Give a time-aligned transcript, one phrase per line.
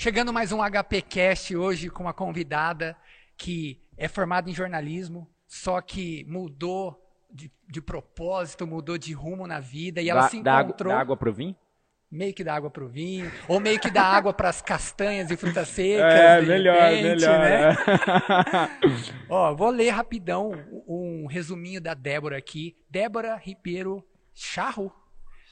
[0.00, 2.96] Chegando mais um HP Cast hoje com uma convidada
[3.36, 6.96] que é formada em jornalismo, só que mudou
[7.28, 10.92] de, de propósito, mudou de rumo na vida e ela Dá- se dá água- encontrou
[10.92, 11.56] dá água pro vinho?
[12.10, 15.36] meio que dá água pro vinho, ou meio que dá água para as castanhas e
[15.36, 16.14] frutas secas.
[16.14, 17.38] É, melhor, repente, melhor.
[17.40, 17.70] né?
[17.72, 19.26] é.
[19.28, 20.52] Ó, vou ler rapidão
[20.86, 22.76] um resuminho da Débora aqui.
[22.88, 24.90] Débora Ribeiro Charro.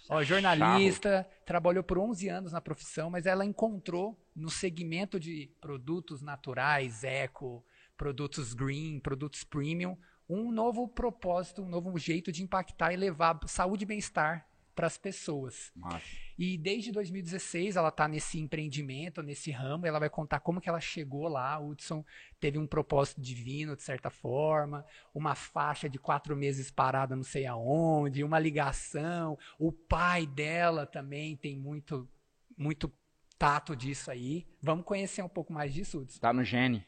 [0.09, 6.21] Ó, jornalista, trabalhou por 11 anos na profissão, mas ela encontrou no segmento de produtos
[6.21, 7.65] naturais, eco,
[7.97, 9.97] produtos green, produtos premium,
[10.29, 14.99] um novo propósito, um novo jeito de impactar e levar saúde e bem-estar para as
[14.99, 15.71] pessoas.
[15.75, 16.26] Massa.
[16.39, 20.81] E desde 2016 ela está nesse empreendimento, nesse ramo, ela vai contar como que ela
[20.81, 21.59] chegou lá.
[21.59, 22.05] Hudson
[22.39, 27.47] teve um propósito divino, de certa forma, uma faixa de quatro meses parada não sei
[27.47, 29.39] aonde, uma ligação.
[29.59, 32.09] O pai dela também tem muito,
[32.57, 32.93] muito
[33.39, 34.47] tato disso aí.
[34.63, 36.21] Vamos conhecer um pouco mais disso, Hudson.
[36.21, 36.85] Tá no gene.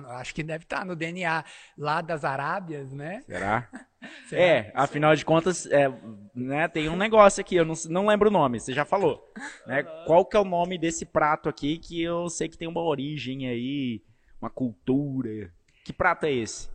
[0.00, 1.44] Tá acho que deve estar no DNA
[1.76, 3.22] lá das Arábias, né?
[3.26, 3.68] Será?
[4.26, 4.42] Será?
[4.42, 5.88] É, afinal de contas, é,
[6.34, 9.22] né, tem um negócio aqui, eu não, não lembro o nome, você já falou.
[9.66, 9.82] Né?
[10.06, 13.48] Qual que é o nome desse prato aqui que eu sei que tem uma origem
[13.48, 14.02] aí,
[14.42, 15.52] uma cultura.
[15.84, 16.68] Que prato é esse?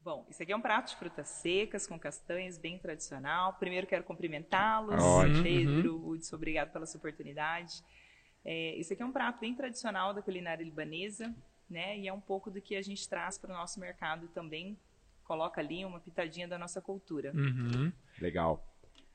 [0.00, 3.54] Bom, esse aqui é um prato de frutas secas com castanhas, bem tradicional.
[3.54, 5.42] Primeiro quero cumprimentá-los, Ótimo.
[5.42, 7.82] Pedro, Hudson, obrigado pela sua oportunidade.
[8.44, 11.34] É, esse aqui é um prato bem tradicional da culinária libanesa,
[11.68, 11.98] né?
[11.98, 14.78] E é um pouco do que a gente traz para o nosso mercado também.
[15.24, 17.32] Coloca ali uma pitadinha da nossa cultura.
[17.34, 17.92] Uhum.
[18.20, 18.64] Legal.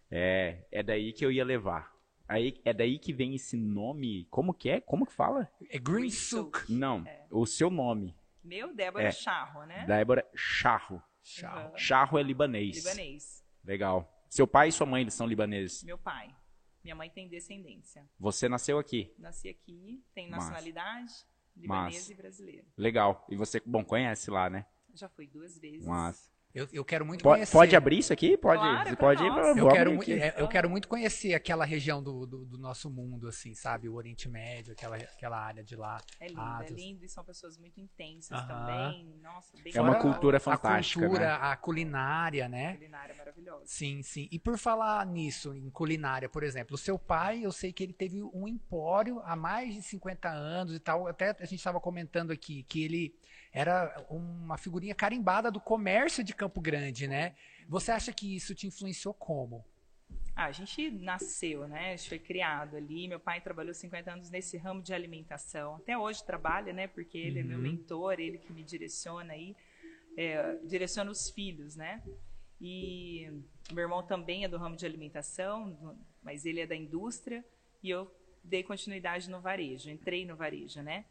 [0.09, 1.95] É, é daí que eu ia levar.
[2.27, 4.25] Aí, é daí que vem esse nome.
[4.29, 4.81] Como que é?
[4.81, 5.49] Como que fala?
[5.69, 6.71] É Green Souk.
[6.71, 8.15] Não, o seu nome.
[8.43, 9.11] Meu, Débora É.
[9.11, 9.85] Charro, né?
[9.85, 11.01] Débora Charro.
[11.23, 11.73] Tchau.
[11.77, 12.77] Charro é libanês.
[12.77, 13.45] Libanês.
[13.63, 14.09] Legal.
[14.29, 15.83] Seu pai e sua mãe eles são libaneses.
[15.83, 16.33] Meu pai.
[16.83, 18.09] Minha mãe tem descendência.
[18.19, 19.13] Você nasceu aqui.
[19.19, 20.49] Nasci aqui, tenho Massa.
[20.51, 21.13] nacionalidade
[21.55, 22.11] libanesa Massa.
[22.11, 22.67] e brasileira.
[22.77, 23.25] Legal.
[23.29, 24.65] E você, bom, conhece lá, né?
[24.93, 25.85] Já fui duas vezes.
[25.85, 27.51] Mas Eu, eu quero muito pode, conhecer.
[27.53, 28.35] pode abrir isso aqui?
[28.37, 28.61] Pode.
[28.61, 32.57] Claro, pode ir Eu quero, é, eu quero muito conhecer aquela região do, do, do
[32.57, 33.87] nosso mundo, assim, sabe?
[33.87, 35.97] O Oriente Médio, aquela, aquela área de lá.
[36.19, 38.47] É lindo, Ah, é lindo e são pessoas muito intensas Aham.
[38.47, 39.15] também.
[39.21, 41.37] Nossa, bem É uma cultura a fantástica, cultura, né?
[41.41, 42.73] a culinária, né?
[42.73, 43.65] culinária maravilhosa.
[43.65, 44.27] Sim, sim.
[44.29, 47.93] E por falar nisso, em culinária, por exemplo, o seu pai, eu sei que ele
[47.93, 51.07] teve um empório há mais de 50 anos e tal.
[51.07, 53.15] Até a gente estava comentando aqui que ele
[53.51, 57.35] era uma figurinha carimbada do comércio de Campo Grande, né?
[57.67, 59.65] Você acha que isso te influenciou como?
[60.35, 61.93] Ah, a gente nasceu, né?
[61.93, 63.07] A gente foi criado ali.
[63.07, 65.75] Meu pai trabalhou 50 anos nesse ramo de alimentação.
[65.75, 66.87] Até hoje trabalha, né?
[66.87, 67.63] Porque ele é meu Uhum.
[67.63, 69.55] mentor, ele que me direciona aí,
[70.17, 72.01] é, direciona os filhos, né?
[72.59, 73.29] E
[73.71, 77.43] meu irmão também é do ramo de alimentação, mas ele é da indústria
[77.83, 78.09] e eu
[78.43, 81.05] dei continuidade no varejo, entrei no varejo, né?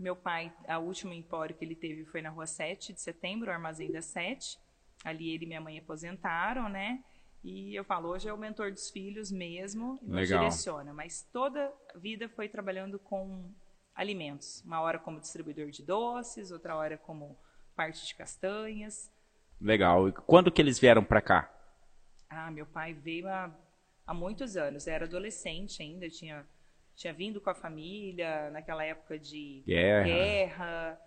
[0.00, 3.52] Meu pai, a última empório que ele teve foi na rua 7 de setembro, o
[3.52, 4.58] Armazém da 7.
[5.04, 7.04] Ali ele e minha mãe aposentaram, né?
[7.44, 10.38] E eu falo, hoje é o mentor dos filhos mesmo, e nos Legal.
[10.38, 10.94] direciona.
[10.94, 13.52] Mas toda a vida foi trabalhando com
[13.94, 14.62] alimentos.
[14.64, 17.38] Uma hora como distribuidor de doces, outra hora como
[17.76, 19.12] parte de castanhas.
[19.60, 20.08] Legal.
[20.08, 21.54] E quando que eles vieram pra cá?
[22.30, 23.54] Ah, meu pai veio há,
[24.06, 24.86] há muitos anos.
[24.86, 26.46] Eu era adolescente ainda, tinha,
[27.00, 30.04] tinha vindo com a família naquela época de Guerra.
[30.04, 31.00] guerra,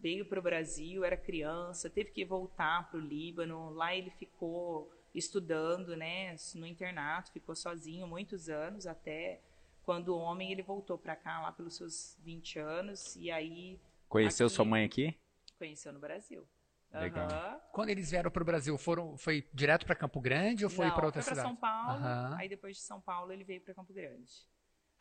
[0.00, 3.70] veio para o Brasil, era criança, teve que voltar para o Líbano.
[3.70, 9.40] Lá ele ficou estudando, né, no internato, ficou sozinho muitos anos, até
[9.84, 14.54] quando homem ele voltou para cá lá pelos seus 20 anos e aí Conheceu Aqui.
[14.54, 15.18] sua mãe aqui?
[15.58, 16.46] conheceu no Brasil.
[16.92, 17.28] Legal.
[17.28, 17.60] Aham.
[17.72, 21.06] Quando eles vieram para o Brasil, foram, foi direto para Campo Grande ou foi para
[21.06, 21.48] outra foi cidade?
[21.48, 22.36] São Paulo, Aham.
[22.38, 24.51] aí depois de São Paulo ele veio para Campo Grande.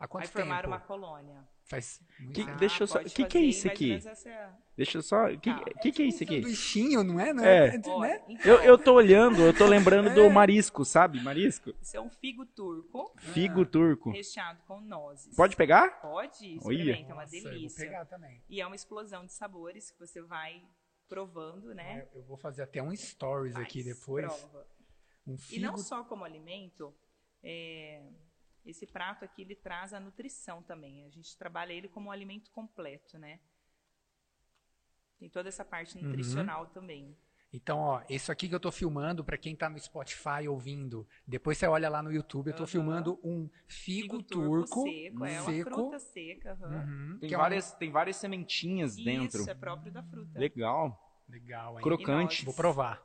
[0.03, 0.73] Há quanto aí formaram tempo?
[0.73, 1.47] uma colônia.
[1.63, 2.57] Faz muito Que- tempo.
[2.57, 3.94] deixa eu só- pode que que é isso aqui?
[3.94, 5.28] essa é Deixa eu só.
[5.31, 5.63] O que, Tá.
[5.79, 6.35] que, que é isso aqui?
[6.41, 7.31] Sanduichinho, não é?
[7.34, 7.78] Não É.
[7.78, 7.81] né?
[7.85, 10.14] Olha, então, Eu, eu tô olhando, eu tô lembrando É.
[10.16, 11.22] do marisco, sabe?
[11.22, 11.72] Marisco?
[11.81, 14.09] Isso é um figo turco Figo turco.
[14.11, 15.35] recheado com nozes.
[15.35, 16.02] Pode pegar?
[16.02, 17.85] Pode, experimenta, é uma delícia.
[17.85, 18.41] pegar também.
[18.49, 20.64] E é uma explosão de sabores que você vai
[21.08, 22.08] provando, né?
[22.14, 24.26] Eu vou fazer até um stories Faz, aqui depois.
[24.26, 24.66] prova.
[25.28, 25.66] Um E figo.
[25.67, 26.91] não só como alimento,
[27.43, 28.02] é,
[28.66, 31.05] esse prato aqui ele traz a nutrição também.
[31.05, 33.40] A gente trabalha ele como um alimento completo, né?
[35.19, 36.03] Tem toda essa parte Uhum.
[36.03, 37.16] nutricional também.
[37.53, 41.58] Então, ó, isso aqui que eu tô filmando, pra quem tá no Spotify ouvindo, depois
[41.58, 42.67] você olha lá no YouTube, eu tô Aham.
[42.67, 46.57] filmando um figo, turco, seco, é uma fruta seca.
[46.61, 49.41] Uhum, Tem que é uma- várias, tem várias sementinhas dentro.
[49.41, 50.40] Isso é próprio da fruta.
[50.40, 51.23] Legal.
[51.28, 51.84] Legal, hein?
[51.84, 52.46] Crocante.
[52.46, 53.03] Vou provar.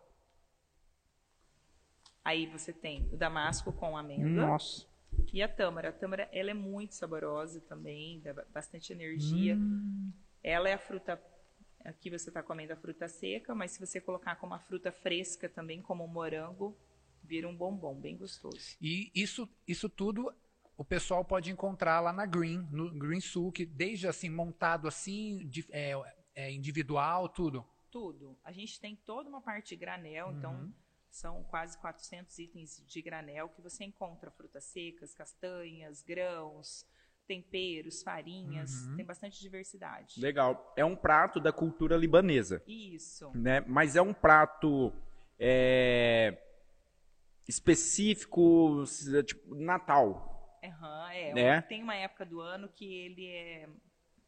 [2.24, 4.46] Aí você tem o damasco com amêndoa.
[4.46, 4.86] Nossa.
[5.32, 9.56] E a tâmara, a tâmara ela é muito saborosa também, dá bastante energia.
[9.56, 10.12] Hum.
[10.42, 11.20] Ela é a fruta
[11.84, 15.48] aqui você está comendo a fruta seca, mas se você colocar como a fruta fresca
[15.48, 16.76] também, como o morango,
[17.22, 18.76] vira um bombom bem gostoso.
[18.80, 20.32] E isso, isso tudo
[20.76, 25.66] o pessoal pode encontrar lá na Green, no Green Souk, desde assim montado assim, de,
[25.70, 25.92] é,
[26.34, 27.64] é, individual, tudo.
[27.90, 28.36] Tudo.
[28.44, 30.72] A gente tem toda uma parte de granel, então Uhum.
[31.16, 36.86] São quase 400 itens de granel que você encontra frutas secas, castanhas, grãos,
[37.26, 38.96] temperos, farinhas, Uhum.
[38.96, 40.20] tem bastante diversidade.
[40.20, 40.72] Legal.
[40.76, 43.30] É um prato da cultura libanesa, Isso.
[43.34, 43.60] né?
[43.66, 44.92] Mas é um prato
[45.38, 46.38] é,
[47.48, 48.84] específico,
[49.24, 50.58] tipo, Natal.
[50.62, 51.32] Aham, é.
[51.34, 51.60] Né?
[51.62, 53.68] Tem uma época do ano que ele é,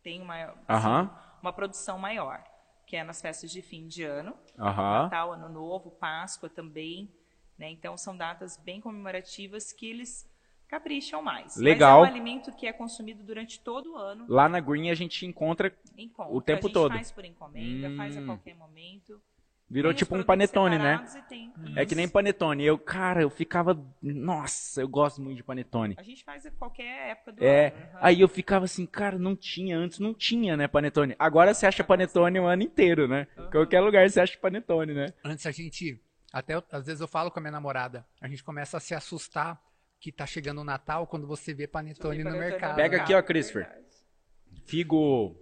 [0.03, 1.11] tem uma, assim,
[1.43, 2.43] uma produção maior,
[2.89, 5.03] que é nas festas de fim de ano, aham.
[5.03, 7.13] Natal, Ano Novo, Páscoa também.
[7.59, 7.71] Né?
[7.71, 10.27] Então são datas bem comemorativas que eles
[10.67, 11.57] capricham mais.
[11.57, 12.01] Legal.
[12.01, 14.95] Mas é um alimento que é consumido durante todo o ano Lá na Green a
[14.95, 16.33] gente encontra, em conta.
[16.33, 16.93] O tempo a gente todo.
[16.93, 18.27] faz por encomenda, faz a Hum.
[18.27, 19.21] qualquer momento.
[19.71, 21.05] Virou tipo um panetone, né?
[21.17, 22.65] e tem- É que nem panetone.
[22.65, 25.95] Eu, cara, eu ficava, nossa, eu gosto muito de panetone.
[25.99, 27.77] A gente faz a qualquer época do É, ano.
[27.77, 27.99] aham.
[28.01, 31.15] aí eu ficava assim, cara, não tinha, antes não tinha, né, panetone.
[31.19, 33.27] Agora você acha panetone o ano inteiro, né?
[33.37, 33.51] Aham.
[33.51, 35.07] Qualquer lugar você acha panetone, né?
[35.25, 36.01] Antes a gente,
[36.33, 38.95] até eu- às vezes eu falo com a minha namorada, a gente começa a se
[38.95, 39.61] assustar
[40.01, 42.77] que tá chegando o Natal quando você vê panetone no mercado.
[42.77, 43.69] Pega aqui, ó, Christopher.
[44.65, 45.35] Figo,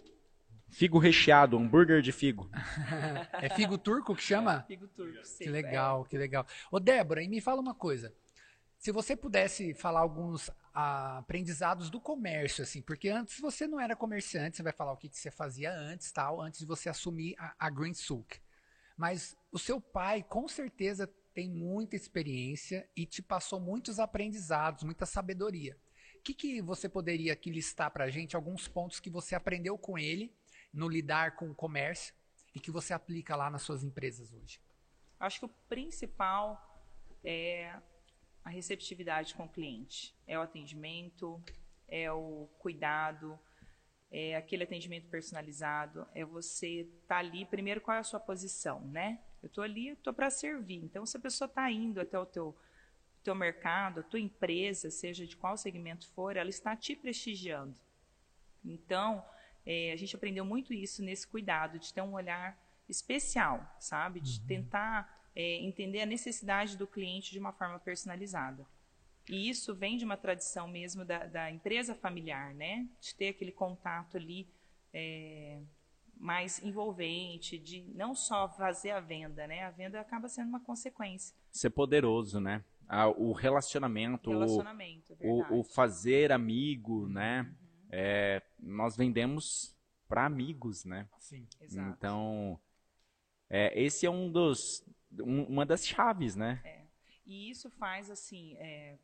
[0.69, 2.51] figo recheado, hambúrguer de figo.
[3.43, 4.63] É figo turco que chama?
[4.63, 5.21] Figo turco.
[5.21, 6.47] Que seco, legal, que legal.
[6.71, 8.13] Ô, Débora, e me fala uma coisa.
[8.79, 13.97] Se você pudesse falar alguns ah, aprendizados do comércio, assim, porque antes você não era
[13.97, 17.35] comerciante, você vai falar o que, que você fazia antes, tal, antes de você assumir
[17.39, 18.39] a, a Green Souk.
[18.97, 25.05] Mas o seu pai, com certeza, tem muita experiência e te passou muitos aprendizados, muita
[25.05, 25.77] sabedoria.
[26.19, 29.99] O que, que você poderia aqui listar pra gente alguns pontos que você aprendeu com
[29.99, 30.35] ele
[30.77, 32.15] no lidar com o comércio
[32.55, 34.61] e que você aplica lá nas suas empresas hoje?
[35.19, 36.85] Acho que o principal
[37.25, 37.75] é
[38.45, 40.15] a receptividade com o cliente.
[40.27, 41.43] É o atendimento,
[41.89, 43.39] é o cuidado,
[44.11, 49.19] é aquele atendimento personalizado, é você estar ali, primeiro, qual é a sua posição, né?
[49.43, 50.85] Eu estou ali, estou para servir.
[50.85, 52.55] Então, se a pessoa está indo até o teu,
[53.25, 57.81] teu mercado, a tua empresa, seja de qual segmento for, ela está te prestigiando.
[58.65, 59.25] Então,
[59.67, 62.57] é, a gente aprendeu muito isso nesse cuidado, de ter um olhar
[62.89, 64.21] especial, sabe?
[64.21, 68.65] De tentar é, entender a necessidade do cliente de uma forma personalizada.
[69.29, 72.87] E isso vem de uma tradição mesmo da, da empresa familiar, né?
[73.01, 74.49] De ter aquele contato ali
[74.95, 75.61] é,
[76.17, 79.65] mais envolvente, de não só fazer a venda, né?
[79.65, 81.35] A venda acaba sendo uma consequência.
[81.51, 82.65] Ser poderoso, né?
[82.89, 87.53] Ah, o relacionamento, o- Relacionamento, é o, o fazer amigo, né?
[87.91, 89.77] É, nós vendemos
[90.09, 91.09] para amigos, né?
[91.19, 91.47] Sim.
[91.61, 91.89] Exato.
[91.97, 92.61] Então,
[93.49, 94.85] é, esse é um dos,
[95.21, 96.61] um- uma das chaves, né?
[97.25, 98.99] E isso faz assim, é,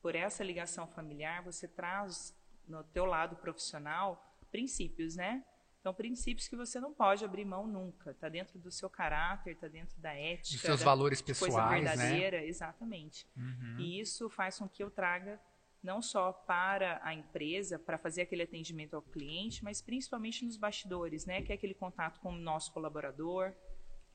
[0.00, 2.34] por essa ligação familiar, você traz
[2.66, 5.44] no teu lado profissional princípios, né?
[5.80, 8.10] Então, princípios que você não pode abrir mão nunca.
[8.10, 11.84] Está dentro do seu caráter, está dentro da ética, Dos seus da valores coisa pessoais,
[11.84, 11.94] né?
[11.96, 13.24] verdadeira, exatamente.
[13.36, 13.76] Uhum.
[13.78, 15.40] E isso faz com que eu traga
[15.86, 21.24] não só para a empresa, para fazer aquele atendimento ao cliente, mas principalmente nos bastidores,
[21.24, 21.40] né?
[21.42, 23.54] Que é aquele contato com o nosso colaborador,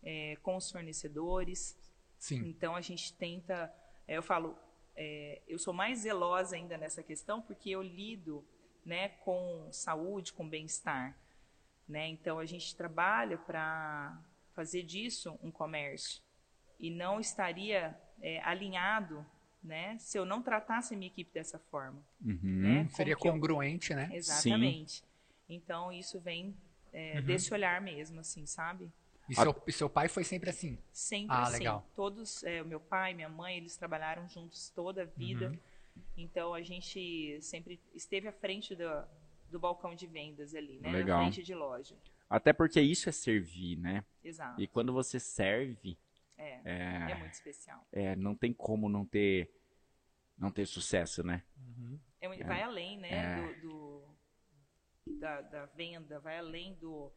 [0.04, 1.80] é, com os fornecedores.
[2.20, 2.50] Sim.
[2.50, 3.74] Então a gente tenta,
[4.06, 4.58] é, eu falo,
[4.96, 8.46] é, eu sou mais zelosa ainda nessa questão porque eu lido,
[8.86, 11.18] né, com saúde, com bem-estar,
[11.88, 12.06] né?
[12.10, 14.22] Então a gente trabalha para
[14.54, 16.22] fazer disso um comércio
[16.78, 19.26] e não estaria é, alinhado,
[19.64, 22.40] né, se eu não tratasse a minha equipe dessa forma, Uhum.
[22.42, 22.88] né?
[22.90, 24.10] Seria que eu- congruente, né?
[24.14, 25.04] Exatamente.
[25.48, 26.56] Então isso vem
[26.94, 27.26] é, Uhum.
[27.26, 28.92] desse olhar mesmo, assim, sabe?
[29.30, 30.78] E seu, e seu pai foi sempre assim.
[30.92, 31.60] Sempre Ah, assim.
[31.60, 31.88] legal.
[31.96, 35.48] Todos, é, o meu pai, minha mãe, eles trabalharam juntos toda a vida.
[35.50, 35.58] Uhum.
[36.18, 38.90] Então a gente sempre esteve à frente do,
[39.50, 40.92] do balcão de vendas ali, né?
[40.92, 41.20] Legal.
[41.20, 41.96] À frente de loja.
[42.30, 44.04] Até porque isso é servir, né?
[44.24, 44.62] Exato.
[44.62, 45.98] E quando você serve,
[46.42, 47.86] É, é, é muito especial.
[47.92, 49.54] é, não tem como não ter,
[50.38, 51.44] não ter sucesso, né?
[52.20, 53.10] É muito- Vai além, né?
[53.12, 53.54] É.
[53.60, 57.12] Do, do- da, da venda, vai além do.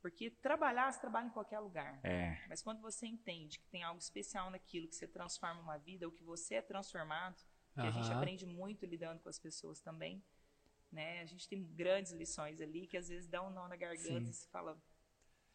[0.00, 1.98] Porque trabalhar, você trabalha em qualquer lugar.
[2.04, 6.06] É, Mas quando você entende que tem algo especial naquilo, que você transforma uma vida,
[6.06, 7.36] ou que você é transformado,
[7.74, 10.22] que a gente aprende muito lidando com as pessoas também,
[10.92, 11.20] né?
[11.20, 14.30] A gente tem grandes lições ali que às vezes dá um nó na garganta Sim.
[14.30, 14.80] e se fala,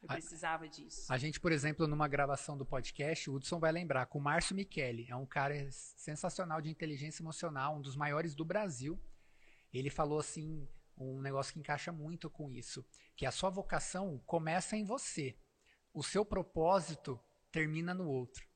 [0.02, 1.12] Eu precisava disso.
[1.12, 4.56] A gente, por exemplo, numa gravação do podcast, o Hudson vai lembrar, com o Márcio
[4.56, 9.00] Michele, é um cara sensacional de inteligência emocional, um dos maiores do Brasil.
[9.72, 10.68] Ele falou assim,
[10.98, 15.38] um negócio que encaixa muito com isso, que a sua vocação começa em você.
[15.94, 17.20] O seu propósito
[17.52, 18.48] termina no outro.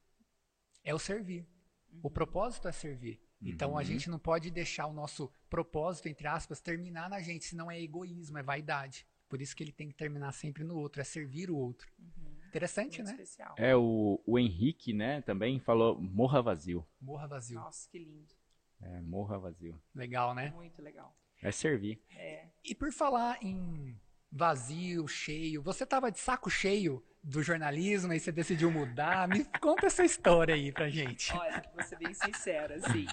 [0.83, 1.47] É o servir.
[1.91, 1.99] Uhum.
[2.03, 3.21] O propósito é servir.
[3.41, 3.49] Uhum.
[3.49, 3.83] Então a uhum.
[3.83, 8.37] gente não pode deixar o nosso propósito, entre aspas, terminar na gente, senão é egoísmo,
[8.37, 9.05] é vaidade.
[9.27, 11.87] Por isso que ele tem que terminar sempre no outro, é servir o outro.
[11.99, 12.35] Uhum.
[12.47, 13.23] Interessante, Muito né?
[13.23, 13.55] Especial.
[13.57, 16.85] É, o, o Henrique, né, também falou morra vazio.
[17.01, 17.59] Morra vazio.
[17.59, 18.33] Nossa, que lindo.
[18.81, 19.81] É, morra vazio.
[19.93, 20.51] Legal, né?
[20.51, 21.17] Muito legal.
[21.41, 22.01] É servir.
[22.11, 22.47] É.
[22.63, 23.99] E por falar em
[24.31, 29.27] vazio, cheio, você tava de saco cheio do jornalismo e você decidiu mudar?
[29.27, 31.33] Me conta essa história aí pra gente.
[31.33, 33.05] Olha, vou ser bem sincera, assim.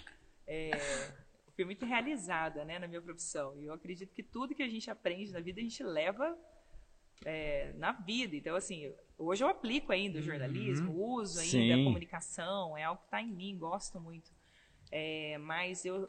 [0.47, 0.71] É,
[1.54, 3.56] fui muito realizada né, na minha profissão.
[3.61, 6.37] E eu acredito que tudo que a gente aprende na vida, a gente leva
[7.25, 8.35] é, na vida.
[8.37, 11.14] Então, assim, hoje eu aplico ainda o jornalismo, uhum.
[11.16, 11.73] uso ainda Sim.
[11.73, 14.30] a comunicação, é algo que está em mim, gosto muito.
[14.90, 16.09] É, mas eu,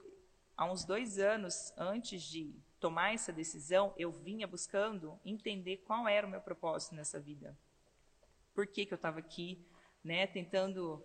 [0.57, 6.27] há uns dois anos antes de tomar essa decisão, eu vinha buscando entender qual era
[6.27, 7.57] o meu propósito nessa vida.
[8.53, 9.65] Por que, que eu estava aqui,
[10.03, 11.03] né, tentando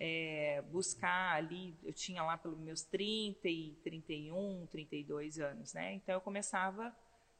[0.00, 5.94] é, buscar ali, eu tinha lá pelos meus 30 e 31, 32 anos, né?
[5.94, 6.96] Então eu começava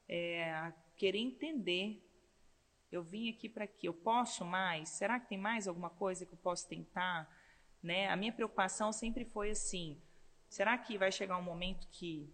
[0.07, 2.05] é, a querer entender.
[2.91, 3.87] Eu vim aqui para quê?
[3.87, 4.89] Eu posso mais?
[4.89, 7.33] Será que tem mais alguma coisa que eu posso tentar?
[7.81, 8.09] Né?
[8.09, 10.01] A minha preocupação sempre foi assim:
[10.49, 12.29] será que vai chegar um momento que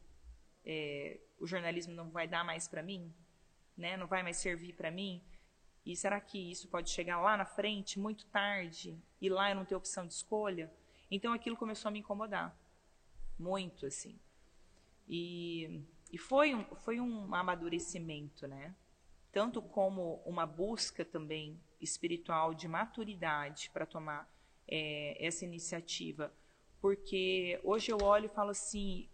[0.65, 3.13] é, o jornalismo não vai dar mais para mim?
[3.77, 3.95] Né?
[3.95, 5.21] Não vai mais servir para mim?
[5.85, 9.65] E será que isso pode chegar lá na frente, muito tarde, e lá eu não
[9.65, 10.73] ter opção de escolha?
[11.11, 12.57] Então aquilo começou a me incomodar.
[13.37, 14.19] Muito, assim.
[15.07, 18.73] E, e foi, um, foi um amadurecimento, né?
[19.31, 24.27] Tanto como uma busca também espiritual de maturidade para tomar
[24.67, 26.33] é, essa iniciativa.
[26.81, 29.07] Porque hoje eu olho e falo assim: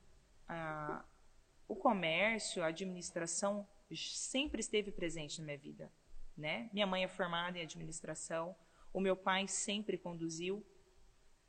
[1.67, 5.91] o comércio, a administração sempre esteve presente na minha vida
[6.41, 6.69] né?
[6.73, 8.55] Minha mãe é formada em administração,
[8.91, 10.65] o meu pai sempre conduziu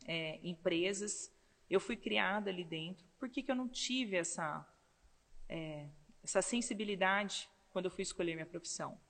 [0.07, 1.35] é, empresas,
[1.69, 3.05] eu fui criada ali dentro.
[3.19, 4.65] Por que, que eu não tive essa,
[5.49, 5.89] é,
[6.23, 9.01] essa sensibilidade quando eu fui escolher minha profissão?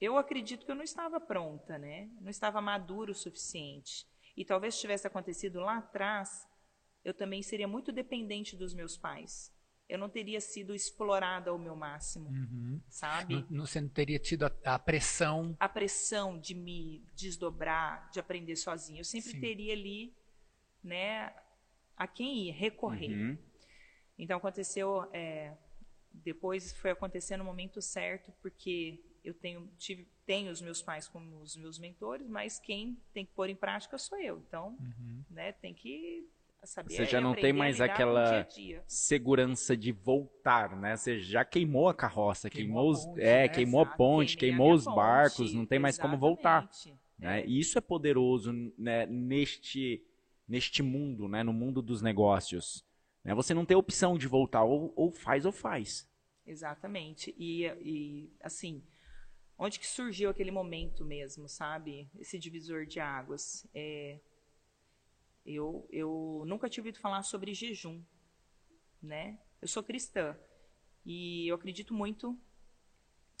[0.00, 2.08] Eu acredito que eu não estava pronta, né?
[2.20, 4.06] Não estava maduro o suficiente.
[4.36, 6.48] E talvez tivesse acontecido lá atrás,
[7.04, 9.52] eu também seria muito dependente dos meus pais
[9.90, 12.80] eu não teria sido explorada ao meu máximo, uhum.
[12.88, 13.44] sabe?
[13.50, 15.56] Não, você não teria tido a, a, pressão.
[15.58, 19.00] A pressão de me desdobrar, de aprender sozinho.
[19.00, 19.40] Eu sempre Sim.
[19.40, 20.14] teria ali,
[20.82, 21.34] né,
[21.96, 23.10] a quem ir, recorrer.
[23.10, 23.38] Uhum.
[24.16, 25.56] Então aconteceu, é,
[26.12, 31.40] depois foi acontecer no momento certo, porque eu tenho, tive, tenho os meus pais como
[31.40, 34.38] os meus mentores, mas quem tem que pôr em prática sou eu.
[34.46, 35.24] Então, uhum.
[35.30, 36.30] né, tem que
[36.62, 38.84] Saber você já não tem mais aquela dia dia.
[38.86, 40.96] segurança de voltar, né?
[40.96, 43.48] Você já queimou a carroça, queimou, queimou os, ponte, é, né?
[43.48, 43.94] queimou Exato.
[43.94, 45.54] a ponte, queimou os barcos, ponte.
[45.56, 46.20] não tem mais Exatamente.
[46.20, 46.70] como voltar.
[47.18, 47.44] Né?
[47.46, 50.04] E isso é poderoso né, neste,
[50.46, 52.84] neste mundo, né, no mundo dos negócios.
[53.24, 53.34] Né?
[53.34, 56.08] Você não tem opção de voltar, ou, ou faz ou faz.
[56.46, 57.34] Exatamente.
[57.38, 58.82] E, e, assim,
[59.58, 62.10] onde que surgiu aquele momento mesmo, sabe?
[62.18, 63.66] Esse divisor de águas.
[63.74, 64.18] É,
[65.54, 68.02] eu, eu nunca tinha ouvido falar sobre jejum,
[69.02, 69.38] né?
[69.60, 70.36] Eu sou cristã
[71.04, 72.38] e eu acredito muito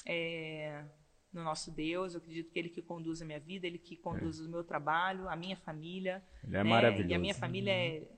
[0.06, 0.84] é,
[1.32, 2.14] no nosso Deus.
[2.14, 4.44] Eu acredito que Ele que conduz a minha vida, Ele que conduz é.
[4.44, 6.22] o meu trabalho, a minha família.
[6.44, 6.70] Ele é né?
[6.70, 7.10] maravilhoso.
[7.10, 8.08] E a minha família é,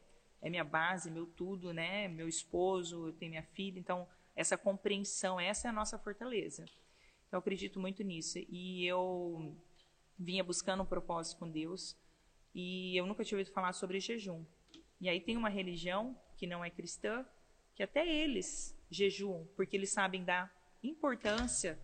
[0.40, 2.08] é minha base, meu tudo, né?
[2.08, 3.78] Meu esposo, eu tenho minha filha.
[3.78, 6.64] Então, essa compreensão, essa é a nossa fortaleza.
[7.26, 8.38] Então, eu acredito muito nisso.
[8.49, 9.56] E eu
[10.18, 11.96] vinha buscando um propósito com Deus
[12.54, 14.44] e eu nunca tinha ouvido falar sobre jejum.
[15.00, 17.26] E aí tem uma religião que não é cristã,
[17.75, 20.50] que até eles jejuam, porque eles sabem da
[20.82, 21.78] importância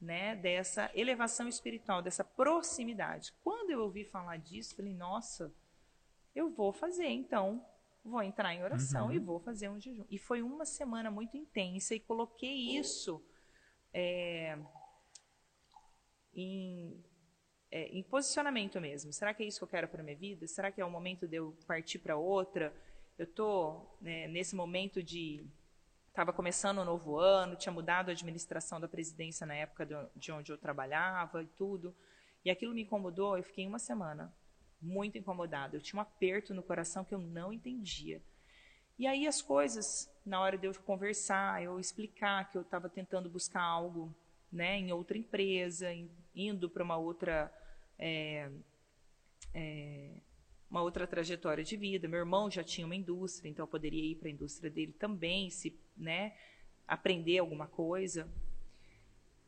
[0.00, 3.32] né, dessa elevação espiritual, dessa proximidade.
[3.42, 5.54] Quando eu ouvi falar disso, falei, nossa,
[6.34, 7.64] eu vou fazer, então,
[8.04, 9.12] vou entrar em oração uhum.
[9.12, 10.04] e vou fazer um jejum.
[10.10, 13.24] E foi uma semana muito intensa e coloquei isso
[13.94, 14.58] é,
[16.34, 17.02] em,
[17.72, 19.10] é, em posicionamento mesmo.
[19.14, 20.46] Será que é isso que eu quero para minha vida?
[20.46, 22.72] Será que é o momento de eu partir para outra?
[23.18, 25.42] Eu estou né, nesse momento de
[26.08, 30.30] estava começando o um novo ano, tinha mudado a administração da presidência na época de
[30.30, 31.96] onde eu trabalhava e tudo,
[32.44, 33.38] e aquilo me incomodou.
[33.38, 34.30] Eu fiquei uma semana
[34.78, 35.74] muito incomodada.
[35.74, 38.20] Eu tinha um aperto no coração que eu não entendia.
[38.98, 43.30] E aí as coisas, na hora de eu conversar, eu explicar que eu estava tentando
[43.30, 44.14] buscar algo
[44.52, 47.50] né, em outra empresa, em, indo para uma outra
[47.98, 48.50] é,
[49.54, 50.10] é,
[50.70, 52.08] uma outra trajetória de vida.
[52.08, 55.50] Meu irmão já tinha uma indústria, então eu poderia ir para a indústria dele também,
[55.50, 56.34] se, né,
[56.86, 58.28] aprender alguma coisa.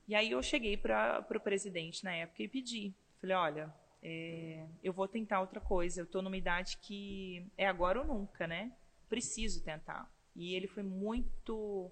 [0.07, 2.95] E aí eu cheguei para o presidente na época e pedi.
[3.21, 6.01] Falei, olha, é, eu vou tentar outra coisa.
[6.01, 8.71] Eu estou numa idade que é agora ou nunca, né?
[9.09, 10.11] Preciso tentar.
[10.37, 11.91] E ele foi muito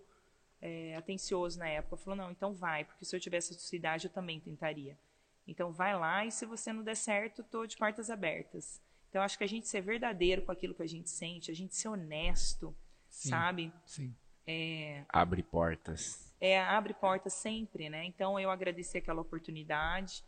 [0.60, 1.96] é, atencioso na época.
[1.96, 4.98] Falou, não, então vai, porque se eu tivesse a sua idade eu também tentaria.
[5.46, 8.80] Então vai lá e se você não der certo, estou de portas abertas.
[9.12, 11.76] Então, acho que a gente ser verdadeiro com aquilo que a gente sente, a gente
[11.76, 12.74] ser honesto,
[13.10, 13.70] sim, sabe?
[13.84, 14.14] Sim.
[14.46, 16.32] É, abre portas.
[16.40, 18.06] É, abre portas sempre, né?
[18.06, 20.24] Então, eu agradeci aquela oportunidade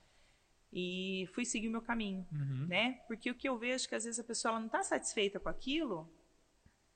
[0.70, 2.66] e fui seguir o meu caminho, uhum.
[2.66, 3.00] né?
[3.06, 5.40] Porque o que eu vejo é que às vezes a pessoa ela não está satisfeita
[5.40, 6.06] com aquilo,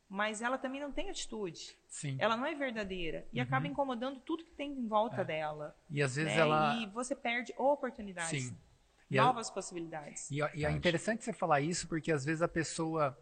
[0.09, 1.77] mas ela também não tem atitude.
[1.87, 2.17] Sim.
[2.19, 3.45] Ela não é verdadeira e uhum.
[3.45, 5.25] acaba incomodando tudo que tem em volta é.
[5.25, 5.77] dela.
[5.91, 6.41] E às vezes né?
[6.41, 8.45] ela e você perde oportunidades.
[8.45, 8.57] Sim.
[9.11, 10.31] E novas a, possibilidades.
[10.31, 13.19] E, e é interessante você falar isso porque às vezes a pessoa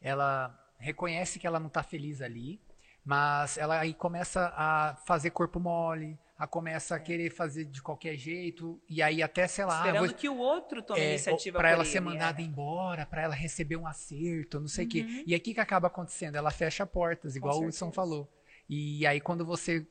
[0.00, 2.60] ela reconhece que ela não está feliz ali,
[3.04, 7.00] mas ela aí começa a fazer corpo mole, a começa a é.
[7.00, 10.80] querer fazer de qualquer jeito e aí até sei lá esperando vou, que o outro
[10.80, 12.44] tome é, iniciativa para ela ele, ser mandada é.
[12.44, 14.90] embora para ela receber um acerto não sei o uhum.
[14.90, 18.30] quê e aqui que acaba acontecendo ela fecha portas igual o Wilson falou
[18.68, 19.84] e aí quando você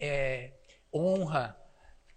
[0.00, 0.52] é,
[0.92, 1.56] honra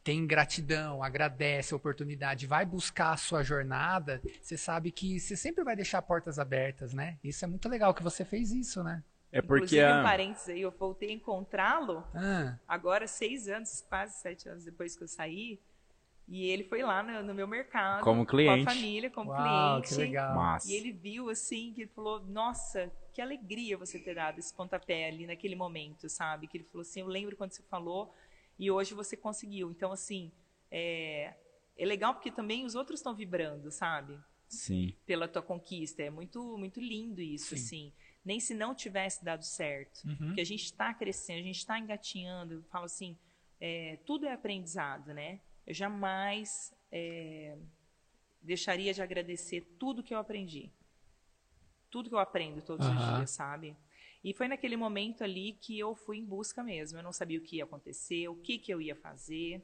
[0.03, 5.65] tem gratidão, agradece a oportunidade, vai buscar a sua jornada, você sabe que você sempre
[5.65, 7.17] vai deixar portas abertas, né?
[7.22, 9.03] Isso é muito legal que você fez isso, né?
[9.31, 10.00] É porque Inclusive, a...
[10.00, 12.57] um parênteses aí, eu voltei a encontrá-lo ah.
[12.67, 15.60] agora seis anos, quase sete anos depois que eu saí,
[16.27, 18.03] e ele foi lá no, no meu mercado.
[18.03, 18.65] Como cliente.
[18.65, 19.96] Com a família, como Uau, cliente.
[19.96, 20.36] Que legal.
[20.36, 20.69] Massa.
[20.69, 25.07] E ele viu assim, que ele falou, nossa, que alegria você ter dado esse pontapé
[25.07, 26.48] ali naquele momento, sabe?
[26.48, 28.13] Que ele falou assim, eu lembro quando você falou
[28.60, 29.72] e hoje você conseguiu.
[29.72, 30.31] Então, assim,
[30.69, 31.34] é,
[31.77, 34.19] é legal porque também os outros estão vibrando, sabe?
[34.50, 34.93] Sim.
[35.05, 36.03] Pela tua conquista.
[36.03, 37.63] É muito, muito lindo isso, Sim.
[37.63, 37.93] assim.
[38.28, 40.04] Nem se não tivesse dado certo.
[40.04, 40.18] Uhum.
[40.18, 42.56] Porque a gente está crescendo, a gente está engatinhando.
[42.56, 43.18] Eu falo assim,
[43.58, 45.40] é, tudo é aprendizado, né?
[45.66, 47.58] Eu jamais é,
[48.42, 50.70] deixaria de agradecer tudo que eu aprendi.
[51.90, 52.98] Tudo que eu aprendo todos uhum.
[52.98, 53.78] os dias, sabe?
[54.22, 57.00] E foi naquele momento ali que eu fui em busca mesmo.
[57.00, 59.63] Eu não sabia o que ia acontecer, o que, que eu ia fazer,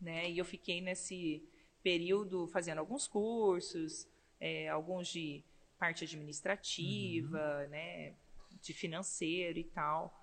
[0.00, 0.30] né?
[0.30, 1.42] E eu fiquei nesse
[1.82, 4.06] período fazendo alguns cursos,
[4.38, 5.42] é, alguns de
[5.80, 7.70] parte administrativa, uhum.
[7.70, 8.14] né?
[8.60, 10.14] De financeiro e tal.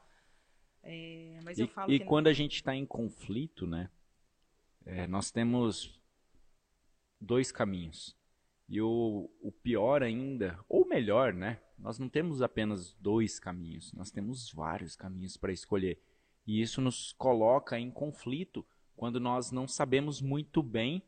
[0.83, 2.31] É, mas e, eu falo e quando não...
[2.31, 3.89] a gente está em conflito, né?
[4.85, 5.99] É, nós temos
[7.19, 8.15] dois caminhos.
[8.69, 11.59] E o, o pior ainda, ou melhor, né?
[11.77, 16.01] Nós não temos apenas dois caminhos, nós temos vários caminhos para escolher.
[16.45, 18.65] E isso nos coloca em conflito
[18.95, 21.03] quando nós não sabemos muito bem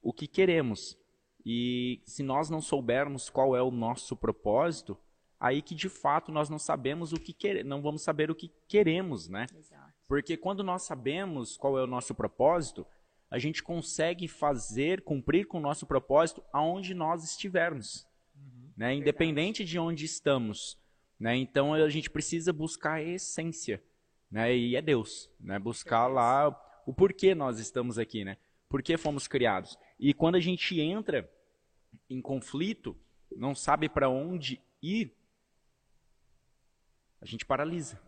[0.00, 0.98] o que queremos.
[1.44, 4.96] E se nós não soubermos qual é o nosso propósito,
[5.40, 8.50] aí que de fato nós não sabemos o que queremos, não vamos saber o que
[8.68, 9.46] queremos, né?
[9.56, 9.92] Exato.
[10.06, 12.86] Porque quando nós sabemos qual é o nosso propósito,
[13.30, 18.06] a gente consegue fazer, cumprir com o nosso propósito aonde nós estivermos
[18.76, 18.94] né?
[18.94, 20.78] Independente de onde estamos,
[21.18, 21.36] né?
[21.36, 23.82] Então a gente precisa buscar a essência,
[24.30, 24.56] né?
[24.56, 25.58] E é Deus, né?
[25.58, 26.48] Buscar lá
[26.86, 28.36] o porquê nós estamos aqui, né?
[28.68, 29.78] Por que fomos criados?
[30.02, 31.32] E quando a gente entra
[32.10, 32.98] em conflito,
[33.36, 35.16] não sabe para onde ir,
[37.20, 38.00] a gente paralisa.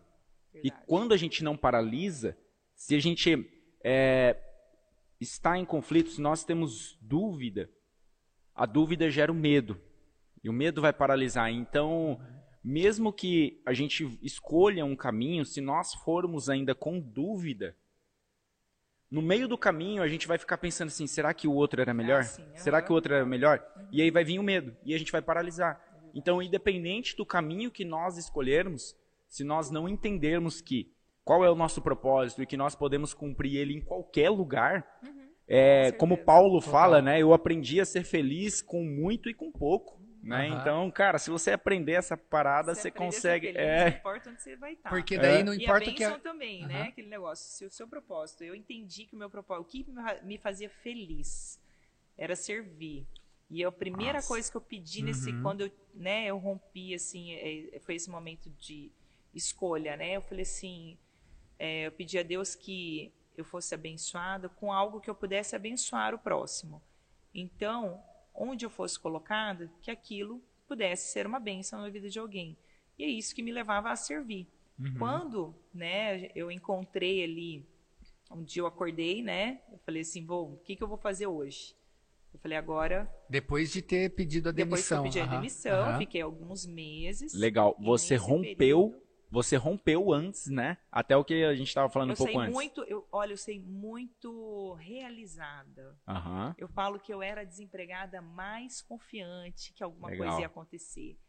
[0.51, 0.67] Verdade.
[0.67, 2.37] E quando a gente não paralisa,
[2.75, 3.49] se a gente
[3.81, 4.37] é,
[5.21, 7.69] está em conflito, se nós temos dúvida,
[8.53, 9.79] a dúvida gera o medo.
[10.43, 11.49] E o medo vai paralisar.
[11.49, 12.19] Então,
[12.61, 17.73] mesmo que a gente escolha um caminho, se nós formos ainda com dúvida,
[19.15, 21.93] no meio do caminho a gente vai ficar pensando assim: será que o outro era
[21.93, 22.17] melhor?
[22.17, 23.65] É assim, será que o outro era melhor?
[23.89, 25.81] E aí vai vir o medo e a gente vai paralisar.
[26.13, 28.93] Então, independente do caminho que nós escolhermos,
[29.29, 30.91] se nós não entendermos que
[31.23, 35.29] qual é o nosso propósito e que nós podemos cumprir ele em qualquer lugar, uhum,
[35.47, 37.21] é, com como Paulo fala, né?
[37.21, 39.97] Eu aprendi a ser feliz com muito e com pouco.
[40.25, 40.49] Né?
[40.49, 40.59] Uhum.
[40.59, 43.53] Então, cara, se você aprender essa parada, você, você consegue.
[43.53, 43.89] Feliz, é...
[43.91, 44.89] Não importa onde você vai estar.
[44.89, 45.43] Porque daí é.
[45.43, 46.03] não importa e a que.
[46.03, 46.67] A também, uhum.
[46.67, 46.81] né?
[46.87, 47.45] Aquele negócio.
[47.45, 49.85] Se o seu propósito, eu entendi que o meu propósito, o que
[50.23, 51.61] me fazia feliz
[52.17, 53.05] era servir.
[53.51, 54.27] E a primeira Nossa.
[54.27, 55.43] coisa que eu pedi nesse, uhum.
[55.43, 58.91] quando eu, né, eu rompi, assim, é, foi esse momento de
[59.31, 60.13] escolha, né?
[60.13, 60.97] Eu falei assim,
[61.59, 66.15] é, eu pedi a Deus que eu fosse abençoada com algo que eu pudesse abençoar
[66.15, 66.81] o próximo.
[67.31, 68.03] Então,
[68.37, 72.57] onde eu fosse colocada, que aquilo pudesse ser uma bênção na vida de alguém.
[72.97, 74.47] E é isso que me levava a servir.
[74.79, 74.95] Uhum.
[74.97, 77.65] Quando né, eu encontrei ali
[78.31, 79.61] um dia eu acordei, né?
[79.71, 81.75] Eu falei assim, vou, o que, que eu vou fazer hoje?
[82.33, 84.97] Eu falei, agora, Depois de ter pedido a depois que demissão.
[84.97, 85.97] eu pedi a demissão, aham.
[85.99, 87.33] fiquei alguns meses.
[87.33, 87.75] Legal.
[87.79, 90.77] Você rompeu, período- você rompeu antes, né?
[90.91, 92.53] Até o que a gente tava falando Eu um pouco sei antes.
[92.53, 95.97] muito, eu, olha, eu sei muito realizada.
[96.07, 96.55] Aham.
[96.57, 100.27] Eu falo que eu era a desempregada mais confiante que alguma Legal.
[100.27, 101.19] coisa ia acontecer.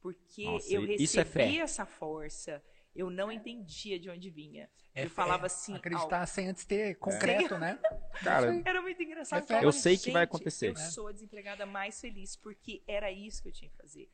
[0.00, 2.62] Porque Nossa, eu isso é essa força,
[2.94, 4.68] eu não entendia de onde vinha.
[4.94, 7.78] É eu falava assim, Acreditar sem antes ter concreto, né?
[8.22, 9.42] Cara, Era muito engraçado.
[9.42, 12.82] É falava, Eu sei que vai "Gente, acontecer." Eu sou a desempregada mais feliz, porque
[12.86, 14.10] era isso que eu tinha que fazer.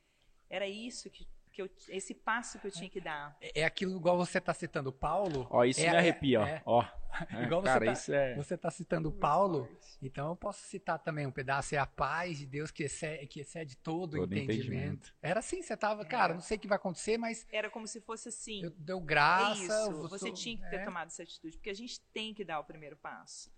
[0.49, 3.37] Era isso que, que eu, esse passo que eu tinha que dar.
[3.53, 5.47] É aquilo igual você tá citando Paulo.
[5.49, 6.45] ó, isso é- me arrepia, ó.
[6.47, 6.85] é- ó.
[7.29, 8.35] É, Igual você cara, tá- isso é.
[8.35, 9.67] Você está citando Paulo,
[10.01, 13.41] então eu posso citar também um pedaço, é a paz de Deus que excede, que
[13.41, 14.53] excede todo, Todo entendimento.
[14.69, 15.13] entendimento.
[15.21, 17.99] Era assim, você tava, cara, não sei o que vai acontecer, mas Era como se
[17.99, 18.63] fosse assim.
[18.63, 19.61] eu deu é graça.
[19.61, 20.85] isso, você sou- tinha que ter é.
[20.85, 23.51] tomado essa atitude, porque a gente tem que dar o primeiro passo.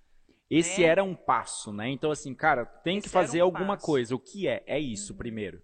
[0.50, 0.88] Esse né?
[0.88, 1.88] era um passo, né?
[1.90, 3.86] Então, assim, cara, tem que Esse era fazer um alguma passo.
[3.86, 4.16] coisa.
[4.16, 4.64] O que é?
[4.66, 5.62] É isso primeiro.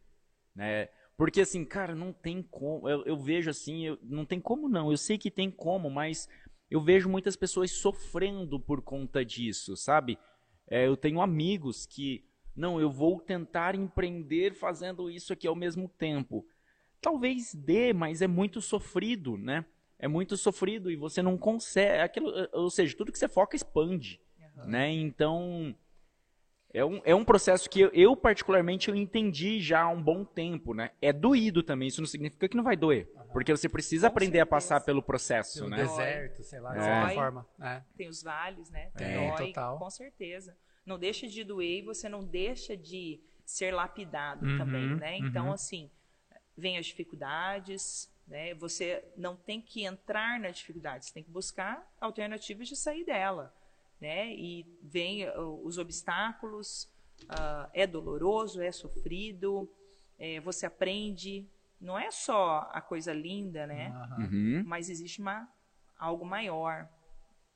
[0.56, 0.90] Né?
[1.20, 2.88] Porque, assim, cara, não tem como.
[2.88, 4.90] Eu, eu vejo assim, eu- não tem como não.
[4.90, 6.30] Eu sei que tem como, mas
[6.72, 10.18] eu vejo muitas pessoas sofrendo por conta disso, sabe?
[10.66, 12.24] É, eu tenho amigos que,
[12.56, 16.48] não, eu vou tentar empreender fazendo isso aqui ao mesmo tempo.
[17.02, 19.66] Talvez dê, mas é muito sofrido, né?
[20.00, 22.00] É muito sofrido e você não consegue.
[22.00, 24.22] Aquilo, ou seja, tudo que você foca expande
[24.68, 24.90] né?
[24.90, 25.76] Então
[26.74, 30.24] é um, é um processo que eu, eu, particularmente eu entendi já há um bom
[30.24, 30.92] tempo, né?
[31.02, 34.40] É doído também, isso não significa que não vai doer, porque você precisa Com aprender
[34.40, 34.50] a certeza.
[34.50, 35.78] passar pelo processo, Pelo né?
[35.78, 36.82] deserto, sei lá, de É.
[36.84, 37.16] certa Dói.
[37.16, 37.48] forma.
[37.62, 37.82] É.
[37.98, 38.92] Tem os vales, né?
[38.96, 39.80] Tem, Dói, total.
[39.80, 40.56] Com certeza.
[40.86, 45.18] Não deixa de doer e você não deixa de ser lapidado Uhum, também, né?
[45.18, 45.54] Então, uhum.
[45.54, 45.90] assim,
[46.56, 48.54] vem as dificuldades, né?
[48.56, 53.54] Você não tem que entrar na dificuldade, você tem que buscar alternativas de sair dela,
[54.00, 54.34] né?
[54.34, 56.90] E vem uh, os obstáculos,
[57.28, 59.70] ah, é doloroso, é sofrido,
[60.18, 61.48] é, você aprende.
[61.80, 63.92] Não é só a coisa linda, né?
[64.18, 64.64] Uhum.
[64.66, 65.48] mas existe uma,
[65.98, 66.90] algo maior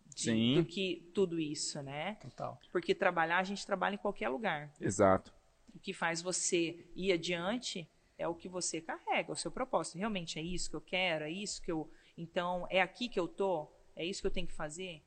[0.08, 0.54] de- Sim.
[0.56, 2.16] do que tudo isso, né?
[2.22, 2.60] Total.
[2.72, 4.72] Porque trabalhar, a gente trabalha em qualquer lugar.
[4.80, 5.34] Exato.
[5.76, 9.98] O que faz você ir adiante é o que você carrega, o seu propósito.
[9.98, 11.90] Realmente é isso que eu quero, é isso que eu.
[12.18, 15.04] Então, é aqui que eu tô, é isso que eu tenho que fazer.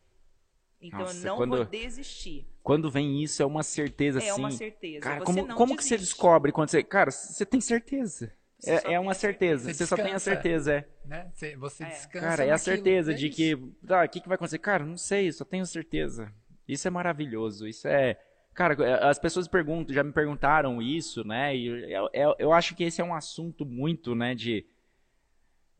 [0.80, 2.46] Então, Nossa, eu não quando- vou desistir.
[2.62, 4.40] Quando vem isso, é uma certeza É assim.
[4.40, 5.00] uma certeza.
[5.00, 6.82] Cara, você como, não como que você descobre quando você.
[6.82, 8.32] Cara, você tem certeza.
[8.58, 9.64] Você É, é uma certeza.
[9.64, 9.74] certeza.
[9.74, 10.88] Você só tem a certeza, é.
[11.04, 11.30] Né?
[11.34, 11.88] Você, você É.
[11.88, 13.56] descansa Cara, é a certeza é de que.
[13.86, 14.58] Tá, o que, que vai acontecer?
[14.58, 16.32] Cara, não sei, só tenho certeza.
[16.66, 17.66] Isso é maravilhoso.
[17.68, 18.18] Isso é.
[18.54, 21.54] Cara, as pessoas perguntam, já me perguntaram isso, né?
[21.54, 24.66] E eu, eu, eu acho que esse é um assunto muito, né, de.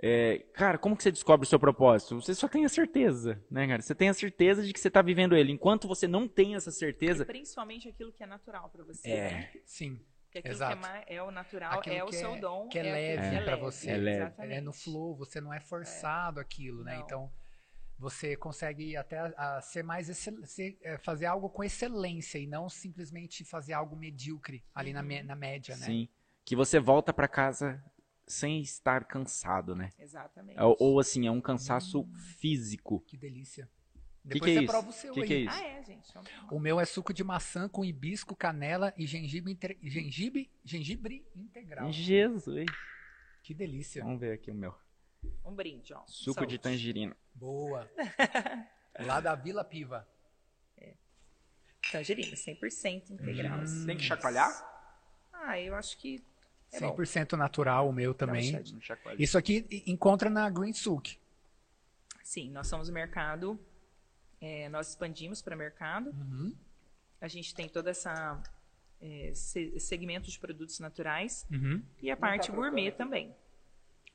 [0.02, 2.20] É, cara, como que você descobre o seu propósito?
[2.20, 3.80] Você só tem a certeza, né, cara?
[3.82, 5.52] Você tem a certeza de que você tá vivendo ele.
[5.52, 7.24] Enquanto você não tem essa E certeza.
[7.24, 9.08] principalmente aquilo que é natural para você.
[9.10, 9.30] É.
[9.30, 9.50] né?
[9.64, 10.00] Sim.
[10.30, 10.80] Que aquilo Exato.
[10.82, 12.68] que é, é o natural, Aquilo é o que seu é- dom.
[12.68, 13.90] que é aquilo leve que pra você.
[13.90, 14.16] É leve.
[14.18, 14.54] Exatamente.
[14.54, 16.96] É no flow, você não é forçado aquilo, né?
[16.96, 17.02] Não.
[17.04, 17.32] Então
[17.98, 22.68] você consegue até a, ser mais excel- ser, é, fazer algo com excelência e não
[22.68, 25.86] simplesmente fazer algo medíocre ali na, me- na média, né?
[25.86, 26.08] Sim.
[26.44, 27.82] Que você volta pra casa
[28.26, 29.90] sem estar cansado, né?
[29.98, 30.60] Exatamente.
[30.60, 32.04] Ou, ou, assim, é um cansaço
[32.38, 33.00] físico.
[33.06, 33.68] Que delícia.
[34.22, 34.72] Que Depois que é você isso?
[34.72, 35.26] prova o seu Que aí.
[35.28, 35.54] que é isso?
[35.56, 36.12] Ah, é, gente.
[36.50, 41.92] O meu é suco de maçã com hibisco, canela e gengibre, inte- gengibre, gengibre integral.
[41.92, 42.66] Jesus.
[43.42, 44.02] Que delícia.
[44.02, 44.74] Vamos ver aqui o meu.
[45.44, 46.02] Um brinde, ó.
[46.06, 46.58] Suco de Saúde.
[46.58, 47.16] tangerina.
[47.34, 47.88] Boa.
[49.06, 50.06] Lá da Vila Piva.
[51.92, 53.60] Tangerina, 100% integral.
[53.60, 53.86] Hum.
[53.86, 54.50] Tem que chacoalhar?
[55.32, 56.24] Ah, eu acho que
[56.72, 56.94] é bom.
[56.96, 58.52] 100% natural, o meu também.
[58.52, 58.62] Não.
[59.18, 61.18] Isso aqui encontra na Green Souk.
[62.22, 63.58] Sim, nós somos mercado.
[64.40, 66.10] é, nós expandimos para mercado.
[66.10, 66.54] Uhum.
[67.20, 68.38] A gente tem toda essa
[69.00, 71.82] é, se- segmento de produtos naturais Uhum.
[72.02, 73.34] e a parte gourmet também,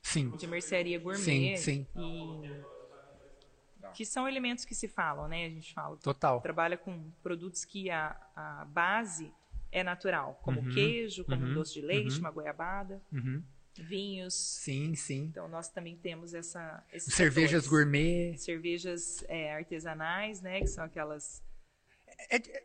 [0.00, 0.30] Sim.
[0.36, 1.56] de mercearia gourmet.
[1.56, 1.86] Sim, sim.
[1.96, 5.46] E que são elementos que se falam, né?
[5.46, 5.96] A gente fala.
[5.96, 6.40] Total.
[6.40, 9.32] Trabalha com produtos que a, a base
[9.72, 12.20] é natural, como Uhum, queijo, como uhum, doce de leite, uhum.
[12.20, 13.42] uma goiabada, Uhum.
[13.74, 14.34] vinhos.
[14.34, 15.24] Sim, sim.
[15.30, 17.68] Então nós também temos essa esses Cervejas setores.
[17.68, 18.36] gourmet.
[18.38, 20.60] cervejas é, artesanais, né?
[20.60, 21.42] Que são aquelas.
[22.30, 22.64] É, é-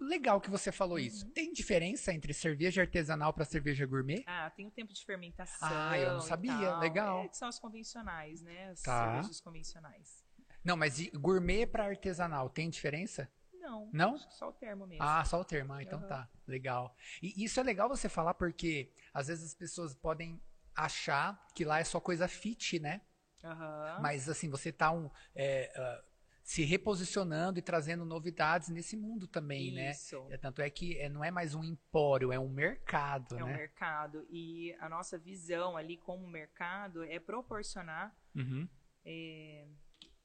[0.00, 1.26] legal que você falou isso.
[1.32, 4.24] Tem diferença entre cerveja artesanal para cerveja gourmet?
[4.26, 5.68] Ah, tem o tempo de fermentação.
[5.70, 6.78] Ah, eu não sabia.
[6.78, 7.24] Legal.
[7.24, 8.70] É, que são as convencionais, né?
[8.70, 9.12] As Tá.
[9.12, 10.24] cervejas convencionais.
[10.64, 13.30] Não, mas gourmet para artesanal tem diferença?
[13.66, 13.90] Não.
[13.92, 14.14] Não?
[14.14, 15.04] acho que Só o termo mesmo.
[15.04, 15.72] Ah, só o termo.
[15.72, 16.08] Ah, então Aham.
[16.08, 16.28] tá.
[16.46, 16.94] Legal.
[17.20, 20.40] E isso é legal você falar porque às vezes as pessoas podem
[20.74, 23.00] achar que lá é só coisa fit, né?
[23.42, 23.98] Aham.
[24.00, 25.10] Mas assim, você tá um.
[25.34, 26.04] é, ah,
[26.44, 29.90] se reposicionando e trazendo novidades nesse mundo também, né?
[29.90, 30.24] Isso.
[30.30, 33.48] É, Tanto é que é, não é mais um empório, é um mercado, É um
[33.48, 33.56] né?
[33.56, 34.24] mercado.
[34.30, 38.68] E a nossa visão ali como mercado é proporcionar Uhum.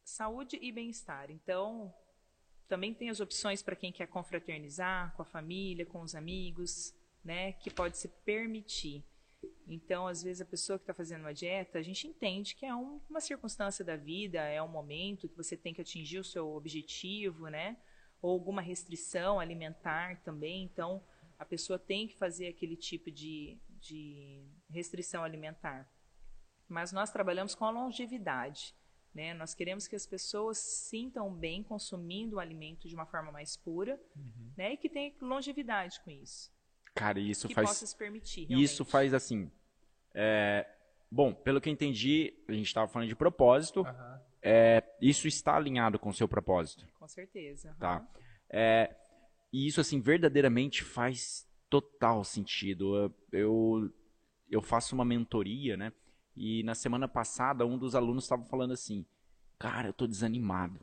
[0.04, 1.32] saúde e bem-estar.
[1.32, 1.92] Então,
[2.72, 7.52] também tem as opções para quem quer confraternizar com a família, com os amigos, né,
[7.52, 9.04] que pode se permitir.
[9.68, 12.74] Então, às vezes, a pessoa que está fazendo uma dieta, a gente entende que é
[12.74, 16.48] um- uma circunstância da vida, é um momento que você tem que atingir o seu
[16.56, 17.76] objetivo, né?
[18.22, 20.64] Ou alguma restrição alimentar também.
[20.64, 21.04] Então,
[21.38, 25.92] a pessoa tem que fazer aquele tipo de, de restrição alimentar.
[26.70, 28.74] Mas nós trabalhamos com a longevidade.
[29.14, 29.34] Né?
[29.34, 33.58] Nós queremos que as pessoas se sintam bem consumindo o alimento de uma forma mais
[33.58, 34.00] pura
[34.58, 34.74] né?
[34.74, 36.52] e que tenha longevidade com isso.
[36.96, 37.70] Cara, isso que faz.
[37.70, 38.44] possa se permitir.
[38.44, 38.92] Isso realmente.
[38.92, 39.52] faz assim.
[40.14, 40.68] é,
[41.10, 43.82] bom, pelo que eu entendi, a gente estava falando de propósito.
[43.82, 44.22] Aham.
[44.42, 46.86] é, isso está alinhado com o seu propósito.
[47.00, 47.76] Com certeza.
[47.80, 47.98] Tá.
[47.98, 48.08] aham.
[48.50, 48.96] É,
[49.52, 53.14] e isso, assim, verdadeiramente faz total sentido.
[53.32, 53.92] Eu,
[54.50, 55.92] eu faço uma mentoria, né?
[56.44, 59.06] E na semana passada, um dos alunos estava falando assim:
[59.60, 60.80] Cara, eu tô desanimado.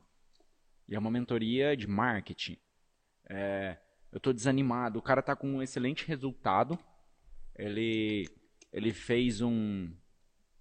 [0.89, 2.57] E é uma mentoria de marketing.
[3.29, 3.77] É,
[4.13, 5.01] eu tô desanimado.
[5.01, 6.79] O cara tá com um excelente resultado.
[7.57, 8.29] Ele,
[8.73, 9.91] ele fez um,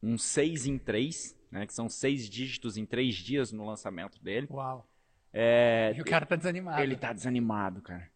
[0.02, 1.68] um 6 em 3, né?
[1.68, 4.48] Que são seis dígitos em três dias no lançamento dele.
[4.50, 4.90] Uau.
[5.32, 6.82] É, E o cara tá desanimado.
[6.82, 8.10] ele tá desanimado, cara.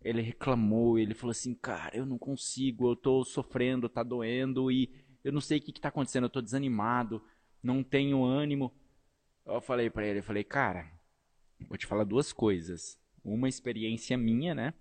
[0.00, 5.09] Ele reclamou, ele falou assim, cara, eu não consigo, eu tô sofrendo, tá doendo e
[5.24, 7.22] eu não sei o que que tá acontecendo, eu tô desanimado,
[7.62, 8.72] não tenho ânimo.
[9.46, 10.90] Eu falei pra ele, eu falei, cara,
[11.68, 12.98] vou te falar duas coisas.
[13.22, 14.74] Uma experiência minha, né?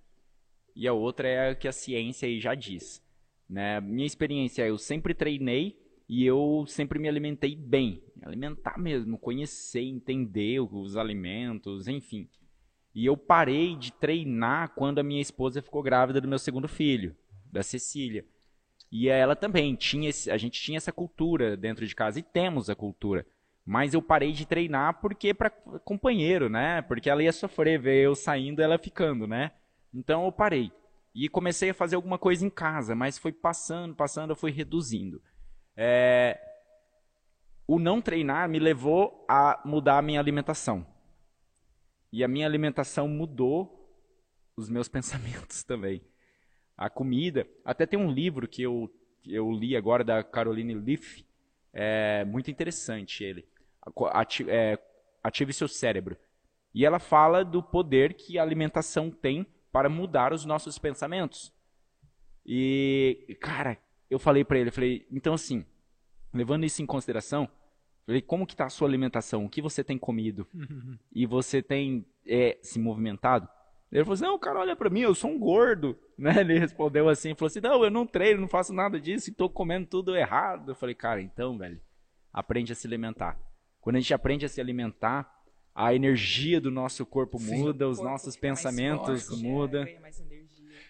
[0.75, 3.04] E a outra é a que a ciência aí já diz.
[3.49, 3.82] Né?
[3.82, 8.04] Minha experiência é, eu sempre treinei e eu sempre me alimentei bem.
[8.21, 12.30] Alimentar mesmo, conhecer, entender os alimentos, enfim.
[12.93, 17.15] E eu parei de treinar quando a minha esposa ficou grávida do meu segundo filho,
[17.45, 18.25] da Cecília.
[18.91, 22.69] E ela também tinha, esse- a gente tinha essa cultura dentro de casa e temos
[22.69, 23.25] a cultura.
[23.65, 26.82] Mas eu parei de treinar porque para companheiro, né?
[26.82, 29.52] Porque ela ia sofrer ver eu saindo, ela ficando, né?
[29.93, 30.71] Então eu parei
[31.13, 35.21] e comecei a fazer alguma coisa em casa, mas foi passando, passando, eu fui reduzindo.
[35.75, 36.39] É,
[37.65, 40.86] O não treinar me levou a mudar a minha alimentação.
[42.12, 43.75] E a minha alimentação mudou
[44.56, 46.02] os meus pensamentos também.
[46.79, 48.89] A comida, até tem um livro que eu,
[49.27, 51.25] eu li agora da Caroline Leaf,
[51.73, 53.45] é muito interessante ele.
[54.11, 54.79] Ati- é,
[55.21, 56.15] Ative seu cérebro.
[56.73, 61.51] E ela fala do poder que a alimentação tem para mudar os nossos pensamentos.
[62.45, 63.77] E, cara,
[64.09, 65.65] eu falei pra ele, falei, então assim,
[66.33, 67.49] levando isso em consideração,
[68.05, 69.45] falei, como que tá a sua alimentação?
[69.45, 70.47] O que você tem comido?
[71.13, 73.47] E você tem é, se movimentado?
[73.91, 75.97] Ele falou assim, não, cara, olha pra mim, eu sou um gordo.
[76.19, 76.41] Né?
[76.41, 79.49] Ele respondeu assim, falou assim, não, eu não treino, não faço nada disso e tô
[79.49, 80.71] comendo tudo errado.
[80.71, 81.80] Eu falei, cara, então, velho,
[82.34, 83.39] aprende a se alimentar.
[83.80, 85.34] Quando a gente aprende a se alimentar,
[85.73, 87.58] a energia do nosso corpo Sim.
[87.58, 89.84] muda, O os corpo nossos pensamentos forte, mudam.
[89.84, 89.97] é.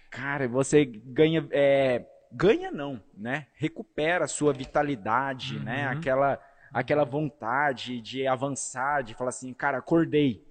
[0.10, 1.48] Cara, você ganha.
[1.52, 3.46] é, ganha não, né?
[3.54, 5.86] Recupera a sua vitalidade, né?
[5.86, 5.92] Uhum.
[6.00, 6.42] Aquela,
[6.74, 10.44] aquela vontade de avançar, de falar assim, cara, acordei.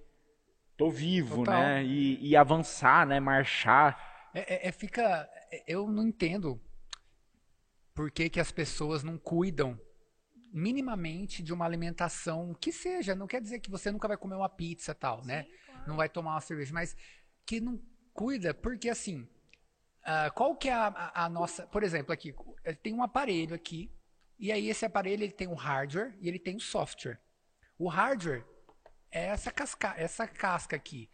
[0.79, 1.61] Tô vivo, Total.
[1.61, 1.83] né?
[1.83, 3.19] E, e avançar, né?
[3.19, 4.29] Marchar.
[4.33, 5.29] É, é- é- fica.
[5.51, 6.59] é- Eu não entendo
[7.93, 9.77] por que, que as pessoas não cuidam
[10.53, 13.13] minimamente de uma alimentação que seja.
[13.13, 15.45] Não quer dizer que você nunca vai comer uma pizza tal, né?
[15.85, 16.95] Não vai tomar uma cerveja, mas
[17.45, 17.79] que não
[18.13, 19.27] cuida, porque assim.
[20.03, 21.67] ah, qual que é a, a- a nossa.
[21.67, 23.91] Por exemplo, aqui, eh, tem um aparelho aqui,
[24.39, 27.19] e aí esse aparelho ele tem um hardware e ele tem um software.
[27.77, 28.45] O hardware
[29.11, 31.09] é essa, casca, essa casca aqui.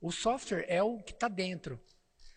[0.00, 1.80] O software é o que está dentro.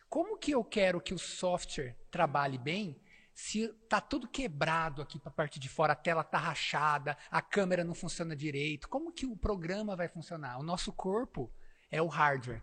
[0.10, 3.00] Como que eu quero que o software trabalhe bem
[3.34, 7.42] se tá tudo quebrado aqui para a parte de fora, a tela tá rachada, a
[7.42, 8.90] câmera não funciona direito?
[8.90, 10.60] Como que o programa vai funcionar?
[10.60, 11.52] O nosso corpo
[11.90, 12.62] é o hardware.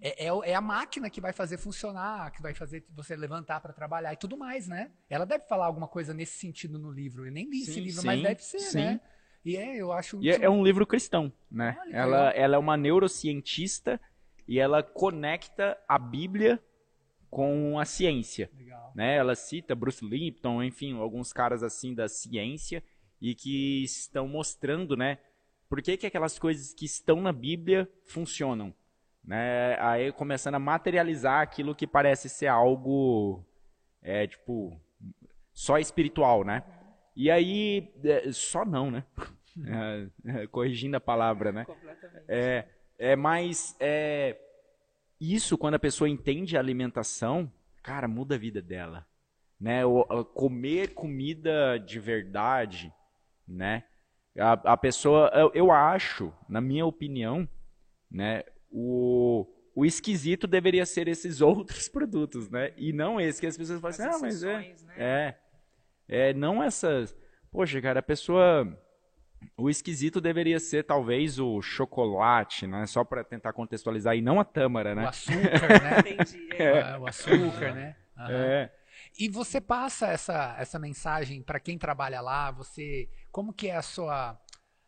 [0.00, 3.60] É, é o- é a máquina que vai fazer funcionar, que vai fazer você levantar
[3.60, 4.90] para trabalhar e tudo mais, né?
[5.10, 7.26] Ela deve falar alguma coisa nesse sentido no livro.
[7.26, 8.78] Eu nem li esse Sim, livro, sim, mas deve ser, sim.
[8.78, 9.00] né?
[9.44, 10.18] E é, eu acho.
[10.20, 11.76] E é, é um livro cristão, né?
[11.80, 14.00] Olha Ela, ela é uma neurocientista
[14.46, 16.62] e ela conecta a Bíblia
[17.30, 18.50] com a ciência.
[18.56, 18.92] Legal.
[18.94, 19.16] né?
[19.16, 22.82] Ela cita Bruce Lipton, enfim, alguns caras assim da ciência
[23.20, 25.18] e que estão mostrando, né?
[25.68, 28.74] Por que, que aquelas coisas que estão na Bíblia funcionam,
[29.24, 29.78] né?
[29.80, 33.44] Aí começando a materializar aquilo que parece ser algo,
[34.02, 34.80] é tipo,
[35.52, 36.64] só espiritual, né?
[37.20, 39.04] E aí, é, só não, né?
[40.24, 41.64] É, corrigindo a palavra, né?
[41.64, 42.24] Completamente.
[42.28, 44.38] É, é mais é,
[45.20, 47.52] isso quando a pessoa entende a alimentação,
[47.82, 49.04] cara, muda a vida dela,
[49.60, 49.84] né?
[49.84, 52.94] O, o comer comida de verdade,
[53.46, 53.82] né?
[54.38, 57.46] A, a pessoa, eu, eu acho, na minha opinião,
[58.10, 58.44] né?
[58.70, 62.72] O, o esquisito deveria ser esses outros produtos, né?
[62.78, 64.74] E não esse que as pessoas falam assim, As ah, mas é, né?
[64.96, 65.34] é,
[66.10, 67.16] é, não essas.
[67.50, 68.66] Poxa, cara, a pessoa.
[69.56, 72.84] O esquisito deveria ser talvez o chocolate, né?
[72.86, 75.06] Só para tentar contextualizar e não a tâmara, O né?
[75.06, 75.98] açúcar, né?
[76.10, 76.62] Entendi.
[76.62, 76.98] É.
[76.98, 77.96] O açúcar, né?
[78.18, 78.30] Aham.
[78.30, 78.72] É.
[79.18, 82.50] E você passa essa, essa mensagem para quem trabalha lá?
[82.50, 84.38] Você, como que é a sua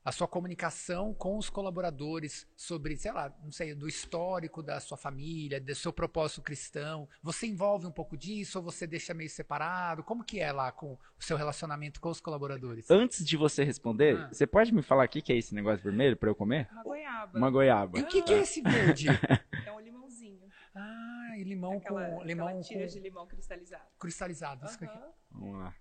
[0.04, 4.96] a sua comunicação com os colaboradores sobre, sei lá, não sei, do histórico da sua
[4.96, 7.08] família, do seu propósito cristão?
[7.22, 10.02] Você envolve um pouco disso ou você deixa meio separado?
[10.02, 12.90] Como que é lá com o seu relacionamento com os colaboradores?
[12.90, 14.28] Antes de você responder, Ah.
[14.32, 16.68] você pode me falar o que é esse negócio vermelho para eu comer?
[16.72, 17.38] Uma goiaba.
[17.38, 17.98] Uma goiaba.
[17.98, 19.06] E o que, que é esse verde?
[19.66, 20.48] É um limãozinho.
[20.74, 23.84] Ah, e limão aquela, com limão aquela com tira de limão cristalizado.
[23.98, 24.64] cristalizado.
[24.66, 24.98] Isso aqui.
[25.30, 25.74] Vamos lá.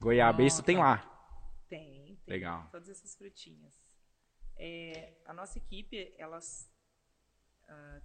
[0.00, 0.62] Goiaba, isso Nossa.
[0.64, 1.08] tem lá.
[1.68, 2.34] Tem, tem.
[2.34, 2.68] Legal.
[2.70, 3.80] Todas essas frutinhas.
[4.56, 6.70] É, a nossa equipe, elas,
[7.68, 8.00] ah,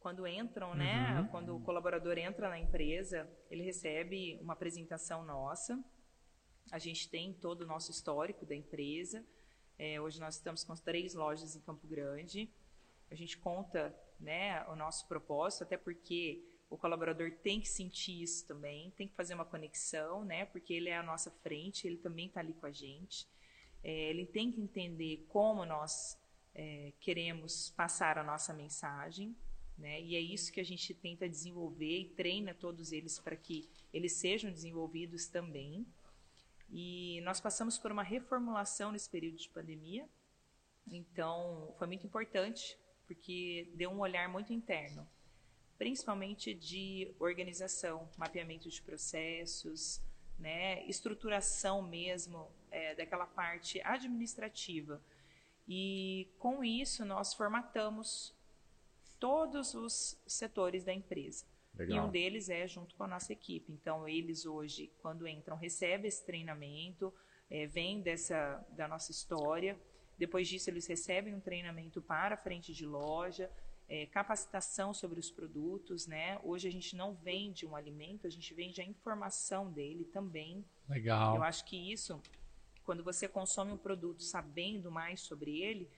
[0.00, 1.20] quando entram, né?
[1.20, 1.28] Uhum.
[1.28, 5.82] Quando o colaborador entra na empresa, ele recebe uma apresentação nossa.
[6.70, 9.24] A gente tem todo o nosso histórico da empresa.
[9.78, 12.50] É, hoje nós estamos com três lojas em Campo Grande.
[13.10, 18.46] A gente conta, né, o nosso propósito, até porque o colaborador tem que sentir isso
[18.46, 22.26] também, tem que fazer uma conexão, né, porque ele é a nossa frente, ele também
[22.26, 23.26] está ali com a gente.
[23.82, 26.18] É, ele tem que entender como nós
[26.54, 29.36] é, queremos passar a nossa mensagem,
[29.78, 30.00] né?
[30.02, 34.14] E é isso que a gente tenta desenvolver e treina todos eles para que eles
[34.14, 35.86] sejam desenvolvidos também.
[36.68, 40.06] E nós passamos por uma reformulação nesse período de pandemia,
[40.90, 42.76] então foi muito importante
[43.06, 45.08] porque deu um olhar muito interno,
[45.78, 50.02] principalmente de organização, mapeamento de processos,
[50.38, 55.00] né, estruturação mesmo é, daquela parte administrativa.
[55.66, 58.34] E com isso nós formatamos
[59.20, 61.46] todos os setores da empresa.
[61.78, 63.72] E um deles é junto com a nossa equipe.
[63.72, 67.14] Então, eles hoje, quando entram, recebem esse treinamento,
[67.48, 69.78] é, vêm dessa, da nossa história.
[70.18, 73.48] Depois disso, eles recebem um treinamento para a frente de loja,
[73.88, 76.06] é, capacitação sobre os produtos.
[76.06, 76.38] Né?
[76.42, 80.64] Hoje, a gente não vende um alimento, a gente vende a informação dele também.
[80.88, 81.42] Eu Legal.
[81.42, 82.20] acho que isso,
[82.84, 85.88] quando você consome um produto sabendo mais sobre ele,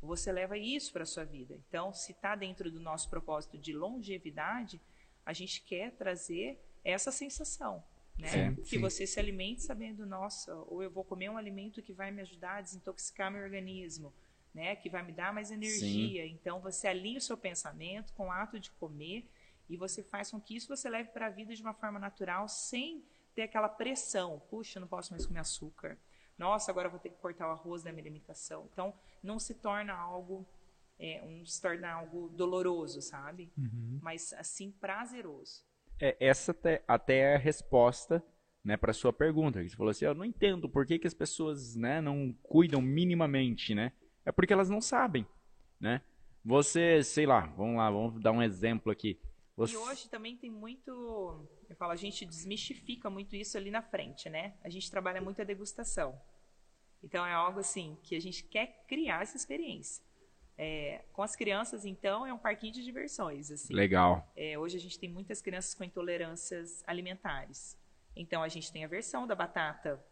[0.00, 1.54] você leva isso para a sua vida.
[1.68, 4.80] Então, se está dentro do nosso propósito de longevidade,
[5.24, 7.82] a gente quer trazer essa sensação.
[8.18, 8.28] Né?
[8.28, 8.78] Sim, que sim.
[8.78, 12.56] você se alimente sabendo, nossa, ou eu vou comer um alimento que vai me ajudar
[12.56, 14.12] a desintoxicar meu organismo,
[14.54, 14.76] né?
[14.76, 16.26] que vai me dar mais energia.
[16.26, 19.28] Então, você alinha o seu pensamento com o ato de comer
[19.68, 22.48] e você faz com que isso você leve para a vida de uma forma natural,
[22.48, 24.42] sem ter aquela pressão.
[24.50, 25.98] Puxa, eu não posso mais comer açúcar.
[26.36, 28.68] Nossa, agora eu vou ter que cortar o arroz da minha alimentação.
[28.72, 30.46] Então, não se torna algo,
[30.98, 33.50] é, não se torna algo doloroso, sabe?
[33.56, 33.98] Uhum.
[34.02, 35.64] Mas, assim, prazeroso.
[36.00, 38.22] É, essa até, até é a resposta
[38.64, 39.62] né, para sua pergunta.
[39.62, 43.74] Você falou assim, eu não entendo por que, que as pessoas né, não cuidam minimamente,
[43.74, 43.92] né?
[44.24, 45.26] É porque elas não sabem,
[45.80, 46.00] né?
[46.44, 49.20] Você, sei lá, vamos lá, vamos dar um exemplo aqui.
[49.56, 49.74] Você...
[49.74, 50.90] E hoje também tem muito,
[51.68, 54.54] eu falo, a gente desmistifica muito isso ali na frente, né?
[54.62, 56.20] A gente trabalha muito a degustação.
[57.02, 60.04] Então é algo assim que a gente quer criar essa experiência.
[60.56, 63.50] É, com as crianças, então, é um parquinho de diversões.
[63.50, 63.72] Assim.
[63.74, 64.30] Legal.
[64.36, 67.76] É, hoje a gente tem muitas crianças com intolerâncias alimentares.
[68.14, 70.04] Então a gente tem a versão da batata,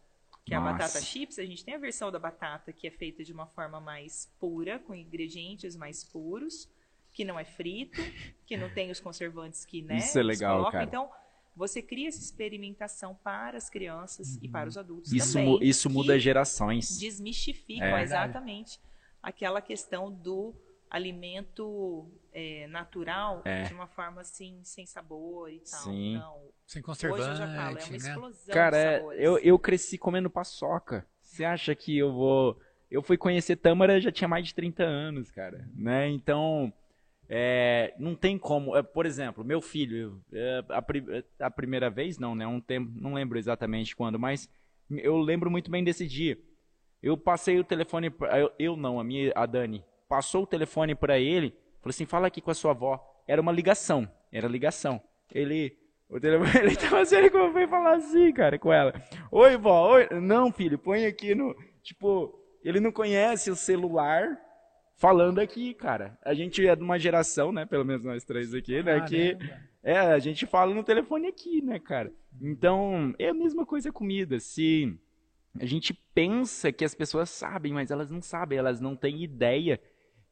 [0.45, 3.23] que é a batata chips, a gente tem a versão da batata que é feita
[3.23, 6.67] de uma forma mais pura, com ingredientes mais puros,
[7.13, 8.01] que não é frito,
[8.45, 10.71] que não tem os conservantes que, né, Isso é legal, colocam.
[10.71, 10.83] cara.
[10.85, 11.09] Então,
[11.55, 15.17] você cria essa experimentação para as crianças e para os adultos Uhum.
[15.17, 15.49] Isso, também.
[15.49, 16.97] mu- isso muda gerações.
[16.97, 18.01] desmistificam É.
[18.03, 18.79] exatamente
[19.21, 20.55] aquela questão do
[20.91, 23.63] alimento é, natural É.
[23.63, 25.79] de uma forma assim, sem sabor e tal.
[25.81, 26.15] Sim.
[26.17, 26.51] Não.
[26.67, 27.97] Sem Hoje eu já falo, é conservante, uma né?
[27.97, 29.19] explosão Cara, de é- sabores.
[29.21, 31.05] eu, eu cresci comendo paçoca.
[31.21, 32.59] Você acha que eu vou.
[32.89, 35.67] Eu fui conhecer Tâmara já tinha mais de 30 anos, cara.
[35.75, 36.09] Né?
[36.09, 36.71] Então.
[37.33, 38.75] é, não tem como.
[38.75, 41.05] é, por exemplo, meu filho, é, a, pri-
[41.39, 42.45] a primeira vez, não, né?
[42.45, 44.49] Um tempo, não lembro exatamente quando, mas
[44.89, 46.37] eu lembro muito bem desse dia.
[47.01, 48.09] Eu passei o telefone.
[48.09, 49.83] pra- Eu, eu não, a minha, a Dani.
[50.11, 52.99] Passou o telefone pra ele, falou assim: fala aqui com a sua avó.
[53.25, 54.05] Era uma ligação.
[54.29, 55.01] Era ligação.
[55.33, 55.77] Ele.
[56.09, 58.93] O telefone, ele tava assim, ele foi falar assim, cara, com ela.
[59.31, 60.09] Oi, vó, oi.
[60.19, 61.55] Não, filho, põe aqui no.
[61.81, 64.37] Tipo, Ele não conhece o celular
[64.97, 66.19] falando aqui, cara.
[66.25, 67.65] A gente é de uma geração, né?
[67.65, 68.99] Pelo menos nós três aqui, né?
[69.07, 69.61] Que Caramba.
[69.81, 72.11] é, a gente fala no telefone aqui, né, cara?
[72.41, 74.41] Então, é a mesma coisa a comida.
[74.41, 74.93] Se
[75.57, 79.79] a gente pensa que as pessoas sabem, mas elas não sabem, elas não têm ideia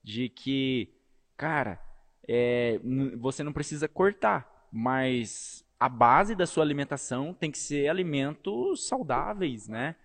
[0.03, 0.93] de que,
[1.37, 1.79] cara,
[2.27, 2.79] é,
[3.17, 9.67] você não precisa cortar, mas a base da sua alimentação tem que ser alimentos saudáveis,
[9.67, 9.95] né?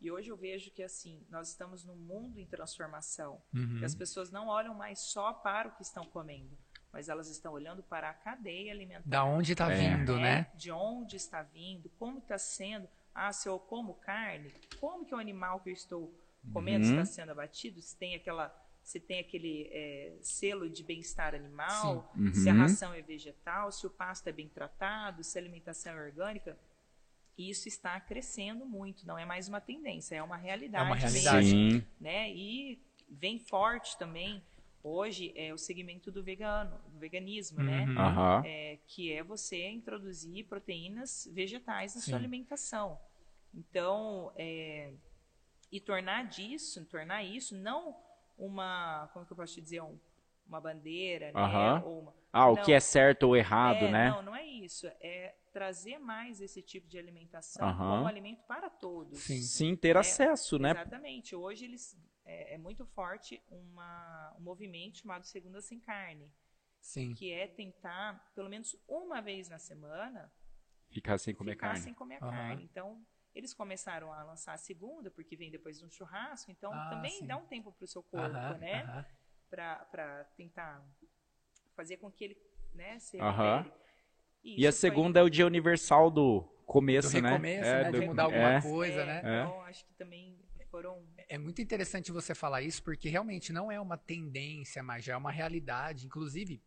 [0.00, 3.40] E hoje eu vejo que assim, nós estamos num mundo em transformação.
[3.54, 3.78] Uhum.
[3.78, 6.58] que as pessoas não olham mais só para o que estão comendo,
[6.92, 9.04] mas elas estão olhando para a cadeia alimentar.
[9.08, 9.76] Da onde tá É.
[9.96, 10.50] vindo, né?
[10.56, 12.88] De onde está vindo, como está sendo.
[13.14, 14.50] Ah, se eu como carne,
[14.80, 16.12] como que o animal que eu estou
[16.52, 16.90] comendo Uhum.
[16.92, 17.80] está sendo abatido?
[17.80, 18.48] Se tem aquela,
[18.82, 22.34] se tem aquele é, selo de bem-estar animal, Sim.
[22.34, 22.58] se a Uhum.
[22.60, 26.58] ração é vegetal, se o pasto é bem tratado, se a alimentação é orgânica.
[27.38, 30.84] Isso está crescendo muito, não é mais uma tendência, é uma realidade.
[30.84, 31.48] É uma realidade.
[31.48, 31.84] Sim.
[32.00, 32.30] né?
[32.30, 32.78] E
[33.08, 34.42] vem forte também
[34.82, 37.84] hoje é o segmento do vegano, do veganismo, né?
[37.86, 38.44] Uhum.
[38.44, 42.10] É, que é você introduzir proteínas vegetais na Sim.
[42.10, 42.98] sua alimentação.
[43.54, 44.92] Então, é,
[45.70, 47.96] e tornar disso, tornar isso não
[48.46, 49.98] uma, como que eu posso te dizer, um-
[50.46, 51.38] uma bandeira, né?
[51.44, 51.82] Aham.
[51.84, 52.64] Ou uma, Ah, o Não.
[52.64, 54.08] que é certo ou errado, é, né?
[54.10, 54.86] Não, não é isso.
[55.00, 57.98] É trazer mais esse tipo de alimentação Aham.
[57.98, 59.18] como alimento para todos.
[59.18, 59.40] Sim.
[59.42, 60.70] Sim, ter É, acesso, né?
[60.70, 61.34] Exatamente.
[61.36, 66.30] Hoje eles é, é muito forte uma, um movimento chamado Segunda Sem Carne,
[66.80, 67.14] Sim.
[67.14, 70.32] que é tentar, pelo menos uma vez na semana,
[70.90, 71.80] Ficar sem comer ficar carne.
[71.84, 72.30] sem comer Aham.
[72.30, 72.64] carne.
[72.64, 73.04] Então,
[73.34, 77.12] eles começaram a lançar a segunda, porque vem depois de um churrasco, então Ah, também
[77.12, 77.26] sim.
[77.26, 78.82] dá um tempo para o seu corpo, Aham, né?
[78.82, 79.04] aham.
[79.50, 80.82] Para tentar
[81.76, 82.36] fazer com que ele
[82.74, 83.62] né, se Aham.
[83.62, 83.82] recupere.
[84.44, 87.28] E a isso foi- segunda é o dia universal do começo, Do né?
[87.30, 87.92] recomeço, É, né?
[87.92, 88.62] do- De mudar alguma é.
[88.62, 89.18] coisa, É, né?
[89.20, 90.38] Então, acho que também
[90.70, 95.12] foram É muito interessante você falar isso, porque realmente não é uma tendência, mas já
[95.14, 96.06] é uma realidade.
[96.06, 96.62] Inclusive,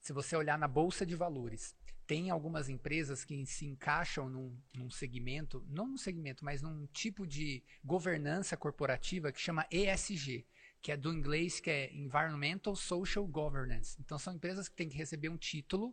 [0.00, 1.74] se você olhar na Bolsa de Valores,
[2.06, 7.26] tem algumas empresas que se encaixam num, num segmento, não num segmento, mas num tipo
[7.26, 10.46] de governança corporativa que chama ESG,
[10.80, 13.96] que é do inglês, que é Environmental Social Governance.
[14.00, 15.92] Então, são empresas que têm que receber um título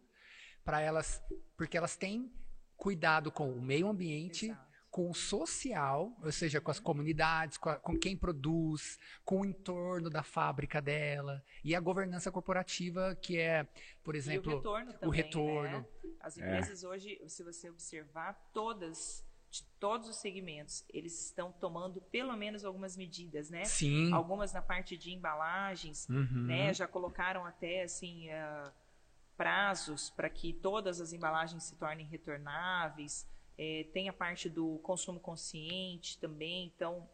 [0.64, 1.22] para elas,
[1.58, 2.32] porque elas têm
[2.78, 4.72] cuidado com o meio ambiente, Exato.
[4.92, 9.46] com o social, ou seja, com as comunidades, com, a- com quem produz, com o
[9.46, 13.68] entorno da fábrica dela, e a governança corporativa, que é,
[14.04, 15.80] por E exemplo, o retorno também, retorno.
[15.80, 15.86] né?
[16.24, 16.42] As É.
[16.42, 22.64] empresas hoje, se você observar, todas, de todos os segmentos, eles estão tomando pelo menos
[22.64, 23.66] algumas medidas, né?
[23.66, 26.46] sim, Algumas na parte de embalagens, Uhum.
[26.48, 26.74] né?
[26.74, 28.74] Já colocaram até, assim, ah,
[29.36, 33.28] prazos para que todas as embalagens se tornem retornáveis.
[33.58, 37.08] É, tem a parte do consumo consciente também, então...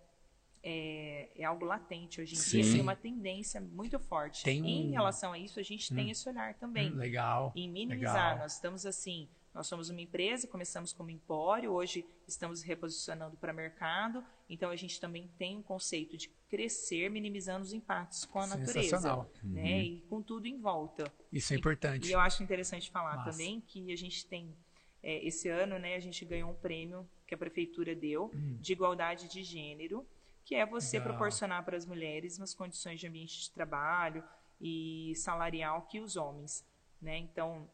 [0.62, 2.72] É, é algo latente hoje em dia, Sim.
[2.74, 4.44] tem uma tendência muito forte.
[4.44, 7.54] Tem um- Em relação a isso, a gente tem esse olhar também Hum, legal.
[7.56, 8.14] em minimizar.
[8.32, 8.38] Legal.
[8.40, 14.24] Nós estamos assim, nós somos uma empresa, começamos como empório, hoje estamos reposicionando para mercado,
[14.50, 19.26] então a gente também tem um conceito de crescer minimizando os impactos com a natureza,
[19.44, 19.82] né?
[19.84, 21.06] E com tudo em volta.
[21.32, 22.10] Isso é importante.
[22.10, 23.32] E eu acho interessante falar Massa.
[23.32, 24.54] também que a gente tem
[25.02, 28.30] é, esse ano, né, a gente ganhou um prêmio que a prefeitura deu
[28.60, 30.06] de igualdade de gênero,
[30.50, 30.98] que é você.
[30.98, 31.14] Legal.
[31.14, 34.28] proporcionar para as mulheres umas condições de ambiente de trabalho
[34.60, 36.68] e salarial que os homens,
[37.00, 37.20] né?
[37.20, 37.70] Então,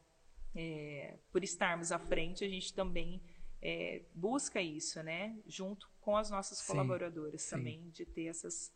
[0.53, 3.23] é, por estarmos à frente, a gente também
[3.61, 5.39] é, busca isso, né?
[5.47, 7.51] Junto com as nossas Sim, colaboradoras sim.
[7.51, 8.75] também, de ter essas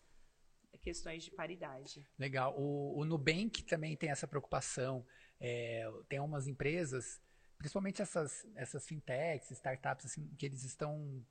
[0.81, 2.07] questões de paridade.
[2.17, 2.57] Legal.
[2.57, 5.05] O, o Nubank também tem essa preocupação.
[5.41, 7.21] É, tem umas empresas,
[7.57, 11.21] principalmente essas, essas fintechs, startups, assim, que eles estão.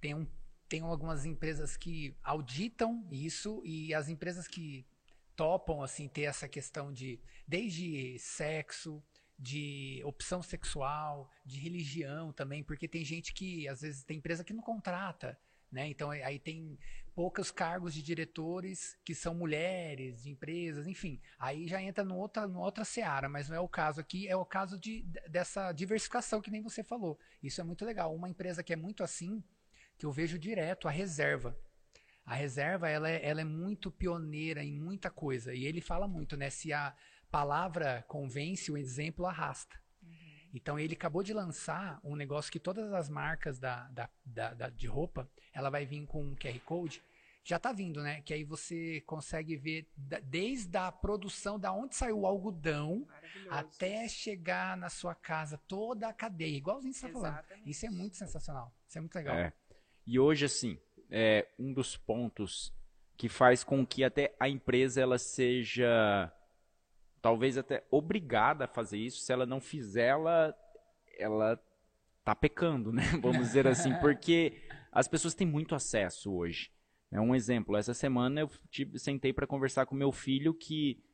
[0.00, 0.26] Tem, um,
[0.68, 4.86] tem algumas empresas que auditam isso e as empresas que
[5.34, 9.02] topam assim ter essa questão de desde sexo,
[9.38, 14.52] de opção sexual, de religião também, porque tem gente que às vezes tem empresa que
[14.52, 15.38] não contrata,
[15.70, 15.88] né?
[15.88, 16.76] Então aí tem
[17.14, 21.20] poucos cargos de diretores que são mulheres, de empresas, enfim.
[21.38, 24.36] Aí já entra numa outra, numa outra seara, mas não é o caso aqui, é
[24.36, 27.18] o caso de, dessa diversificação que nem você falou.
[27.42, 28.14] Isso é muito legal.
[28.14, 29.42] Uma empresa que é muito assim,
[29.98, 31.58] que eu vejo direto, a reserva.
[32.24, 35.52] A reserva, ela é, ela é muito pioneira em muita coisa.
[35.54, 36.50] E ele fala muito, né?
[36.50, 36.94] Se a
[37.30, 39.76] palavra convence, o exemplo arrasta.
[40.54, 44.68] Então ele acabou de lançar um negócio que todas as marcas da, da, da- da-
[44.70, 47.02] de roupa, ela vai vir com um QR Code.
[47.44, 48.20] Já tá vindo, né?
[48.22, 53.06] Que aí você consegue ver da- desde a produção, da onde saiu o algodão,
[53.50, 57.34] até chegar na sua casa, toda a cadeia, igualzinho você tá falando.
[57.66, 58.74] Isso é muito sensacional.
[58.86, 59.34] Isso é muito legal.
[59.36, 59.52] É.
[60.10, 60.78] E hoje, assim,
[61.10, 62.72] é, um dos pontos
[63.14, 66.32] que faz com que até a empresa ela seja
[67.20, 69.20] talvez até obrigada a fazer isso.
[69.20, 70.56] Se ela não fizer, ela
[71.18, 71.62] ela
[72.24, 73.02] tá pecando, né?
[73.20, 76.70] Vamos dizer assim, porque as pessoas têm muito acesso hoje.
[77.12, 77.76] É um exemplo.
[77.76, 81.04] Essa semana eu tive, sentei para conversar com meu filho que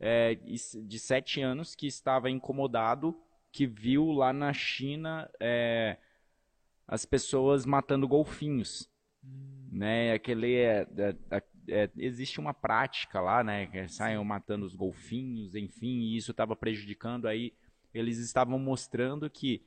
[0.00, 3.16] é, de sete anos que estava incomodado,
[3.52, 5.96] que viu lá na China é,
[6.92, 8.86] as pessoas matando golfinhos.
[9.24, 9.68] Hum.
[9.72, 10.12] Né?
[10.12, 10.86] Aquele é,
[11.30, 13.66] é, é, existe uma prática lá, né?
[13.66, 17.26] Que saiam matando os golfinhos, enfim, e isso estava prejudicando.
[17.26, 17.54] Aí
[17.94, 19.64] eles estavam mostrando que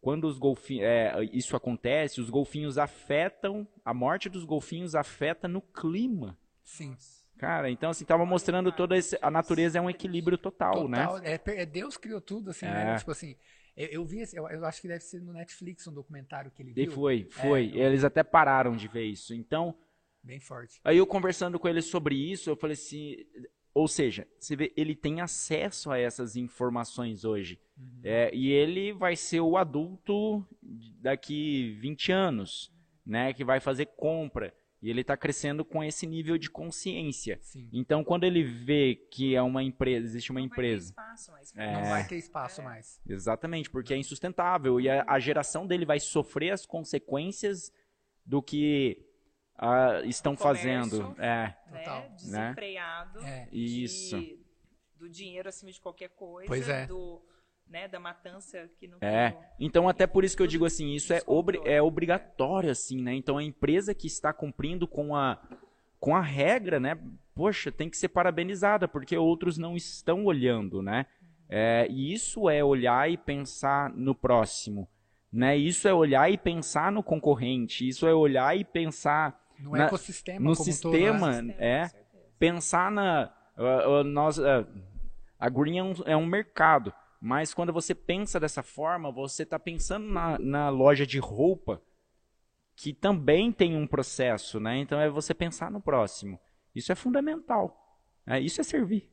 [0.00, 5.62] quando os golfinhos, é, isso acontece, os golfinhos afetam, a morte dos golfinhos afeta no
[5.62, 6.36] clima.
[6.64, 6.96] Sim.
[7.38, 11.06] Cara, então assim, tava mostrando toda esse, a natureza é um equilíbrio total, né?
[11.06, 11.34] total né?
[11.34, 12.82] É, é, Deus criou tudo, assim, né?
[12.82, 12.84] é.
[12.86, 12.98] né?
[12.98, 13.36] Tipo assim,
[13.76, 16.72] eu, eu vi, eu, eu, acho que deve ser no Netflix um documentário que ele
[16.72, 16.84] viu.
[16.84, 17.72] E foi, foi.
[17.74, 19.34] É, Eles até pararam de ver isso.
[19.34, 19.74] Então,
[20.22, 20.80] bem forte.
[20.84, 23.16] Aí eu conversando com ele sobre isso, eu falei assim,
[23.74, 27.58] ou seja, você vê, ele tem acesso a essas informações hoje.
[27.76, 28.00] Uhum.
[28.04, 30.46] É, e ele vai ser o adulto
[31.00, 32.72] daqui 20 anos,
[33.04, 33.32] né?
[33.32, 34.54] Que vai fazer compra.
[34.82, 37.38] E ele está crescendo com esse nível de consciência.
[37.40, 37.68] Sim.
[37.72, 40.92] Então, quando ele vê que é uma empresa, existe uma não empresa.
[40.92, 41.56] Vai espaço mais.
[41.56, 42.64] É, não vai ter espaço é.
[42.64, 43.00] mais.
[43.08, 44.80] Exatamente, porque é insustentável.
[44.80, 47.72] E a, a, geração dele vai sofrer as consequências
[48.26, 49.06] do que
[49.56, 51.14] uh, estão fazendo.
[51.16, 51.54] É.
[51.70, 52.08] Né?
[52.16, 53.20] Desenfreado.
[53.20, 53.48] Né?
[53.52, 54.18] Isso.
[54.18, 54.44] De,
[54.96, 56.48] do dinheiro acima de qualquer coisa.
[56.48, 56.86] Pois é.
[56.86, 57.22] Do,
[57.72, 59.30] né, da matança que não É.
[59.30, 63.00] Tem, então até por isso que eu digo assim, isso é, obri é obrigatório assim,
[63.00, 63.14] né?
[63.14, 65.40] Então a empresa que está cumprindo com a
[65.98, 66.98] com a regra, né?
[67.34, 71.06] Poxa, tem que ser parabenizada porque outros não estão olhando, né?
[71.48, 74.88] É, e isso é olhar e pensar no próximo,
[75.32, 75.56] né?
[75.56, 77.88] Isso é olhar e pensar no concorrente.
[77.88, 81.54] Isso é olhar e pensar no na, ecossistema, no sistema, todo, né?
[81.58, 81.90] é
[82.38, 84.66] pensar na uh, uh, nós uh,
[85.38, 86.92] a Green é um, é um mercado.
[87.24, 91.80] Mas quando você pensa dessa forma, você está pensando na, na loja de roupa,
[92.74, 94.78] que também tem um processo, né?
[94.78, 96.36] Então é você pensar no próximo.
[96.74, 97.96] Isso é fundamental.
[98.26, 99.08] É, isso é servir.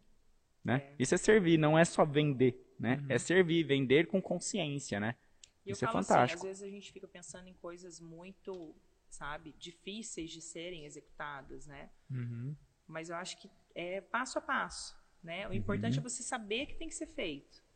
[0.64, 0.78] Né?
[0.78, 0.96] É.
[0.98, 2.74] Isso é servir, não é só vender.
[2.80, 2.96] Né?
[2.96, 3.06] Uhum.
[3.10, 5.00] É servir, vender com consciência.
[5.00, 5.16] Né?
[5.64, 6.40] E isso é assim, fantástico.
[6.40, 8.76] Assim, às vezes a gente fica pensando em coisas muito,
[9.08, 11.92] sabe, difíceis de serem executadas, né?
[12.10, 12.56] Uhum.
[12.88, 14.98] Mas eu acho que é passo a passo.
[15.24, 15.48] Né?
[15.48, 16.06] O importante uhum.
[16.06, 17.69] é você saber que tem que ser feito.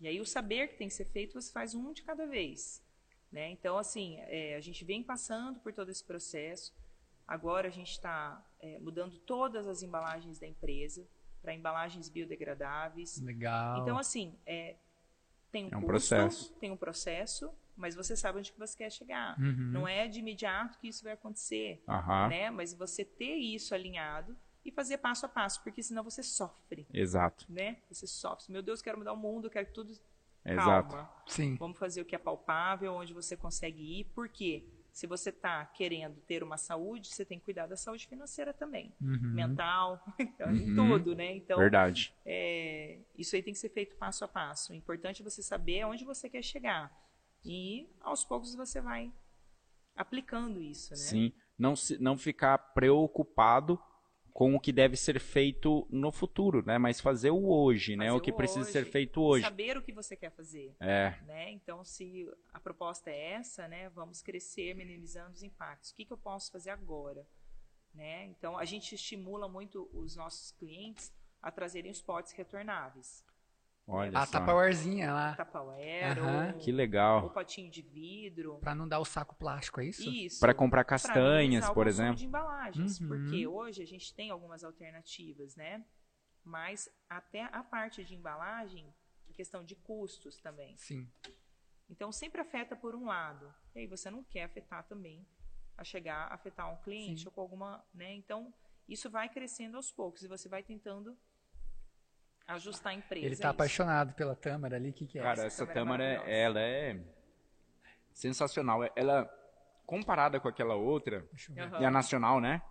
[0.00, 2.82] E aí o saber que tem que ser feito, você faz um de cada vez.
[3.30, 3.50] Né?
[3.50, 6.74] Então, assim, é, a gente vem passando por todo esse processo.
[7.26, 11.06] Agora a gente está é, mudando todas as embalagens da empresa
[11.42, 13.20] para embalagens biodegradáveis.
[13.20, 13.82] Legal.
[13.82, 14.76] Então, assim, é,
[15.50, 16.54] tem um, é um custo, processo.
[16.54, 19.38] tem um processo, mas você sabe onde que você quer chegar.
[19.38, 19.70] Uhum.
[19.72, 22.28] Não é de imediato que isso vai acontecer, uhum.
[22.28, 22.50] né?
[22.50, 24.36] Mas você ter isso alinhado
[24.68, 26.86] e fazer passo a passo, porque senão você sofre.
[26.92, 27.46] Exato.
[27.48, 27.78] Né?
[27.90, 28.52] Você sofre.
[28.52, 29.92] Meu Deus, quero mudar o mundo, quero que tudo.
[30.44, 30.94] Exato.
[30.94, 31.10] Calma.
[31.26, 31.56] Sim.
[31.56, 34.04] Vamos fazer o que é palpável, onde você consegue ir.
[34.14, 34.64] Por quê?
[34.92, 38.92] Se você está querendo ter uma saúde, você tem que cuidar da saúde financeira também.
[39.00, 39.32] Uhum.
[39.34, 40.56] Mental, então, Uhum.
[40.56, 41.34] em tudo, né?
[41.36, 42.12] Então, Verdade.
[42.26, 44.72] é, isso aí tem que ser feito passo a passo.
[44.72, 46.92] O importante é você saber aonde você quer chegar.
[47.44, 49.12] E aos poucos você vai
[49.96, 50.96] aplicando isso, né?
[50.96, 51.32] Sim.
[51.58, 53.80] Não, se, não ficar preocupado
[54.38, 56.78] com o que deve ser feito no futuro, né?
[56.78, 58.06] Mas fazer o hoje, né?
[58.06, 59.42] Fazer O que precisa hoje, ser feito hoje.
[59.42, 60.76] Saber o que você quer fazer.
[60.78, 61.18] É.
[61.26, 61.50] Né?
[61.50, 63.88] Então, se a proposta é essa, né?
[63.88, 65.90] Vamos crescer minimizando os impactos.
[65.90, 67.26] O que, que eu posso fazer agora?
[67.92, 68.26] Né?
[68.26, 71.12] Então, a gente estimula muito os nossos clientes
[71.42, 73.24] a trazerem os potes retornáveis.
[73.90, 74.38] Olha A só.
[74.38, 75.34] Tupperwarezinha lá.
[75.34, 76.58] Tupperware, Aham.
[76.58, 77.24] Que legal.
[77.24, 78.58] ou potinho de vidro.
[78.58, 80.10] Pra não dar o saco plástico, é isso?
[80.10, 80.38] Isso.
[80.40, 82.16] Para comprar Pra castanhas, minimizar o por consumo exemplo.
[82.18, 83.08] de embalagens, Uhum.
[83.08, 85.84] porque hoje a gente tem algumas alternativas, né?
[86.44, 88.94] Mas até a parte de embalagem,
[89.28, 90.76] a questão de custos também.
[90.76, 91.10] Sim.
[91.88, 93.52] Então sempre afeta por um lado.
[93.74, 95.26] E aí você não quer afetar também
[95.78, 97.26] a chegar a afetar um cliente Sim.
[97.26, 98.12] ou com alguma, né?
[98.14, 98.52] Então
[98.86, 101.16] isso vai crescendo aos poucos e você vai tentando
[102.48, 103.26] ajustar a empresa.
[103.26, 103.54] Ele tá a isso.
[103.54, 105.22] apaixonado pela Tâmara ali, o que, que é?
[105.22, 106.38] Cara, Essa essa câmera é tâmara, maravilhosa.
[106.40, 107.00] ela é
[108.12, 108.80] sensacional.
[108.96, 109.30] Ela,
[109.86, 111.26] comparada com aquela outra,
[111.80, 112.62] e a nacional, né?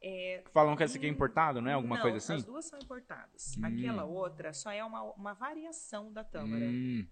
[0.00, 1.74] É, Falam que essa aqui é importada, não é?
[1.74, 2.34] Alguma não, coisa assim?
[2.34, 3.56] As duas são importadas.
[3.58, 3.64] Hum.
[3.64, 6.64] Aquela outra só é uma, uma variação da tâmara.
[6.66, 7.06] Hum,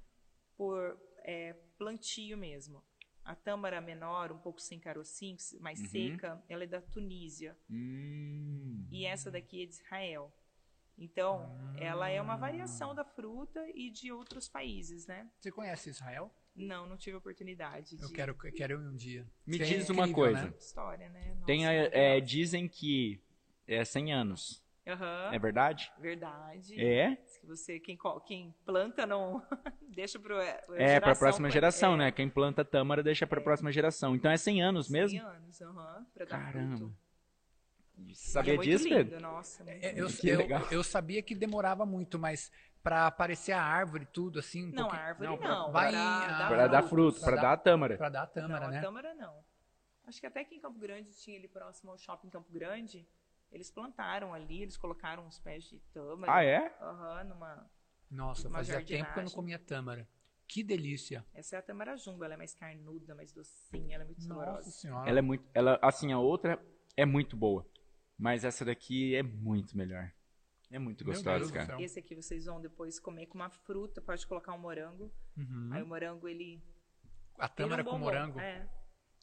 [0.56, 2.82] por é, plantio mesmo.
[3.24, 5.86] A tâmara menor, um pouco sem carocinho, mais Uhum.
[5.86, 7.56] seca, ela é da Tunísia.
[7.68, 8.86] hum.
[8.90, 10.32] E essa daqui é de Israel.
[10.98, 15.28] Então, ela é uma variação da fruta e de outros países, né?
[15.38, 16.32] Você conhece Israel?
[16.54, 17.96] Não, não tive oportunidade.
[18.00, 19.26] Eu de- quero, eu quero ir um dia.
[19.46, 20.42] Me é diz uma incrível, coisa.
[20.48, 20.54] né?
[20.58, 21.34] História, né?
[21.34, 22.20] Nossa, Tem a- é, maravilhosa.
[22.26, 23.20] dizem que
[23.66, 24.64] é 100 anos.
[24.88, 25.92] Aham, É verdade?
[25.98, 26.80] verdade.
[26.80, 27.16] É?
[27.16, 29.44] Diz que você, quem, quem planta não
[29.82, 32.12] deixa pro É, para a próxima geração, é, né?
[32.12, 34.14] Quem planta tâmara deixa para a próxima geração.
[34.14, 35.20] Então é 100 anos 100 mesmo?
[35.26, 36.76] anos, aham, dar Caramba.
[36.78, 36.96] fruto.
[38.14, 39.20] Sabia é disso, lindo, Pedro?
[39.20, 40.62] Nossa, muito É, Eu, Que eu, legal.
[40.70, 42.50] eu sabia que demorava muito, mas
[42.82, 44.64] pra aparecer a árvore e tudo, assim.
[44.66, 45.72] um Não, pouquinho- árvore pra- não.
[45.72, 47.96] vai pra em- dar Para dar fruto, pra para dar a tâmara.
[47.96, 48.78] Pra dar a tâmara, não, né?
[48.78, 49.44] a tâmara não.
[50.06, 53.08] Acho que até aqui em Campo Grande tinha ali próximo ao shopping Campo Grande.
[53.50, 56.32] Eles plantaram ali, eles colocaram uns pés de tâmara.
[56.34, 56.72] Ah, é?
[56.80, 57.70] Aham, numa.
[58.10, 59.34] Nossa, Uma fazia tempo que eu não jardinagem.
[59.34, 60.08] comia tâmara.
[60.46, 61.24] Que delícia.
[61.34, 64.44] Essa é a tâmara jumbo, ela é mais carnuda, mais docinha, ela é muito Nossa
[64.44, 64.70] saborosa.
[64.70, 65.08] senhora.
[65.10, 65.44] Ela é muito.
[65.52, 66.64] Ela, assim, a outra
[66.96, 67.66] é muito boa.
[68.18, 70.10] Mas essa daqui é muito melhor.
[70.70, 71.80] É muito gostosa, cara.
[71.80, 75.12] Esse aqui vocês vão depois comer com uma fruta, pode colocar um morango.
[75.36, 75.70] Uhum.
[75.72, 76.60] Aí o morango ele.
[77.38, 78.40] A tâmara um com morango.
[78.40, 78.68] É.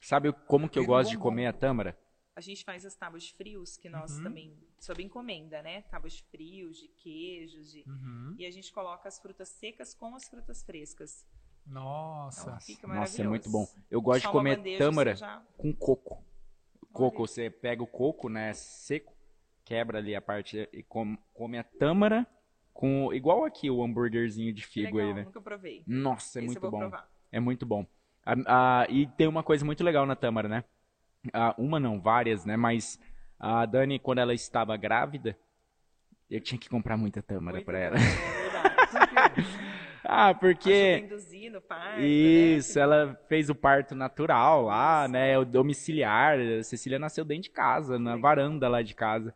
[0.00, 1.98] Sabe como que eu gosto de comer a tâmara?
[2.36, 4.24] A gente faz as tábuas frios, que nós Uhum.
[4.24, 5.82] também, sob encomenda, né?
[5.82, 7.84] Tábuas frios, de queijos, de...
[7.86, 8.34] Uhum.
[8.38, 11.24] e a gente coloca as frutas secas com as frutas frescas.
[11.66, 12.42] Nossa.
[12.50, 13.66] Então, fica Nossa, é muito bom.
[13.90, 16.24] Eu gosto Só de comer tâmara já- com coco.
[16.94, 19.12] Coco, você pega o coco, né, seco,
[19.64, 22.26] quebra ali a parte e come, come a tâmara
[22.72, 25.24] com igual aqui o hambúrguerzinho de figo Legal, aí, né?
[25.24, 25.82] nunca provei.
[25.86, 26.78] Nossa, é Esse muito bom.
[26.78, 27.08] provar.
[27.32, 27.86] É muito bom.
[28.24, 30.64] A- a- e tem uma coisa muito legal na tâmara, né?
[31.32, 32.56] Ah, uma não, várias, né?
[32.56, 32.98] Mas
[33.38, 35.36] a Dani, quando ela estava grávida,
[36.30, 37.96] eu tinha que comprar muita tâmara pra ela.
[37.96, 39.58] É verdade.
[40.08, 42.82] Ah, porque induzir no parto, isso, né?
[42.82, 45.38] ela fez o parto natural lá, né?
[45.38, 46.38] O domiciliar.
[46.38, 49.34] A Cecília nasceu dentro de casa, na varanda lá de casa.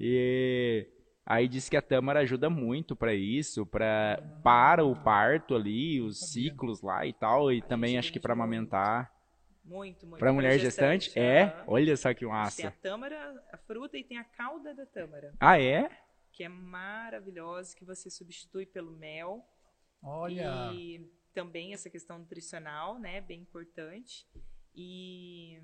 [0.00, 0.86] E
[1.24, 6.18] aí disse que a tâmara ajuda muito pra isso, para para o parto ali, os
[6.32, 8.30] ciclos lá e tal, e A também acho que muito.
[8.30, 9.12] amamentar.
[9.64, 10.20] Muito, muito.
[10.20, 11.42] Pra mulher gestante, é.
[11.42, 11.64] aham.
[11.66, 12.70] Olha só que Tem a massa.
[12.80, 15.90] tâmara, a fruta e tem a calda da tâmara, Ah, é?
[16.32, 19.44] que é maravilhosa, que você substitui pelo mel.
[20.06, 20.72] Olha.
[20.74, 24.26] E também essa questão nutricional, né, bem importante.
[24.74, 25.58] E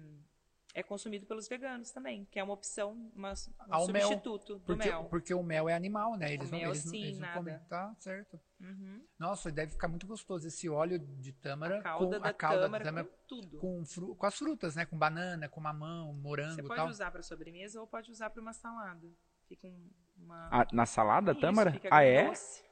[0.74, 3.34] é consumido pelos veganos também, que é uma opção, uma, um
[3.70, 5.04] Ah, o mel, substituto do Porque, mel.
[5.04, 6.32] porque o mel é animal, né?
[6.32, 7.38] Eles O não, mel, eles sim, eles não nada.
[7.38, 7.58] comem.
[7.68, 8.40] Tá, certo.
[8.58, 9.04] Uhum.
[9.18, 12.60] Nossa, deve ficar muito gostoso esse óleo de tâmara A calda com da a calda
[12.62, 13.58] tâmara, da tâmara com tudo.
[13.58, 14.86] com, fru- com as frutas, né?
[14.86, 16.88] Com banana, com mamão, morango Você pode tal.
[16.88, 19.06] usar para sobremesa ou pode usar para uma salada.
[19.46, 21.72] Fica um, uma Ah, na salada, Isso, tâmara?
[21.72, 22.18] fica Ah, é?
[22.20, 22.62] agridoce.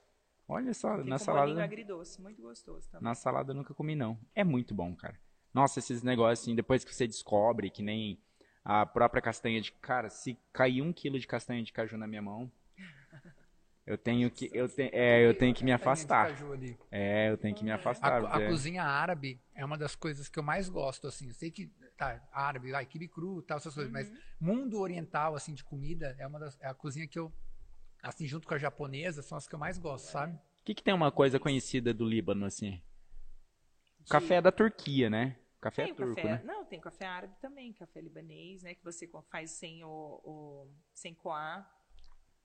[0.51, 1.63] Olha só, Fica na um salada.
[1.65, 3.05] agridoce, muito gostoso também.
[3.05, 4.19] Na salada eu nunca comi, não.
[4.35, 5.19] É muito bom, cara.
[5.55, 8.21] Nossa, esses negócios, assim, depois que você descobre, que nem
[8.65, 9.73] a própria castanha de.
[9.73, 12.51] Cara, se cair um quilo de castanha de caju na minha mão,
[13.87, 14.51] eu tenho que.
[14.53, 16.27] Eu, te, é, eu tenho que me Castanha de afastar.
[16.29, 16.79] caju ali.
[16.91, 18.21] É, eu tenho que me A, afastar.
[18.21, 21.29] co- a porque- cozinha árabe é uma das coisas que eu mais gosto, assim.
[21.29, 23.99] Eu sei que, tá, árabe, vai, quibe cru, tal, essas coisas, Uhum.
[23.99, 27.33] mas mundo oriental, assim, de comida, é uma das, é a cozinha que eu,
[28.03, 30.35] assim, junto com a japonesa, são as que eu mais gosto, sabe?
[30.35, 32.81] O que, que tem uma coisa conhecida do Líbano, assim?
[34.01, 35.37] O De- café é da Turquia, né?
[35.61, 36.43] Café Tem é turco, café, né?
[36.45, 41.15] não, tem café árabe também, café libanês, né, que você faz sem o, o sem
[41.15, 41.71] coar,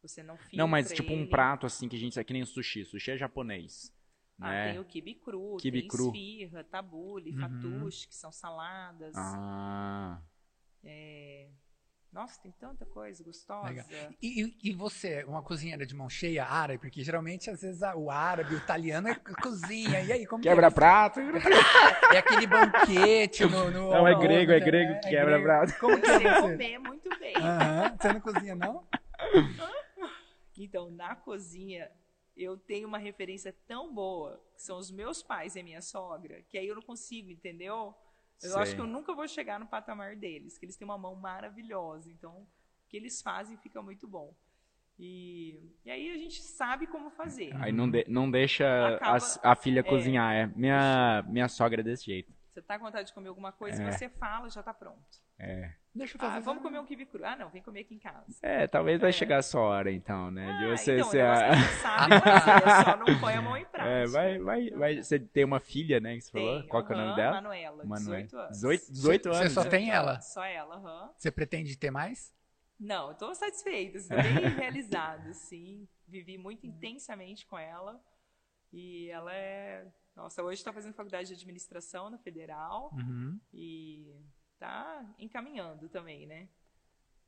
[0.02, 1.28] você não filtra Não, mas tipo um ele.
[1.28, 2.20] prato assim que a gente.
[2.20, 2.86] É que nem o sushi.
[2.86, 3.92] Sushi é japonês.
[4.40, 4.72] Ah, né?
[4.72, 6.08] tem o kibe cru, Quibe tem cru.
[6.08, 7.40] esfirra, tabule, Uhum.
[7.40, 9.16] fatuche, que são saladas.
[9.16, 10.22] Ah.
[12.16, 13.86] Nossa, tem tanta coisa gostosa.
[14.22, 16.80] E, e- você, uma cozinheira de mão cheia, árabe?
[16.80, 20.02] Porque geralmente, às vezes, o árabe, o italiano é co- cozinha.
[20.02, 20.52] E aí, como que é?
[20.54, 21.20] Quebra prato.
[22.14, 23.70] É aquele banquete no...
[23.70, 25.44] no Não, é grego, é no- grego que quebra grego.
[25.44, 25.78] prato.
[25.78, 26.42] Como que é você?
[26.52, 27.36] comer muito bem.
[27.36, 27.98] Aham.
[28.00, 28.88] Você não cozinha, não?
[30.58, 31.92] Então, na cozinha,
[32.38, 36.42] eu tenho uma referência tão boa, que são os meus pais e a minha sogra,
[36.50, 37.94] que aí eu não consigo, entendeu?
[38.44, 38.62] Eu Sei.
[38.62, 42.12] acho que eu nunca vou chegar no patamar deles, que eles têm uma mão maravilhosa.
[42.12, 42.48] Então, o
[42.90, 44.34] que eles fazem fica muito bom.
[44.98, 47.54] E, e aí a gente sabe como fazer.
[47.62, 49.84] Aí não, de- não deixa Acaba- a, a filha é.
[49.84, 50.34] cozinhar.
[50.34, 50.48] É.
[50.48, 52.34] Minha, minha sogra é desse jeito.
[52.50, 53.92] Você tá com vontade de comer alguma coisa, É.
[53.92, 55.25] você fala, já tá pronto.
[55.38, 55.74] É.
[55.94, 56.38] Deixa eu fazer...
[56.38, 57.24] Ah, vamos comer um quibe cru.
[57.26, 58.26] Ah, não, vem comer aqui em casa.
[58.42, 59.14] É, talvez vai É.
[59.14, 60.46] chegar a sua hora, então, né?
[60.58, 63.64] De Ah, você então, ser é a- sabe fazer, só não põe a mão em
[63.66, 63.90] prática.
[63.90, 64.96] É, vai, vai, vai.
[65.04, 66.16] Você tem uma filha, né?
[66.16, 66.60] Que você falou?
[66.60, 67.32] Tem, Qual que é o nome dela?
[67.42, 68.24] Manuela, Manuela.
[68.24, 68.52] 18 anos.
[68.58, 69.54] 18, 18 Você anos.
[69.54, 70.20] só tem ela?
[70.22, 71.14] Só ela, aham.
[71.18, 72.34] Você pretende ter mais?
[72.78, 75.88] Não, eu tô satisfeita, estou bem realizada, sim.
[76.08, 78.02] Vivi muito intensamente com ela.
[78.74, 79.88] E ela é.
[80.14, 83.40] Nossa, hoje está fazendo faculdade de administração na Federal Uhum.
[83.54, 84.14] e
[84.60, 86.48] tá encaminhando também, né?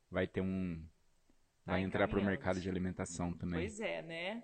[0.10, 0.84] Vai ter um.
[1.66, 2.30] Tá Vai entrar pro encaminhando.
[2.32, 3.60] mercado de alimentação também.
[3.60, 4.44] Pois é, né?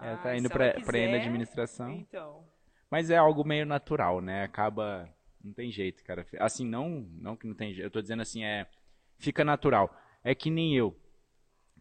[0.00, 1.90] É, Ah, tá indo pra ir na quiser, administração.
[1.92, 2.44] Então,
[2.90, 4.42] Mas é algo meio natural, né?
[4.42, 5.08] Acaba.
[5.42, 6.26] Não tem jeito, cara.
[6.38, 7.86] Assim, não, não que não tem jeito.
[7.86, 8.68] Eu tô dizendo assim, é.
[9.18, 9.94] Fica natural.
[10.24, 10.98] É que nem eu.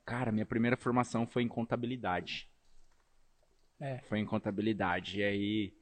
[0.06, 2.50] Cara, minha primeira formação foi em contabilidade.
[3.80, 4.00] É.
[4.04, 5.20] Foi em contabilidade.
[5.20, 5.74] E aí,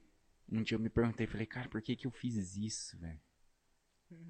[0.50, 3.20] um dia eu me perguntei, falei, cara, por que que eu fiz isso, velho?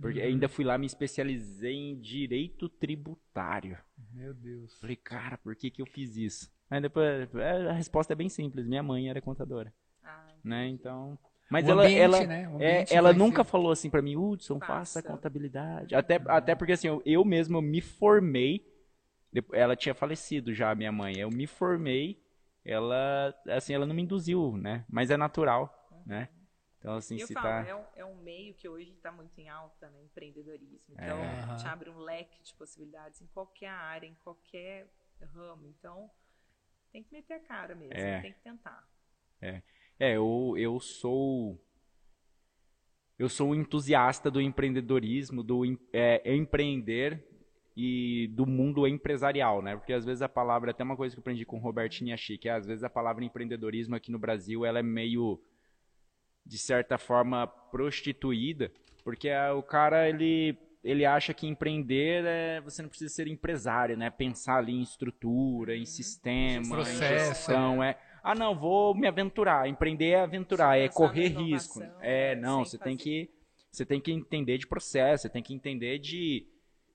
[0.00, 3.78] Porque ainda fui lá, me especializei em direito tributário.
[4.12, 4.78] Meu Deus.
[4.80, 6.50] Falei, cara, por que que eu fiz isso?
[6.70, 8.66] Aí depois, é, a resposta é bem simples.
[8.66, 9.72] Minha mãe era contadora,
[10.04, 10.66] Ah, né?
[10.68, 11.18] Então...
[11.50, 12.48] Mas O ela, ambiente, ela, né?
[12.60, 15.02] É, ela nunca ser- falou assim pra mim, Hudson, faça Faça.
[15.02, 15.94] contabilidade.
[15.94, 18.66] Até, até porque assim, eu, eu mesmo me formei,
[19.52, 21.16] ela tinha falecido já, minha mãe.
[21.18, 22.22] Eu me formei,
[22.64, 24.84] ela, assim, ela não me induziu, né?
[24.90, 26.28] Mas é natural, né?
[26.78, 27.66] Então, assim, eu se falo, tá...
[27.68, 30.00] é, um, é um meio que hoje está muito em alta, né?
[30.04, 30.78] Empreendedorismo.
[30.88, 31.56] Então, É.
[31.56, 34.86] te abre um leque de possibilidades em qualquer área, em qualquer
[35.34, 35.66] ramo.
[35.66, 36.08] Então,
[36.92, 38.20] tem que meter a cara mesmo, É.
[38.20, 38.88] tem que tentar.
[39.40, 39.62] É,
[39.98, 41.60] eu, eu sou.
[43.18, 47.26] Eu sou um entusiasta do empreendedorismo, do em- é, empreender
[47.76, 49.76] e do mundo empresarial, né?
[49.76, 52.38] Porque às vezes a palavra, até uma coisa que eu aprendi com o Robertinho Yachi,
[52.38, 55.40] que é, às vezes a palavra empreendedorismo aqui no Brasil, ela é meio,
[56.48, 58.72] de certa forma, prostituída,
[59.04, 64.08] porque o cara, ele, ele acha que empreender é, você não precisa ser empresário, né?
[64.10, 67.28] Pensar ali em estrutura, em sistema, em Processo.
[67.34, 67.98] gestão, é...
[68.22, 69.68] Ah, não, vou me aventurar.
[69.68, 71.78] Empreender é aventurar, é correr risco.
[71.80, 73.04] inovação, É, não, você tem fazer.
[73.10, 73.30] que
[73.70, 76.46] você tem que entender de processo, você tem que entender de,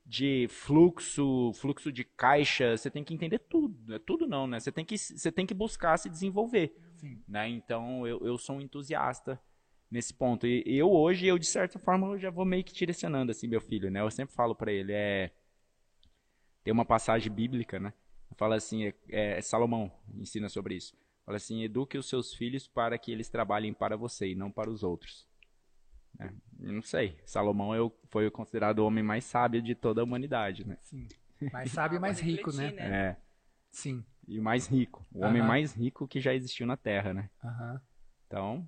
[0.05, 3.95] de fluxo, fluxo de caixa, você tem que entender tudo.
[3.95, 4.59] É tudo não, né?
[4.59, 7.21] Você tem que você tem que buscar se desenvolver, Sim.
[7.27, 7.49] né?
[7.49, 9.37] Então, eu, eu sou um entusiasta
[9.91, 10.47] nesse ponto.
[10.47, 13.59] E eu hoje, eu de certa forma, eu já vou meio que direcionando assim meu
[13.59, 13.99] filho, né?
[13.99, 15.31] Eu sempre falo pra ele, é
[16.63, 17.93] tem uma passagem bíblica, né?
[18.37, 20.95] Fala assim, é, é, Salomão ensina sobre isso.
[21.25, 24.69] Fala assim, eduque os seus filhos para que eles trabalhem para você e não para
[24.69, 25.27] os outros.
[26.17, 27.19] É, não sei.
[27.25, 30.77] Salomão eu, foi considerado o homem mais sábio de toda a humanidade, né?
[30.81, 31.05] Sim.
[31.51, 32.67] Mais sábio e mais rico, né?
[32.67, 33.17] refletir, É,
[33.69, 34.05] Sim.
[34.27, 35.05] E o mais rico.
[35.11, 35.47] O homem Aham.
[35.47, 37.29] mais rico que já existiu na Terra, né?
[37.43, 37.81] Aham.
[38.27, 38.67] Então,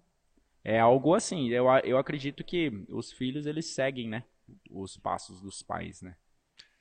[0.64, 1.50] é algo assim.
[1.50, 4.24] Eu, eu acredito que os filhos, eles seguem, né?
[4.70, 6.16] Os passos dos pais, né?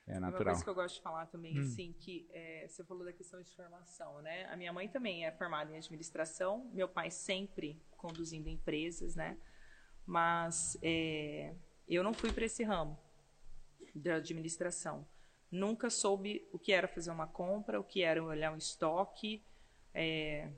[0.07, 0.45] É Uma natural.
[0.47, 1.61] coisa que eu gosto de falar também, Hum.
[1.61, 4.47] assim, que é, você falou da questão de formação, né?
[4.47, 9.37] A minha mãe também é formada em administração, meu pai sempre conduzindo empresas, né?
[10.07, 11.55] Mas é,
[11.89, 12.99] eu não fui para esse ramo
[13.95, 15.07] da administração.
[15.55, 19.41] Nunca soube o que era fazer uma compra, o que era olhar um estoque,
[19.95, 20.51] é,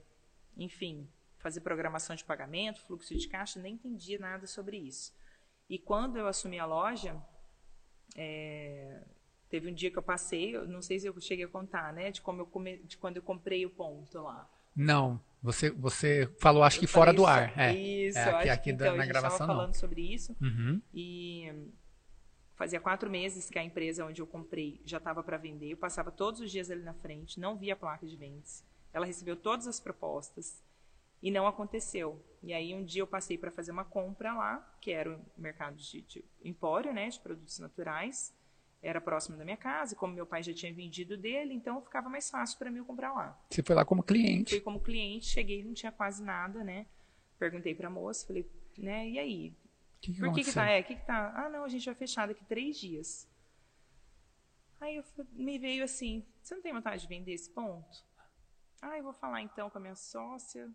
[0.57, 5.13] enfim, fazer programação de pagamento, fluxo de caixa, nem entendia nada sobre isso.
[5.69, 7.15] E quando eu assumi a loja,
[8.15, 9.03] é,
[9.49, 12.11] Teve um dia que eu passei, eu não sei se eu cheguei a contar, né?
[12.11, 14.45] De, como eu come, de quando eu comprei o ponto lá.
[14.75, 17.57] Não, você, você falou, acho que Eu fora falei do isso- ar.
[17.57, 17.73] É.
[17.73, 19.59] Isso, É, aqui- acho aqui que então, na gravação, estava não.
[19.59, 20.35] falando sobre isso.
[20.41, 20.81] Uhum.
[20.93, 21.49] E
[22.57, 25.71] fazia quatro meses que a empresa onde eu comprei já estava para vender.
[25.71, 28.65] Eu passava todos os dias ali na frente, não via a placa de vendas.
[28.91, 30.61] Ela recebeu todas as propostas
[31.21, 32.21] e não aconteceu.
[32.41, 35.77] E aí um dia eu passei para fazer uma compra lá, que era o mercado
[35.77, 38.33] de, de empório, né, de produtos naturais.
[38.81, 42.09] Era próximo da minha casa, e como meu pai já tinha vendido dele, então ficava
[42.09, 43.39] mais fácil para mim eu comprar lá.
[43.49, 44.51] Você foi lá como cliente.
[44.51, 46.85] Fui como cliente, cheguei, não tinha quase nada, né?
[47.39, 48.47] Perguntei pra moça, falei,
[48.77, 49.53] né, e aí?
[50.01, 50.65] Que, que Por que que tá?
[50.69, 51.33] É, que que tá?
[51.35, 53.27] Ah, não, a gente vai fechar daqui três dias.
[54.79, 58.05] Aí eu me veio assim, você não tem vontade de vender esse ponto?
[58.81, 60.69] Ah, eu vou falar então com a minha sócia,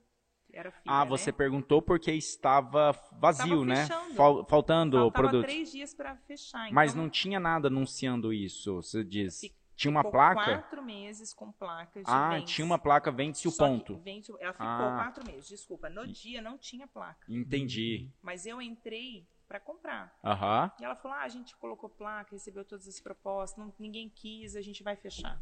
[0.52, 1.36] era filha, Ah, você né?
[1.36, 3.76] perguntou porque estava vazio, Tava né?
[3.86, 4.14] fechando.
[4.14, 5.46] Fal- faltando o Faltava produto.
[5.46, 6.70] três dias pra fechar.
[6.72, 9.40] Mas então não tinha nada anunciando isso, você diz.
[9.74, 10.44] Tinha uma ficou placa?
[10.44, 12.46] quatro meses com placas de Ah, vende.
[12.52, 13.98] tinha uma placa, vende-se o ponto.
[13.98, 15.02] vende- ela ficou Ah.
[15.04, 15.88] quatro meses, desculpa.
[15.88, 17.24] No dia não tinha placa.
[17.28, 18.10] Entendi.
[18.22, 20.16] Mas eu entrei para comprar.
[20.22, 20.70] Aham.
[20.80, 24.54] E ela falou: ah, a gente colocou placa, recebeu todas as propostas, não- ninguém quis,
[24.56, 25.40] a gente vai fechar.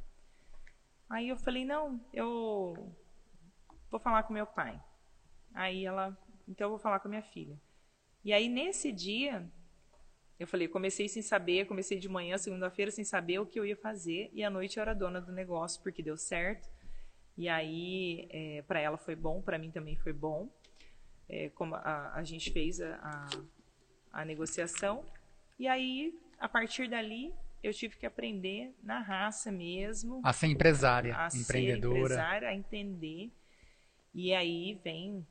[1.08, 2.74] Aí eu falei: não, eu
[3.90, 4.80] vou falar com meu pai.
[5.52, 6.16] Aí ela,
[6.48, 7.60] então eu vou falar com a minha filha.
[8.24, 9.50] E aí nesse dia,
[10.40, 13.76] eu falei: comecei sem saber, comecei de manhã, segunda-feira, sem saber o que eu ia
[13.76, 16.66] fazer, e à noite eu era dona do negócio, porque deu certo.
[17.36, 18.28] E aí,
[18.66, 20.48] para ela foi bom, para mim também foi bom.
[21.28, 22.96] É, como a, a gente fez a,
[24.12, 25.04] a, a negociação.
[25.58, 27.32] E aí, a partir dali,
[27.62, 31.98] eu tive que aprender na raça mesmo, A ser empresária, a ser empreendedora.
[31.98, 33.30] empresária, a entender.
[34.14, 35.24] E aí vem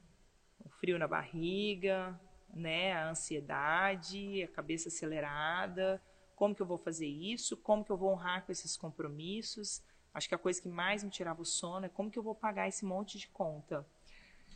[0.60, 2.20] o frio na barriga,
[2.54, 6.02] né, a ansiedade, a cabeça acelerada.
[6.36, 7.58] Como que eu vou fazer isso?
[7.58, 9.82] Como que eu vou honrar com esses compromissos?
[10.14, 12.36] Acho que a coisa que mais me tirava o sono é como que eu vou
[12.36, 13.86] pagar esse monte de conta.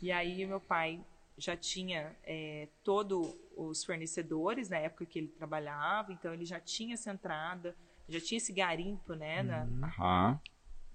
[0.02, 1.00] E aí meu pai
[1.38, 6.94] já tinha é, todos os fornecedores na época que ele trabalhava, então ele já tinha
[6.94, 7.76] essa entrada,
[8.08, 9.44] já tinha esse garimpo, né?
[9.44, 10.40] Na, Aham.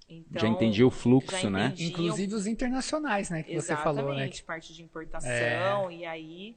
[0.09, 1.75] então, Já entendi o fluxo, né?
[1.79, 3.43] Inclusive os internacionais, né?
[3.43, 4.11] Que você falou, né?
[4.11, 6.57] Exatamente, parte de importação, e aí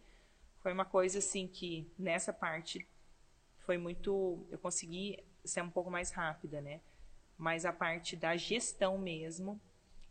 [0.62, 2.88] foi uma coisa assim que nessa parte
[3.59, 4.45] foi muito.
[4.49, 6.82] Eu consegui ser um pouco mais rápida, né?
[7.38, 9.59] Mas a parte da gestão mesmo,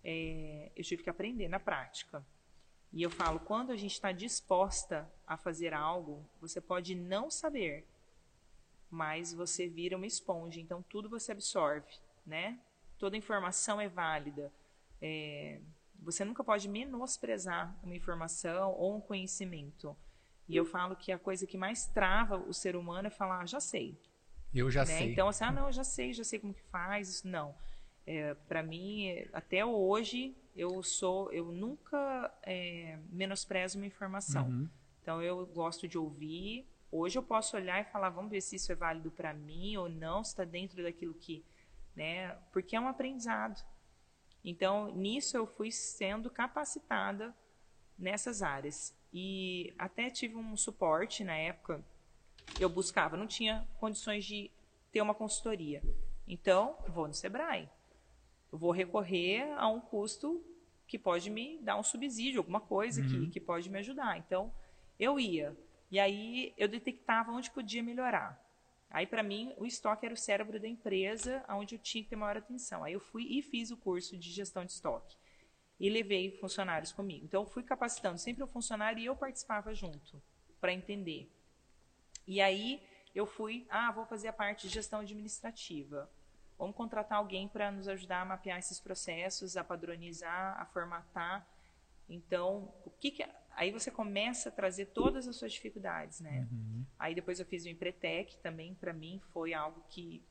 [0.03, 2.25] é, eu tive que aprender na prática.
[2.93, 7.87] E eu falo, quando a gente está disposta a fazer algo, você pode não saber,
[8.91, 11.93] mas você vira uma esponja, então tudo você absorve,
[12.27, 12.59] né?
[12.99, 14.53] Toda informação é válida.
[15.01, 15.61] É,
[16.01, 19.97] você nunca pode menosprezar uma informação ou um conhecimento.
[20.51, 23.47] E eu falo que a coisa que mais trava o ser humano é falar, ah,
[23.47, 23.97] já sei.
[24.53, 24.99] Eu já né?
[24.99, 25.13] sei.
[25.13, 27.09] Então, assim, ah, não, eu já sei, já sei como que faz.
[27.09, 27.55] Isso, não.
[28.07, 34.49] É, para mim, até hoje, eu sou, eu nunca é, menosprezo uma informação.
[34.49, 34.69] Uhum.
[35.01, 36.69] Então, eu gosto de ouvir.
[36.91, 39.89] Hoje eu posso olhar e falar, vamos ver se isso é válido para mim ou
[39.89, 41.45] não, se está dentro daquilo que,
[41.95, 42.37] né?
[42.53, 43.65] Porque é um aprendizado.
[44.45, 47.33] Então, nisso eu fui sendo capacitada
[47.97, 48.99] nessas áreas.
[49.13, 51.85] E até tive um suporte na época.
[52.59, 54.51] Eu buscava, não tinha condições de
[54.93, 55.83] ter uma consultoria.
[56.27, 57.69] Então, vou no Sebrae.
[58.53, 60.45] Eu vou recorrer a um custo
[60.87, 64.19] que pode me dar um subsídio, alguma coisa que, que pode me ajudar.
[64.19, 64.53] Então,
[64.99, 65.57] eu ia.
[65.91, 68.41] E aí eu detectava onde podia melhorar.
[68.91, 72.17] Aí, para mim, o estoque era o cérebro da empresa, onde eu tinha que ter
[72.17, 72.83] maior atenção.
[72.83, 75.17] Aí eu fui e fiz o curso de gestão de estoque.
[75.81, 77.25] E levei funcionários comigo.
[77.25, 80.23] Então, eu fui capacitando sempre o funcionário e eu participava junto,
[80.61, 81.33] para entender.
[82.27, 82.83] E aí,
[83.15, 86.09] eu fui, ah, vou fazer a parte de gestão administrativa.
[86.59, 91.49] Vamos contratar alguém para nos ajudar a mapear esses processos, a padronizar, a formatar.
[92.07, 96.47] Então, o que, que aí você começa a trazer todas as suas dificuldades, né?
[96.99, 100.23] Aí depois eu fiz o Empretec, também para mim foi algo que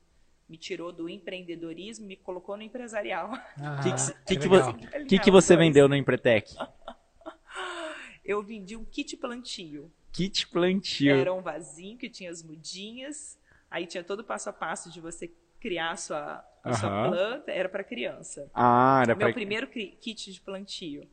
[0.50, 3.30] me tirou do empreendedorismo, me colocou no empresarial.
[3.62, 6.54] Ah, O que, que, é que, que, que, você vendeu no Empretec?
[8.24, 9.90] Eu vendi um kit plantio.
[10.12, 11.14] Kit plantio.
[11.14, 13.38] Era um vasinho que tinha as mudinhas,
[13.70, 15.30] aí tinha todo o passo a passo de você
[15.60, 18.50] criar a sua, a sua planta, era para criança.
[18.54, 19.32] Ah, era Meu pra...
[19.32, 21.08] primeiro kit de plantio.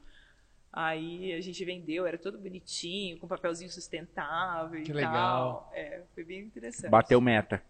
[0.71, 5.13] Aí a gente vendeu, era todo bonitinho, com papelzinho sustentável Que e legal.
[5.13, 5.71] tal.
[5.73, 6.91] É, foi bem interessante.
[6.91, 7.61] Bateu meta.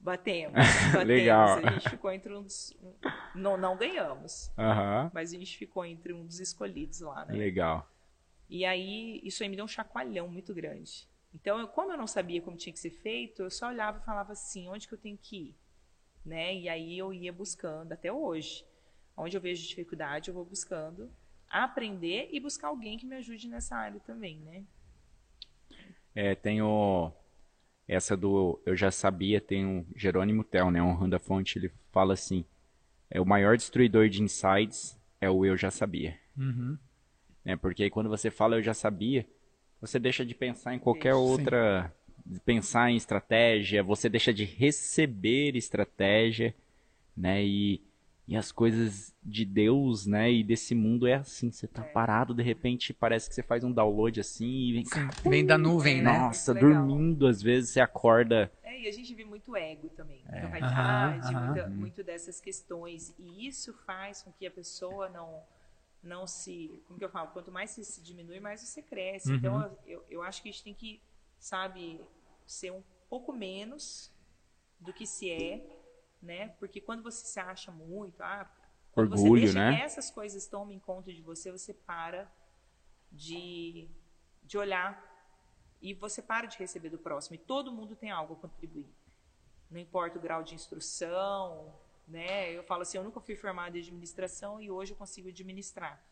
[0.00, 0.54] Batemos,
[0.92, 1.06] batemos.
[1.06, 1.58] Legal.
[1.58, 2.74] A gente ficou entre uns.
[3.34, 4.50] Não, não ganhamos,
[5.12, 7.34] mas a gente ficou entre um dos escolhidos lá, né?
[7.34, 7.88] Legal.
[8.48, 11.08] E aí, isso aí me deu um chacoalhão muito grande.
[11.32, 14.04] Então, eu, como eu não sabia como tinha que ser feito, eu só olhava e
[14.04, 15.56] falava assim, onde que eu tenho que ir?
[16.24, 16.56] Né?
[16.56, 18.66] E aí eu ia buscando, até hoje.
[19.16, 21.12] Onde eu vejo dificuldade, eu vou buscando
[21.50, 24.64] aprender e buscar alguém que me ajude nessa área também, né?
[26.14, 27.12] É, tem o...
[27.92, 30.80] Essa do Eu Já Sabia, tem o Jerônimo Tel, né?
[30.80, 32.44] Honrando a fonte, ele fala assim,
[33.10, 36.16] é o maior destruidor de insights é o Eu Já Sabia.
[36.38, 36.78] Uhum.
[37.44, 37.56] né?
[37.56, 39.26] Porque aí quando você fala eu já sabia,
[39.80, 41.18] você deixa de pensar em qualquer Deixa.
[41.18, 41.92] outra,
[42.24, 46.54] de pensar em estratégia, você deixa de receber estratégia,
[47.16, 47.44] né?
[47.44, 47.82] E,
[48.26, 50.30] e as coisas de Deus, né?
[50.32, 53.72] E desse mundo é assim, você tá parado, de repente parece que você faz um
[53.72, 56.12] download assim e vem, Sim, vem da nuvem, né?
[56.12, 56.86] nossa, Legal.
[56.86, 60.50] dormindo, às vezes você acorda, É, e a gente vê muito ego também, muita Aham,
[60.50, 63.12] vaidade, muita- muito dessas questões.
[63.18, 65.42] E isso faz com que a pessoa não
[66.02, 66.82] não se.
[66.86, 67.28] Como que eu falo?
[67.28, 69.28] Quanto mais você se diminui, mais você cresce.
[69.28, 69.36] Uhum.
[69.36, 70.98] Então, eu, eu acho que a gente tem que,
[71.38, 72.00] sabe,
[72.46, 74.10] ser um pouco menos
[74.80, 75.62] do que se é,
[76.22, 76.48] né?
[76.58, 78.50] Porque quando você se acha muito, ah,
[78.92, 79.76] quando Orgulho, você deixa né?
[79.76, 82.30] que essas coisas tomem conta de você, você para
[83.10, 83.88] de,
[84.42, 85.08] de olhar
[85.80, 87.36] e você para de receber do próximo.
[87.36, 88.92] E todo mundo tem algo a contribuir.
[89.70, 91.72] Não importa o grau de instrução,
[92.06, 92.52] né?
[92.52, 96.04] Eu falo assim, eu nunca fui formada em administração e hoje eu consigo administrar,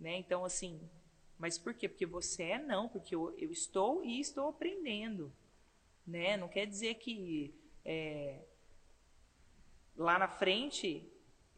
[0.00, 0.16] né?
[0.16, 0.80] Então assim,
[1.38, 1.88] mas por quê?
[1.88, 5.30] Porque você é não, porque eu, eu estou e estou aprendendo,
[6.06, 6.36] né?
[6.36, 7.54] Não quer dizer que
[7.84, 8.42] é,
[9.96, 11.08] lá na frente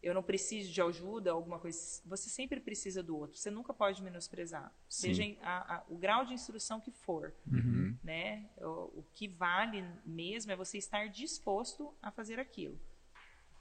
[0.03, 1.79] eu não preciso de ajuda, alguma coisa.
[2.05, 3.39] Você sempre precisa do outro.
[3.39, 7.97] Você nunca pode menosprezar, seja em- a- a- o grau de instrução que for Uhum.
[8.03, 8.51] né?
[8.59, 12.79] O, o que vale mesmo é você estar disposto a fazer aquilo.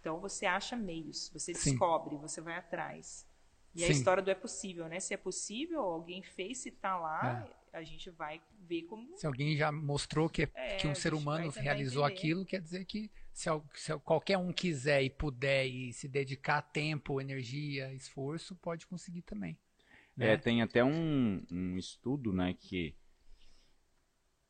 [0.01, 1.71] Então você acha meios, você Sim.
[1.71, 3.25] descobre, você vai atrás.
[3.73, 3.93] E a Sim.
[3.93, 4.99] história do é possível, né?
[4.99, 9.55] Se é possível, alguém fez, se tá lá, a gente vai ver como Se alguém
[9.55, 12.19] já mostrou que, É, que um a ser humano realizou entender.
[12.19, 17.19] aquilo, quer dizer que se, se qualquer um quiser e puder e se dedicar tempo,
[17.19, 19.57] energia, esforço, pode conseguir também.
[20.17, 20.33] né?
[20.33, 22.95] É, tem até um, um estudo, né, que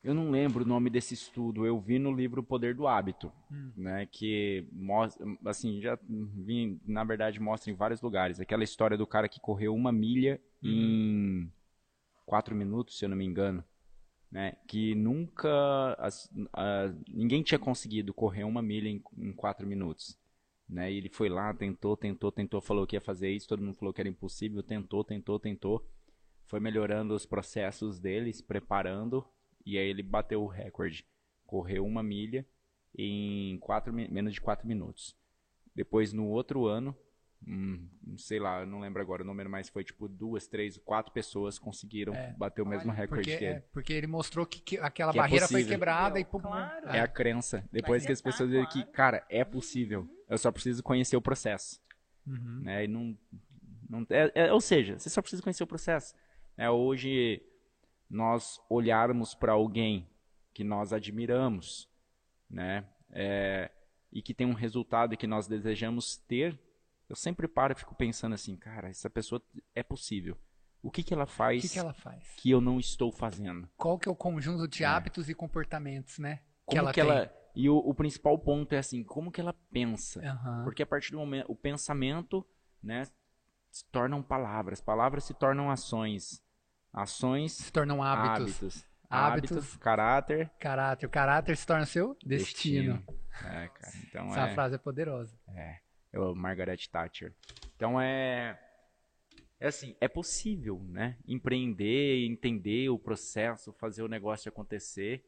[0.03, 3.31] eu não lembro o nome desse estudo, eu vi no livro O Poder do Hábito,
[3.51, 3.71] Hum.
[3.75, 9.07] né, que mostra, assim, já vi, na verdade mostra em vários lugares, aquela história do
[9.07, 10.69] cara que correu uma milha Uhum.
[10.69, 11.51] em
[12.25, 13.63] quatro minutos, se eu não me engano,
[14.34, 20.17] né, que nunca, as- a- ninguém tinha conseguido correr uma milha em, em quatro minutos,
[20.67, 23.93] né, ele foi lá, tentou, tentou, tentou, falou que ia fazer isso, todo mundo falou
[23.93, 25.88] que era impossível, tentou, tentou, tentou,
[26.45, 29.25] foi melhorando os processos dele, se preparando,
[29.65, 31.05] e aí ele bateu o recorde.
[31.45, 32.45] Correu uma milha
[32.97, 35.15] em quatro, menos de 4 minutos.
[35.75, 36.95] Depois, no outro ano,
[37.47, 37.87] hum,
[38.17, 41.57] sei lá, eu não lembro agora o número, mas foi tipo duas, três, quatro pessoas
[41.59, 42.33] conseguiram É.
[42.37, 43.53] bater o mesmo recorde Porque, que ele.
[43.55, 45.73] é, porque ele mostrou que, que aquela Que é barreira foi possível.
[45.73, 46.87] quebrada e pum, Claro.
[46.89, 47.67] É a crença.
[47.71, 48.91] Depois Vai que as tentar, pessoas que, claro.
[48.91, 50.07] cara, é possível.
[50.29, 51.81] Eu só preciso conhecer o processo.
[52.25, 52.61] Uhum.
[52.63, 52.85] né?
[52.85, 53.17] E não,
[53.89, 56.15] não é, é- ou seja, você só precisa conhecer o processo.
[56.57, 57.41] É, hoje
[58.09, 60.07] nós olharmos para alguém
[60.53, 61.89] que nós admiramos,
[62.49, 62.85] né?
[63.11, 63.69] É,
[64.11, 66.57] e que tem um resultado que nós desejamos ter,
[67.14, 69.41] eu sempre paro e fico pensando assim, cara, essa pessoa
[69.76, 70.38] é possível.
[70.82, 72.28] O que que ela O faz que, que ela faz?
[72.36, 73.70] que eu não estou fazendo?
[73.78, 76.41] Qual que é o conjunto de hábitos e comportamentos, né?
[76.66, 80.20] Como ela que ela e o, o principal ponto é assim, como que ela pensa?
[80.20, 80.30] tem.
[80.30, 80.64] Aham.
[80.64, 82.45] Porque a partir do momento, o pensamento,
[82.82, 83.05] né,
[83.72, 86.43] se tornam palavras, palavras se tornam ações,
[86.91, 88.55] ações, Se tornam hábitos.
[88.55, 89.51] hábitos, Hábitos.
[89.57, 91.05] hábitos, caráter, Caráter.
[91.05, 93.03] O caráter se torna seu destino.
[93.45, 95.38] É, cara, então Essa é, frase é poderosa.
[95.49, 95.92] é, é o
[96.36, 97.34] Margaret Thatcher.
[97.76, 98.59] Então é,
[99.59, 105.26] é assim, é possível, né, empreender, entender o processo, fazer o negócio acontecer.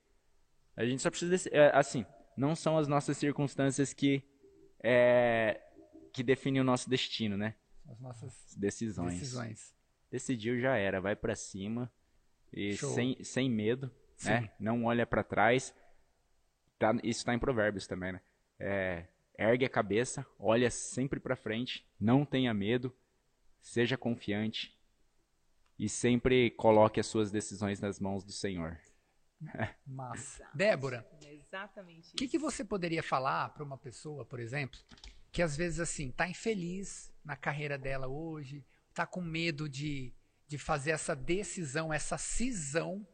[0.75, 2.05] A gente só precisa, desse- é, assim,
[2.37, 4.23] não são as nossas circunstâncias que
[4.83, 5.61] é,
[6.13, 7.55] que definem o nosso destino, né?
[7.87, 9.13] As nossas decisões.
[9.13, 9.75] decisões.
[10.11, 11.91] Decidiu já era, vai pra cima
[12.53, 12.93] e Show.
[12.93, 14.29] sem, sem medo, Sim.
[14.29, 14.51] né?
[14.59, 15.73] Não olha pra trás.
[16.77, 18.21] Tá, isso tá em Provérbios também, né?
[18.59, 19.05] É,
[19.37, 22.95] ergue a cabeça, olha sempre pra frente, não tenha medo,
[23.61, 24.77] seja confiante
[25.77, 28.79] e sempre coloque as suas decisões nas mãos do Senhor.
[29.85, 30.47] Massa.
[30.53, 31.05] Débora,
[32.13, 34.79] o que, que você poderia falar para uma pessoa, por exemplo,
[35.31, 40.13] que às vezes assim tá infeliz na carreira dela hoje, tá com medo de,
[40.47, 43.05] de fazer essa decisão, essa cisão,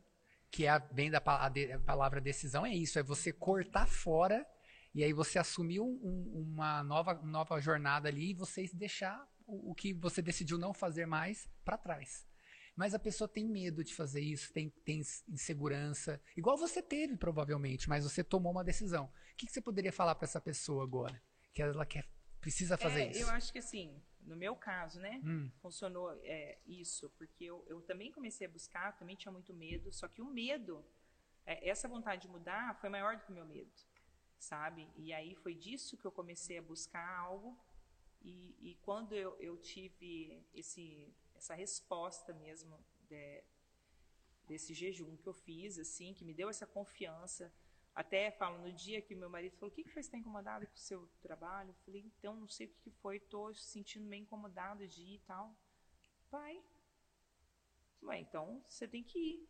[0.51, 3.87] que é a, vem da a de- a palavra decisão, é isso, é você cortar
[3.87, 4.45] fora
[4.93, 9.71] e aí você assumir um- um- uma nova, nova jornada ali e você deixar o,
[9.71, 12.27] o que você decidiu não fazer mais para trás.
[12.75, 17.89] Mas a pessoa tem medo de fazer isso, tem, tem insegurança, igual você teve provavelmente,
[17.89, 19.05] mas você tomou uma decisão.
[19.33, 21.21] O que, que você poderia falar para essa pessoa agora?
[21.53, 22.07] Que ela quer,
[22.39, 23.21] precisa fazer É, isso?
[23.21, 25.19] Eu acho que assim, no meu caso, né?
[25.23, 29.91] Hum, funcionou é, isso, porque eu, eu também comecei a buscar, também tinha muito medo,
[29.91, 30.85] só que o medo,
[31.45, 33.71] é, essa vontade de mudar foi maior do que o meu medo,
[34.41, 34.89] sabe?
[34.97, 37.57] E aí foi disso que eu comecei a buscar algo,
[38.21, 42.77] e, e quando eu, eu tive esse, essa resposta mesmo
[43.07, 43.43] de-
[44.47, 47.53] desse jejum que eu fiz, assim, que me deu essa confiança,
[47.93, 50.65] até falo, no dia que meu marido falou, o que, que foi, você está incomodado
[50.65, 51.69] com o seu trabalho?
[51.69, 55.15] Eu falei, então, não sei o que, que foi, estou sentindo meio incomodado de ir
[55.15, 55.55] e tal.
[56.31, 56.61] Vai.
[58.03, 59.49] Ué, então, você tem que ir.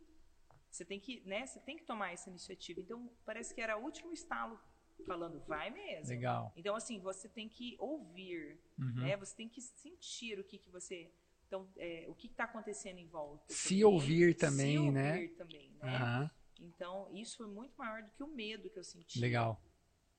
[0.70, 2.80] Você tem que, né, você tem que tomar essa iniciativa.
[2.80, 4.58] Então, parece que era o último estalo
[5.06, 6.08] falando, vai mesmo.
[6.08, 6.52] legal.
[6.56, 8.92] Então, assim, você tem que ouvir, Uhum.
[9.00, 9.16] né?
[9.16, 11.10] Você tem que sentir o que, que você...
[11.46, 13.44] Então, é, o que está acontecendo em volta.
[13.52, 13.84] Se também.
[13.84, 15.12] ouvir também, Se né?
[15.14, 15.94] ouvir também, né?
[15.96, 16.30] Aham,
[16.60, 19.18] Então, isso foi muito maior do que o medo que eu senti.
[19.20, 19.60] legal.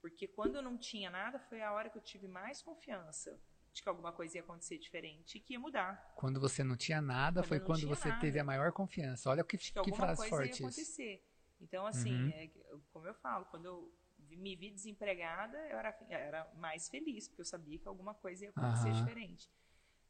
[0.01, 3.39] Porque quando eu não tinha nada, foi a hora que eu tive mais confiança
[3.71, 6.13] de que alguma coisa ia acontecer diferente e que ia mudar.
[6.15, 8.19] Quando você não tinha nada, Quando foi quando você nada.
[8.21, 9.29] teve a maior confiança.
[9.29, 10.63] Olha que, De que que alguma frase coisa forte ia isso.
[10.65, 11.25] acontecer.
[11.61, 12.29] Então, assim, Uhum.
[12.29, 12.49] é,
[12.91, 13.91] como eu falo, quando eu
[14.35, 18.49] me vi desempregada, eu era, era mais feliz, porque eu sabia que alguma coisa ia
[18.49, 19.05] acontecer Aham.
[19.05, 19.49] diferente.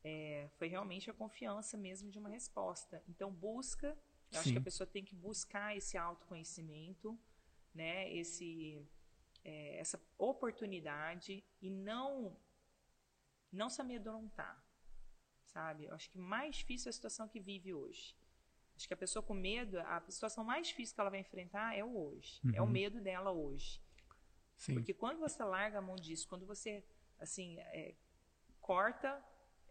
[0.04, 3.02] É, foi realmente a confiança mesmo de uma resposta.
[3.08, 3.98] Então, busca.
[4.32, 4.54] Eu acho Sim.
[4.54, 7.18] que a pessoa tem que buscar esse autoconhecimento,
[7.74, 8.12] né?
[8.14, 8.82] Esse,
[9.44, 12.36] é, essa oportunidade e não
[13.52, 14.62] não se amedrontar,
[15.46, 15.86] sabe?
[15.86, 18.16] Eu acho que mais difícil é a situação que vive hoje.
[18.76, 21.84] Acho que a pessoa com medo, a situação mais difícil que ela vai enfrentar é
[21.84, 22.72] o hoje, é o Uhum.
[22.72, 23.80] medo dela hoje.
[24.66, 24.74] Sim.
[24.76, 26.84] Porque quando você larga a mão disso, quando você
[27.20, 27.96] assim é,
[28.62, 29.12] corta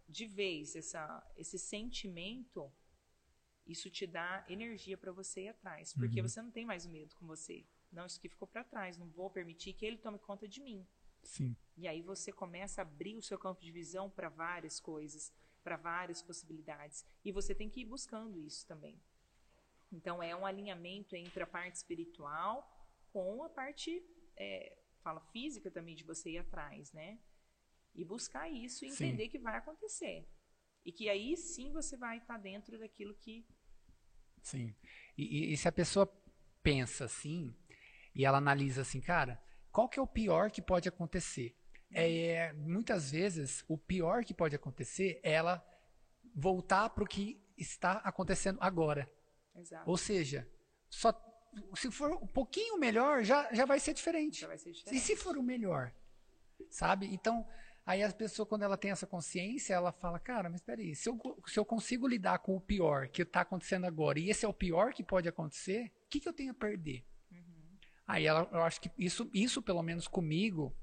[0.08, 1.04] de vez essa,
[1.36, 2.70] esse sentimento,
[3.66, 6.28] isso te dá energia para você ir atrás, porque Uhum.
[6.28, 7.64] você não tem mais medo com você.
[7.90, 10.86] Não, isso aqui ficou para trás, não vou permitir que ele tome conta de mim.
[11.22, 11.56] Sim.
[11.76, 15.32] E aí você começa a abrir o seu campo de visão para várias coisas.
[15.62, 17.06] para várias possibilidades.
[17.24, 19.00] E você tem que ir buscando isso também.
[19.92, 22.68] Então, é um alinhamento entre a parte espiritual
[23.12, 24.02] com a parte,
[24.36, 27.18] é, fala física também, de você ir atrás, né?
[27.94, 29.30] E buscar isso e entender sim.
[29.30, 30.26] que vai acontecer.
[30.84, 33.46] E que aí sim você vai estar dentro daquilo que.
[34.42, 34.74] Sim.
[35.16, 36.06] E, e, se a pessoa
[36.62, 37.54] pensa assim,
[38.14, 39.40] e ela analisa assim, cara,
[39.70, 41.56] qual que é o pior que pode acontecer?
[41.94, 45.64] É, muitas vezes, o pior que pode acontecer é ela
[46.34, 49.10] voltar para o que está acontecendo agora.
[49.54, 49.88] Exato.
[49.88, 50.48] Ou seja,
[50.88, 51.12] só
[51.74, 54.46] se for um pouquinho melhor, já, já vai ser diferente.
[54.46, 54.96] Vai ser diferente.
[54.96, 55.92] E se for o melhor?
[56.70, 57.12] Sabe?
[57.12, 57.46] Então,
[57.84, 61.18] aí a pessoa, quando ela tem essa consciência, ela fala, cara, mas peraí, se eu,
[61.46, 64.54] se eu consigo lidar com o pior que está acontecendo agora, e esse é o
[64.54, 67.04] pior que pode acontecer, o que, que eu tenho a perder?
[67.30, 67.78] Uhum.
[68.06, 70.74] Aí ela, eu acho que isso, isso, pelo menos comigo,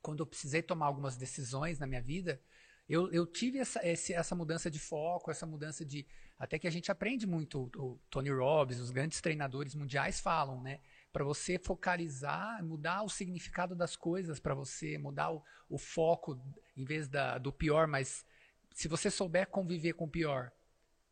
[0.00, 2.40] quando eu precisei tomar algumas decisões na minha vida,
[2.88, 6.06] eu, eu tive essa, esse, essa mudança de foco, essa mudança de.
[6.38, 10.62] Até que a gente aprende muito, o, o Tony Robbins, os grandes treinadores mundiais falam,
[10.62, 10.80] né?
[11.12, 16.38] Para você focalizar, mudar o significado das coisas, para você mudar o, o, foco,
[16.76, 18.24] em vez da, do pior, mas
[18.72, 20.52] se você souber conviver com o pior,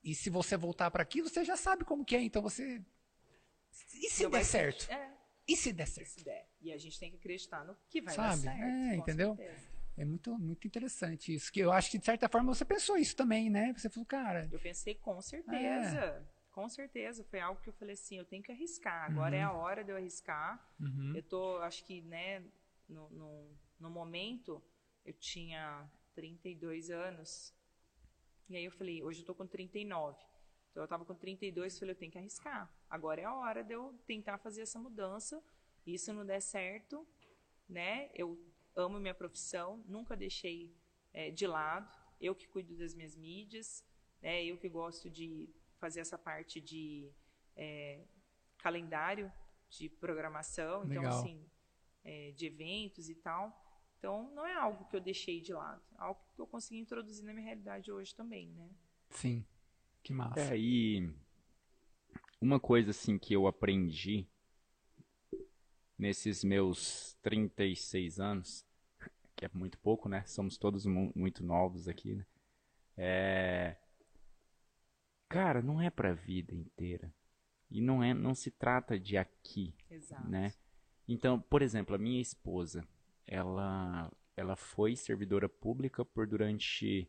[0.03, 2.85] e se você voltar para aquilo, você já sabe como que é, então você.
[3.95, 4.91] E se Não der certo?
[4.93, 5.11] É.
[5.49, 6.09] E se der certo?
[6.09, 6.49] Se der.
[6.61, 8.45] E a gente tem que acreditar no que vai Sabe?
[8.45, 8.62] dar certo.
[8.62, 9.37] É, entendeu?
[9.37, 9.74] Certeza.
[9.97, 11.53] É muito, muito interessante isso.
[11.53, 13.72] Que eu acho que, de certa forma, você pensou isso também, né?
[13.76, 14.49] Você falou, cara.
[14.51, 15.99] Eu pensei, com certeza.
[15.99, 16.22] É.
[16.51, 17.24] Com certeza.
[17.24, 19.11] Foi algo que eu falei assim: eu tenho que arriscar.
[19.11, 19.40] Agora uhum.
[19.40, 20.64] é a hora de eu arriscar.
[20.80, 21.12] Uhum.
[21.14, 22.42] Eu tô, acho que, né,
[22.88, 24.62] no, no, no momento,
[25.05, 27.53] eu tinha 32 anos.
[28.49, 30.16] E aí eu falei, hoje eu tô com 39.
[30.70, 32.68] Então eu tava com 32, falei, eu tenho que arriscar.
[32.90, 35.42] Agora é a hora de eu tentar fazer essa mudança.
[35.86, 37.07] E se não der certo,
[37.68, 38.38] né, eu
[38.77, 40.75] amo minha profissão, nunca deixei
[41.12, 41.91] é, de lado.
[42.20, 43.85] Eu que cuido das minhas mídias,
[44.20, 45.49] né, eu que gosto de
[45.79, 47.11] fazer essa parte de
[47.57, 48.05] é,
[48.59, 49.31] calendário
[49.68, 51.05] de programação, então, Legal.
[51.05, 51.47] então assim,
[52.03, 53.61] é, de eventos e tal.
[53.99, 57.25] Então não é algo que eu deixei de lado, é algo que eu consegui introduzir
[57.25, 58.70] na minha realidade hoje também, né?
[59.11, 59.45] Sim,
[60.03, 60.55] que massa.
[60.55, 61.11] É, e
[62.41, 64.27] uma coisa assim que eu aprendi
[65.99, 68.64] nesses meus 36 anos,
[69.49, 70.24] que é muito pouco, né?
[70.26, 72.26] Somos todos mu muito novos aqui, né?
[72.97, 73.76] É...
[75.28, 77.12] Cara, não é pra vida inteira.
[77.70, 80.28] E não é, não se trata de aqui, Exato.
[80.28, 80.53] né?
[81.09, 82.86] Então, por exemplo, a minha esposa,
[83.26, 87.09] ela ela foi servidora pública por durante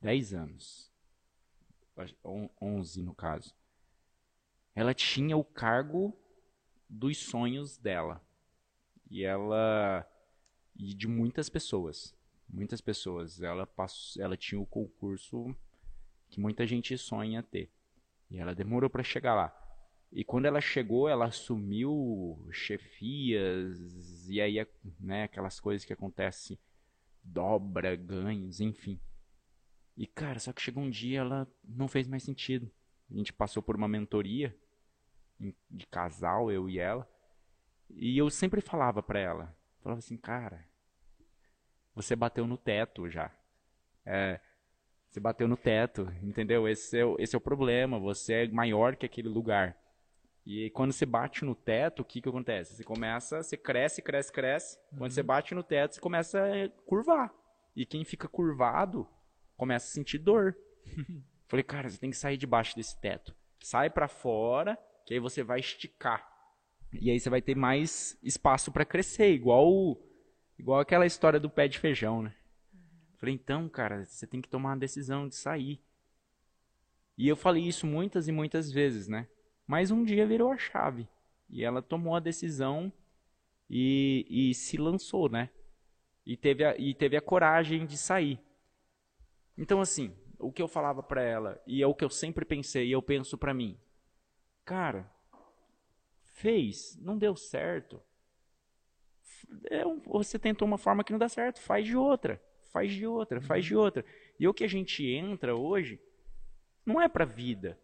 [0.00, 0.90] 10 anos.
[2.60, 3.54] 11 no caso.
[4.74, 6.16] Ela tinha o cargo
[6.88, 8.24] dos sonhos dela.
[9.10, 10.08] E ela
[10.82, 12.12] e de muitas pessoas,
[12.48, 13.40] muitas pessoas.
[13.40, 15.54] Ela passou, ela tinha o concurso
[16.28, 17.70] que muita gente sonha ter.
[18.28, 19.56] E ela demorou para chegar lá.
[20.10, 24.66] E quando ela chegou, ela assumiu chefias e aí,
[24.98, 26.58] né, aquelas coisas que acontecem,
[27.22, 28.98] dobra, ganhos, enfim.
[29.96, 32.68] E cara, só que chegou um dia ela não fez mais sentido.
[33.08, 34.56] A gente passou por uma mentoria
[35.70, 37.08] de casal, eu e ela.
[37.88, 40.71] E eu sempre falava para ela, falava assim, cara,
[41.94, 43.30] você bateu no teto já.
[44.04, 44.40] É,
[45.08, 46.66] você bateu no teto, entendeu?
[46.66, 49.76] Esse é, o, esse é o problema, você é maior que aquele lugar.
[50.44, 52.74] E quando você bate no teto, o que que acontece?
[52.74, 54.78] Você começa, você cresce, cresce, cresce.
[54.92, 54.98] Uhum.
[54.98, 55.26] Quando você uhum.
[55.26, 57.32] bate no teto, você começa a curvar.
[57.76, 59.06] E quem fica curvado
[59.56, 60.56] começa a sentir dor.
[61.46, 63.34] Falei, cara, você tem que sair debaixo desse teto.
[63.60, 66.26] Sai para fora que aí você vai esticar.
[66.92, 69.98] E aí você vai ter mais espaço para crescer, igual
[70.58, 72.34] igual aquela história do pé de feijão, né?
[73.16, 75.80] Falei, então, cara, você tem que tomar uma decisão de sair.
[77.16, 79.28] E eu falei isso muitas e muitas vezes, né?
[79.66, 81.08] Mas um dia virou a chave.
[81.48, 82.92] E ela tomou a decisão
[83.70, 85.50] e, e se lançou, né?
[86.26, 88.40] E teve, a, e teve a coragem de sair.
[89.56, 92.88] Então, assim, o que eu falava para ela, e é o que eu sempre pensei,
[92.88, 93.78] e eu penso para mim,
[94.64, 95.10] Cara,
[96.22, 98.00] fez, não deu certo.
[99.70, 102.40] É um, você tentou uma forma que não dá certo, faz de outra,
[102.72, 104.04] faz de outra, faz de outra.
[104.38, 106.00] E o que a gente entra hoje
[106.84, 107.78] não é para vida.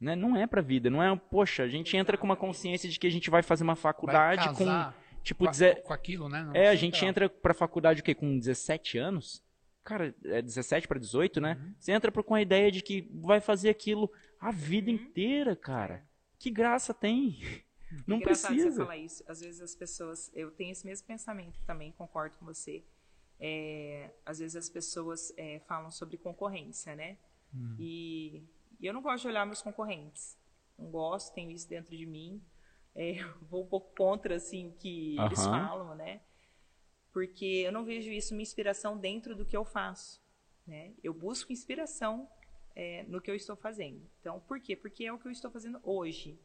[0.00, 0.16] Né?
[0.16, 3.06] Não é para vida, não é, poxa, a gente entra com uma consciência de que
[3.06, 4.92] a gente vai fazer uma faculdade com
[5.22, 6.42] tipo com, com aquilo, né?
[6.42, 8.12] Não é, a gente entra para faculdade o quê?
[8.12, 9.40] Com 17 anos?
[9.84, 11.56] Cara, é 17 para 18, né?
[11.60, 11.74] Uhum.
[11.78, 14.10] Você entra com a ideia de que vai fazer aquilo
[14.40, 14.96] a vida uhum.
[14.96, 16.04] inteira, cara.
[16.36, 17.38] Que graça tem?
[18.06, 18.70] Não Engraçado precisa.
[18.70, 19.24] Você falar isso.
[19.26, 22.84] Às vezes as pessoas, eu tenho esse mesmo pensamento também, concordo com você.
[23.40, 27.18] é, às vezes as pessoas é, falam sobre concorrência, né?
[27.54, 27.74] Hum.
[27.78, 28.44] E,
[28.80, 30.38] e eu não gosto de olhar meus concorrentes.
[30.78, 32.40] Não gosto, tenho isso dentro de mim.
[32.94, 33.14] É,
[33.50, 35.68] vou um pouco contra assim o que eles Aham.
[35.68, 36.20] falam, né?
[37.12, 40.22] Porque eu não vejo isso uma inspiração dentro do que eu faço,
[40.66, 40.94] né?
[41.02, 42.28] Eu busco inspiração
[42.74, 44.08] é, no que eu estou fazendo.
[44.20, 44.74] Então, por quê?
[44.76, 46.38] Porque é o que eu estou fazendo hoje.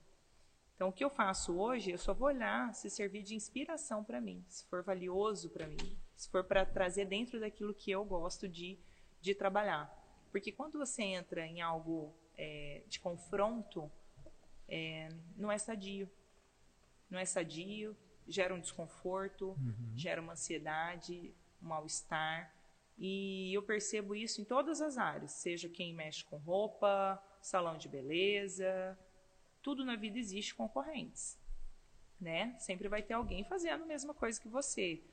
[0.77, 4.21] Então, o que eu faço hoje, eu só vou olhar se servir de inspiração para
[4.21, 8.47] mim, se for valioso para mim, se for para trazer dentro daquilo que eu gosto
[8.47, 8.77] de,
[9.19, 9.91] de trabalhar.
[10.31, 13.91] Porque quando você entra em algo é, de confronto,
[14.69, 16.07] é, não é sadio.
[17.09, 17.97] Não é sadio,
[18.27, 19.57] gera um desconforto,
[19.95, 22.53] gera uma ansiedade, um mal-estar.
[22.99, 27.89] E eu percebo isso em todas as áreas, seja quem mexe com roupa, salão de
[27.89, 28.95] beleza,
[29.67, 31.37] tudo na vida existe concorrentes,
[32.21, 32.55] né?
[32.57, 35.03] Sempre vai ter alguém fazendo a mesma coisa que você.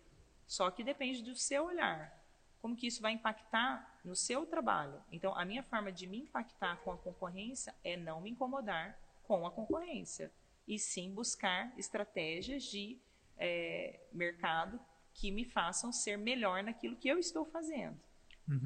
[0.46, 2.16] Só que depende do seu olhar.
[2.62, 5.02] Como que isso vai impactar no seu trabalho?
[5.10, 9.44] Então, a minha forma de me impactar com a concorrência é não me incomodar com
[9.44, 10.30] a concorrência
[10.68, 12.96] e sim buscar estratégias de
[13.36, 14.78] eh, mercado
[15.14, 18.00] que me façam ser melhor naquilo que eu estou fazendo.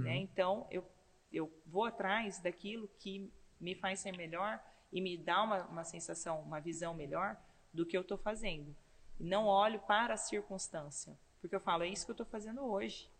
[0.02, 0.16] né?
[0.16, 0.86] Então, eu,
[1.32, 4.62] eu vou atrás daquilo que me faz ser melhor
[4.92, 7.36] e me dá uma, uma sensação, uma visão melhor
[7.72, 8.74] do que eu estou fazendo.
[9.18, 13.10] Não olho para a circunstância, porque eu falo, é isso que eu estou fazendo hoje.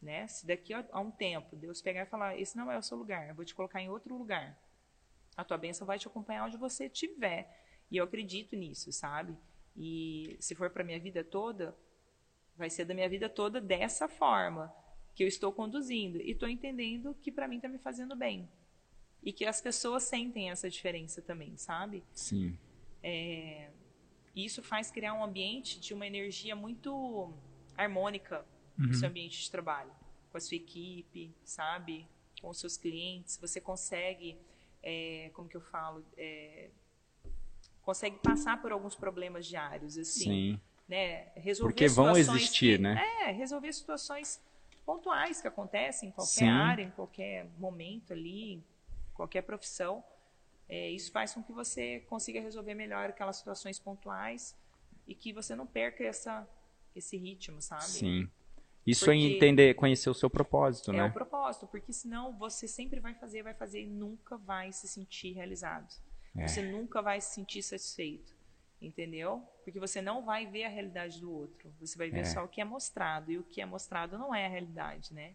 [0.00, 0.28] Né?
[0.28, 2.96] Se daqui a, a um tempo Deus pegar e falar, esse não é o seu
[2.96, 4.56] lugar, eu vou te colocar em outro lugar,
[5.36, 7.64] a tua bênção vai te acompanhar onde você estiver.
[7.90, 9.36] E eu acredito nisso, sabe?
[9.76, 11.76] E se for para minha vida toda,
[12.56, 14.74] vai ser da minha vida toda dessa forma
[15.14, 18.48] que eu estou conduzindo e estou entendendo que para mim está me fazendo bem
[19.22, 22.02] e que as pessoas sentem essa diferença também, sabe?
[22.12, 22.56] Sim.
[23.02, 27.32] E isso faz criar um ambiente de uma energia muito
[27.76, 28.44] harmônica
[28.76, 29.90] no seu ambiente de trabalho,
[30.30, 32.06] com a sua equipe, sabe?
[32.40, 33.36] Com os seus clientes.
[33.38, 34.38] Você consegue,
[34.82, 36.70] é, como que eu falo, é,
[37.82, 40.20] consegue passar por alguns problemas diários, assim,
[40.54, 40.60] Sim.
[40.88, 41.28] né?
[41.34, 43.02] Resolver Porque vão existir, que- né?
[43.26, 44.40] É, resolver situações
[44.86, 46.48] pontuais que acontecem em qualquer Sim.
[46.48, 48.62] área, em qualquer momento ali,
[49.18, 50.02] qualquer profissão.
[50.68, 54.56] É, isso faz com que você consiga resolver melhor aquelas situações pontuais
[55.06, 56.46] e que você não perca essa,
[56.94, 57.84] esse ritmo, sabe?
[57.84, 58.30] Sim.
[58.86, 61.04] Isso é Porque- entender, conhecer o seu propósito, É né?
[61.04, 65.32] o propósito, porque senão você sempre vai fazer, vai fazer e nunca vai se sentir
[65.32, 65.92] realizado.
[66.36, 66.46] É.
[66.46, 68.32] Você nunca vai se sentir satisfeito,
[68.80, 69.42] entendeu?
[69.64, 71.70] Porque você não vai ver a realidade do outro.
[71.80, 72.24] Você vai ver É.
[72.24, 75.34] só o que é mostrado e o que é mostrado não é a realidade, né?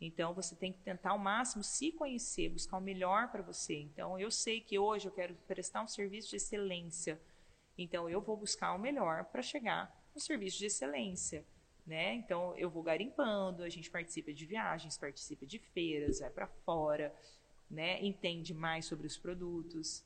[0.00, 3.76] Então você tem que tentar ao máximo se conhecer, buscar o melhor para você.
[3.76, 7.20] Então eu sei que hoje eu quero prestar um serviço de excelência.
[7.78, 11.44] Então eu vou buscar o melhor para chegar no serviço de excelência,
[11.86, 12.14] né?
[12.14, 17.14] Então eu vou garimpando, a gente participa de viagens, participa de feiras, vai para fora,
[17.70, 18.02] né?
[18.04, 20.04] Entende mais sobre os produtos.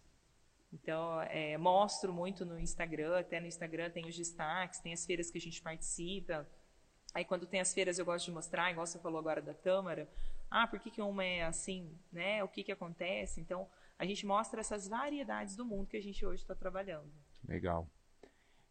[0.73, 5.29] Então, é, mostro muito no Instagram, até no Instagram tem os destaques, tem as feiras
[5.31, 6.49] que a gente participa.
[7.15, 10.09] Aí, quando tem as feiras, eu gosto de mostrar, igual você falou agora da Tâmara.
[10.51, 12.43] Ah, por que, que uma é assim, né?
[12.45, 13.41] O que, que acontece?
[13.41, 13.69] Então,
[13.99, 17.11] a gente mostra essas variedades do mundo que a gente hoje está trabalhando.
[17.47, 17.87] Legal.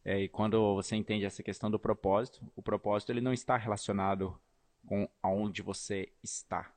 [0.04, 4.38] É, e quando você entende essa questão do propósito, o propósito ele não está relacionado
[4.86, 6.72] com aonde você está,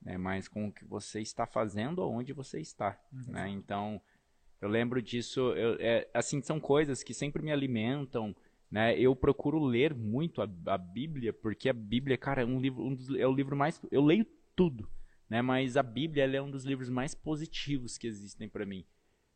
[0.00, 0.16] né?
[0.16, 3.48] Mas com o que você está fazendo aonde você está, né?
[3.50, 4.00] Então,
[4.60, 8.34] eu lembro disso, eu- é, assim, são coisas que sempre me alimentam,
[8.70, 8.98] né?
[8.98, 12.94] Eu procuro ler muito a, a Bíblia, porque a Bíblia, cara, é um livro, um
[12.94, 14.26] dos- é o livro mais, eu leio
[14.56, 14.88] tudo,
[15.28, 15.42] né?
[15.42, 18.84] Mas a Bíblia é um dos livros mais positivos que existem para mim.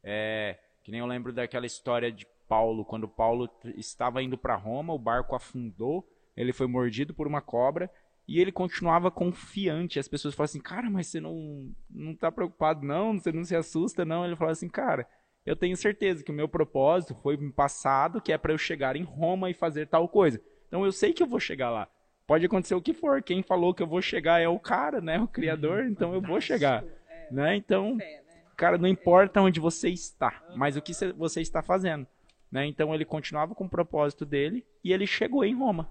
[0.02, 4.94] É, que nem eu lembro daquela história de Paulo, quando Paulo estava indo para Roma,
[4.94, 7.90] o barco afundou, ele foi mordido por uma cobra
[8.26, 9.98] e ele continuava confiante.
[9.98, 13.18] As pessoas falam assim: "Cara, mas você não não tá preocupado não?
[13.18, 15.06] Você não se assusta não?" Ele falou assim: "Cara,
[15.48, 19.02] eu tenho certeza que o meu propósito foi passado, que é para eu chegar em
[19.02, 20.40] Roma e fazer tal coisa.
[20.68, 21.88] Então eu sei que eu vou chegar lá.
[22.26, 23.22] Pode acontecer o que for.
[23.22, 25.18] Quem falou que eu vou chegar é o cara, né?
[25.20, 26.84] O criador, então eu vou chegar,
[27.30, 27.56] né?
[27.56, 28.42] Então, Fé, né?
[28.56, 32.06] Cara, não importa onde você está, mas o que cê- você está fazendo.
[32.50, 32.66] Né?
[32.66, 35.88] Então ele continuava com o propósito dele e ele chegou em Roma.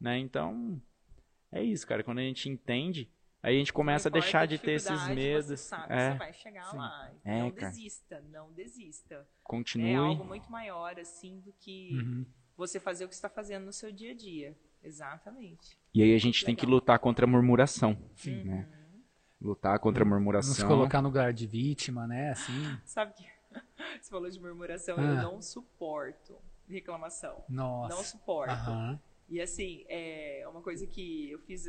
[0.00, 0.18] Né?
[0.18, 0.80] Então
[1.52, 2.02] é isso, cara.
[2.04, 3.08] Quando a gente entende,
[3.48, 5.46] aí a gente começa a deixar de ter esses medos.
[5.46, 7.10] Você sabe, É, você vai chegar lá.
[7.24, 7.68] É, não cara.
[7.70, 9.26] desista, não desista.
[9.44, 9.90] continue.
[9.92, 12.26] É algo muito maior, assim, do que Uhum.
[12.56, 14.56] você fazer o que você está fazendo no seu dia a dia.
[14.82, 15.78] Exatamente.
[15.94, 16.76] E aí a gente tem que Legal.
[16.80, 17.96] lutar contra a murmuração.
[18.24, 18.68] Né?
[19.40, 20.66] Lutar contra a Não se murmuração.
[20.68, 22.30] colocar no lugar de vítima, né?
[22.30, 22.78] Assim.
[22.84, 23.24] Sabe que
[24.00, 25.02] você falou de murmuração, Ah.
[25.02, 26.36] eu não suporto
[26.68, 27.44] reclamação.
[27.48, 27.94] Nossa.
[27.94, 28.52] Não suporto.
[28.52, 29.00] Aham.
[29.28, 31.66] E assim, é uma coisa que eu fiz,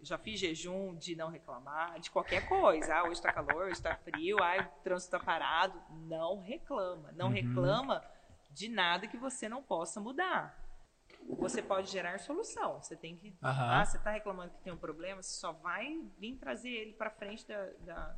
[0.00, 2.94] já fiz jejum de não reclamar de qualquer coisa.
[2.94, 5.80] Ah, hoje está calor, hoje está frio, ah, o trânsito está parado.
[5.90, 7.12] Não reclama.
[7.12, 7.32] Não Uhum.
[7.32, 8.04] reclama
[8.50, 10.56] de nada que você não possa mudar.
[11.38, 12.80] Você pode gerar solução.
[12.82, 13.36] Você tem que.
[13.42, 13.80] Aham.
[13.80, 17.10] Ah, você está reclamando que tem um problema, você só vai vir trazer ele para
[17.10, 18.16] frente da, da,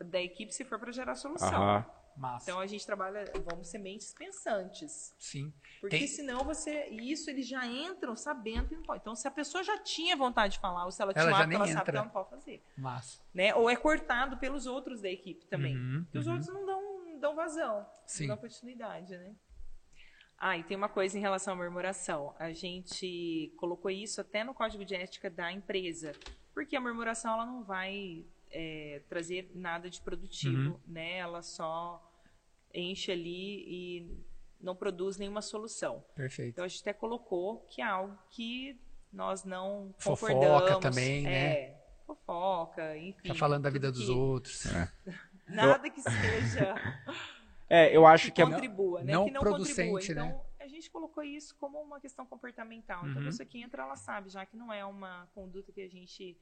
[0.00, 1.48] da equipe se for para gerar solução.
[1.62, 1.84] Aham.
[2.16, 2.50] Massa.
[2.50, 5.14] Então a gente trabalha, vamos sementes pensantes.
[5.18, 5.52] Sim.
[5.80, 6.88] Porque Tem- senão você.
[6.90, 9.00] E isso eles já entram sabendo que não pode.
[9.02, 11.56] Então, se a pessoa já tinha vontade de falar, ou se ela tinha Ela hábito,
[11.56, 12.62] ela sabe que ela não pode fazer.
[12.76, 13.20] Massa.
[13.34, 13.54] Né?
[13.54, 15.76] Ou é cortado pelos outros da equipe também.
[15.76, 16.32] Uhum, Porque os uhum.
[16.34, 18.26] outros não dão, não dão vazão, Sim.
[18.26, 19.34] não dão continuidade, né?
[20.38, 22.34] Ah, e tem uma coisa em relação à murmuração.
[22.38, 26.12] A gente colocou isso até no código de ética da empresa.
[26.52, 30.80] Porque a murmuração ela não vai é, trazer nada de produtivo, Uhum.
[30.86, 31.16] né?
[31.18, 32.05] Ela só
[32.74, 34.24] enche ali e
[34.60, 36.04] não produz nenhuma solução.
[36.14, 36.50] Perfeito.
[36.50, 38.78] Então a gente até colocou que é algo que
[39.12, 40.80] nós não Fofoca concordamos.
[40.80, 41.52] também, né?
[41.52, 43.28] é, Fofoca, enfim.
[43.28, 44.64] Tá falando da vida dos que- outros.
[45.48, 46.74] Nada que seja
[47.68, 48.46] É, eu acho que que é.
[48.46, 49.12] contribua, né?
[49.12, 50.22] não que não producente, contribua.
[50.24, 50.28] né?
[50.30, 53.00] Então a gente colocou isso como uma questão comportamental.
[53.06, 53.22] Então Uhum.
[53.22, 56.36] a pessoa que entra, ela sabe já que não é uma conduta que a gente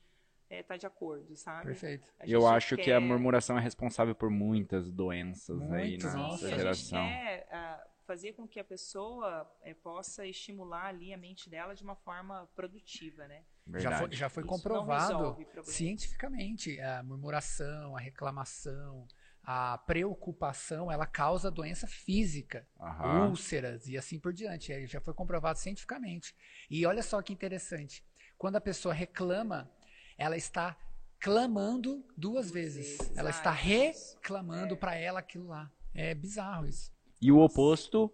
[0.50, 1.66] está de acordo, sabe?
[1.66, 2.06] Perfeito.
[2.26, 6.46] Eu acho que quer- a murmuração é responsável por muitas doenças aí Muitas, na nossa.
[6.46, 7.06] Nossa a gente geração.
[7.06, 11.82] quer ah, fazer com que a pessoa eh, possa estimular ali a mente dela de
[11.82, 13.42] uma forma produtiva, né?
[13.66, 14.08] Já Verdade.
[14.08, 19.08] foi, já foi Isso não comprovado cientificamente a murmuração, a reclamação,
[19.42, 23.28] a preocupação, ela causa doença física, Aham.
[23.30, 24.72] úlceras e assim por diante.
[24.72, 26.34] É, Já foi comprovado cientificamente.
[26.70, 28.04] E olha só que interessante.
[28.36, 29.70] Quando a pessoa reclama,
[30.18, 30.76] ela está
[31.20, 32.98] clamando duas vezes.
[32.98, 33.16] vezes.
[33.16, 34.14] Ela Ah, está isso.
[34.16, 34.76] reclamando É.
[34.76, 35.70] para ela aquilo lá.
[35.94, 36.92] É bizarro isso.
[37.20, 38.12] E o oposto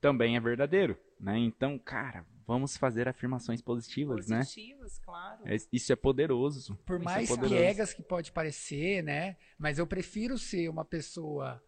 [0.00, 1.38] também é verdadeiro, né?
[1.38, 4.38] Então, cara, vamos fazer afirmações positivas, né?
[4.38, 5.42] Positivas, claro.
[5.46, 6.74] É- Isso é poderoso.
[6.86, 7.54] Por Isso mais é poderoso.
[7.54, 9.36] piegas que pode parecer, né?
[9.58, 11.62] Mas eu prefiro ser uma pessoa,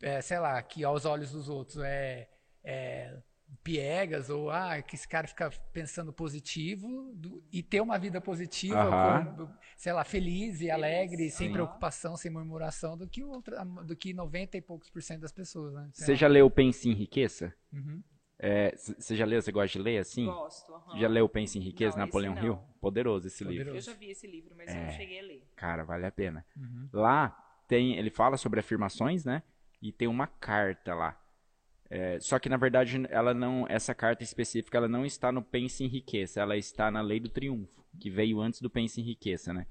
[0.00, 2.30] é, sei lá, que aos olhos dos outros é,
[2.64, 3.18] é
[3.62, 8.76] piegas ou ah, que esse cara fica pensando positivo do- e ter uma vida positiva,
[8.78, 9.34] Aham.
[9.34, 11.52] com, sei lá, feliz e alegre, sem Sim.
[11.52, 15.72] preocupação, sem murmuração, do que outra, do que 90 e poucos por cento das pessoas,
[15.74, 15.90] né?
[15.92, 17.54] Você já leu Pense em Riqueza?
[17.72, 18.02] Uhum.
[18.40, 19.42] É, Você já leu?
[19.42, 20.24] Você gosta de ler assim?
[20.26, 20.72] Gosto.
[20.74, 20.98] aham.
[20.98, 22.38] Já leu Pense em Riqueza, Não, Napoleão.
[22.42, 22.56] Hill?
[22.80, 23.64] Poderoso esse Poderoso.
[23.64, 23.76] livro.
[23.78, 24.84] Eu já vi esse livro, mas eu É.
[24.84, 25.42] não cheguei a ler.
[25.56, 26.46] Cara, vale a pena.
[26.56, 26.88] Uhum.
[26.92, 27.30] Lá
[27.66, 29.42] tem, ele fala sobre afirmações, né?
[29.82, 31.20] E tem uma carta lá.
[31.90, 35.82] É, só que na verdade ela não, essa carta específica, ela não está no Pense
[35.82, 39.52] em Riqueza, ela está na Lei do Triunfo, que veio antes do Pense em Riqueza,
[39.52, 39.66] né?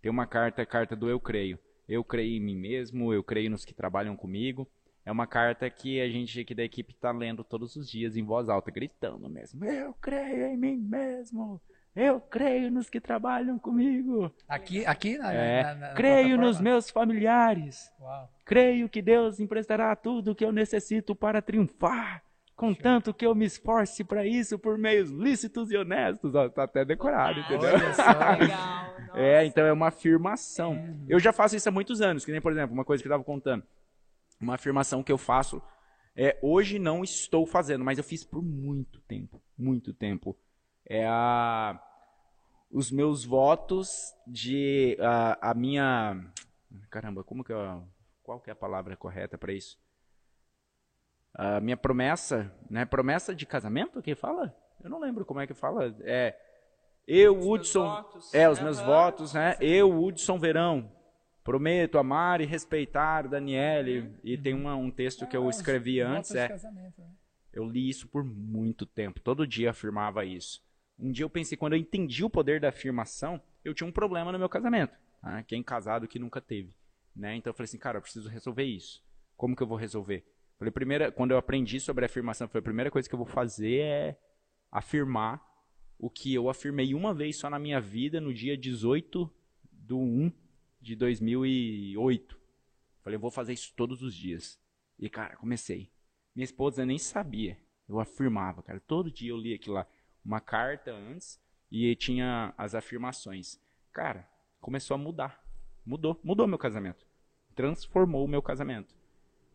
[0.00, 1.58] Tem uma carta, a carta do Eu Creio.
[1.88, 4.70] Eu creio em mim mesmo, eu creio nos que trabalham comigo.
[5.06, 8.22] É uma carta que a gente aqui da equipe está lendo todos os dias em
[8.22, 9.64] voz alta, gritando mesmo.
[9.64, 11.58] Eu creio em mim mesmo.
[11.96, 14.32] Eu creio nos que trabalham comigo.
[14.48, 17.90] Aqui, aqui na, É, na- na- na creio nos meus familiares.
[18.00, 18.30] Uau.
[18.44, 22.22] Creio que Deus emprestará tudo o que eu necessito para triunfar,
[22.54, 26.34] contanto que eu me esforce para isso por meios lícitos e honestos.
[26.34, 27.68] Ó, tá até decorado, Ah, entendeu?
[27.74, 28.02] Olha só.
[28.38, 28.96] Legal.
[29.14, 30.96] É, então é uma afirmação.
[31.08, 33.10] Eu já faço isso há muitos anos, que nem, por exemplo, uma coisa que eu
[33.10, 33.64] estava contando.
[34.40, 35.60] Uma afirmação que eu faço,
[36.14, 40.36] é, hoje não estou fazendo, mas eu fiz por muito tempo, muito tempo.
[40.88, 41.78] É a,
[42.70, 46.24] os meus votos de a, a minha,
[46.90, 47.86] caramba, como que eu,
[48.22, 49.78] qual que é a palavra correta para isso?
[51.34, 52.84] A minha promessa, né?
[52.84, 54.54] Promessa de casamento, que fala?
[54.82, 55.94] Eu não lembro como é que fala.
[56.00, 56.34] É
[57.06, 59.56] eu, Os Hudson, é, os meus votos, né?
[59.60, 60.90] Eu, Hudson Verão,
[61.44, 64.14] prometo amar e respeitar Daniele.
[64.24, 67.10] E tem uma- um texto que eu Ah, escrevi antes, é, né?
[67.52, 69.20] eu li isso por muito tempo.
[69.20, 70.62] Todo dia afirmava isso.
[70.98, 74.32] Um dia eu pensei, quando eu entendi o poder da afirmação, eu tinha um problema
[74.32, 74.96] no meu casamento.
[75.22, 75.44] Né?
[75.46, 76.74] Quem casado que nunca teve.
[77.14, 77.36] Né?
[77.36, 79.04] Então eu falei assim, cara, eu preciso resolver isso.
[79.36, 80.24] Como que eu vou resolver?
[80.58, 83.26] Falei, primeira, quando eu aprendi sobre a afirmação, falei, a primeira coisa que eu vou
[83.26, 84.20] fazer é
[84.72, 85.40] afirmar
[85.98, 89.32] o que eu afirmei uma vez só na minha vida, no dia 18
[89.72, 90.32] de 1
[90.80, 92.38] de 2008.
[93.02, 94.60] Falei, eu vou fazer isso todos os dias.
[94.98, 95.90] E, cara, comecei.
[96.34, 97.56] Minha esposa nem sabia.
[97.88, 98.80] Eu afirmava, cara.
[98.80, 99.86] Todo dia eu lia aquilo lá.
[100.28, 101.40] Uma carta antes
[101.72, 103.58] e tinha as afirmações.
[103.90, 104.28] Cara,
[104.60, 105.42] começou a mudar.
[105.86, 106.20] Mudou.
[106.22, 107.06] Mudou meu casamento.
[107.54, 108.94] Transformou o meu casamento.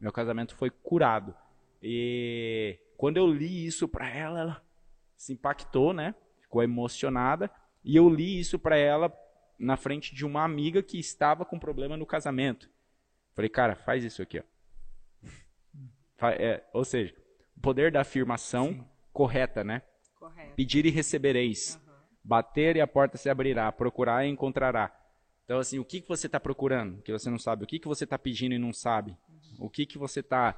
[0.02, 1.36] Meu casamento foi curado.
[1.80, 4.66] E quando eu li isso pra ela, ela
[5.16, 6.16] se impactou, né?
[6.42, 7.52] Ficou emocionada.
[7.84, 9.16] E eu li isso pra ela
[9.60, 12.68] na frente de uma amiga que estava com problema no casamento.
[13.36, 14.44] Falei, cara, faz isso aqui, ó.
[16.36, 17.14] É, ou seja,
[17.56, 18.86] o poder da afirmação Sim.
[19.12, 19.84] correta, né?
[20.24, 20.56] Correto.
[20.56, 21.80] Pedir e recebereis.
[22.24, 23.72] Bater e a porta se abrirá.
[23.72, 24.92] Procurar e encontrará.
[25.44, 27.66] Então, assim, o que, que você está procurando que você não sabe?
[27.66, 29.18] O que, que você está pedindo e não sabe?
[29.60, 30.58] O que, que você está.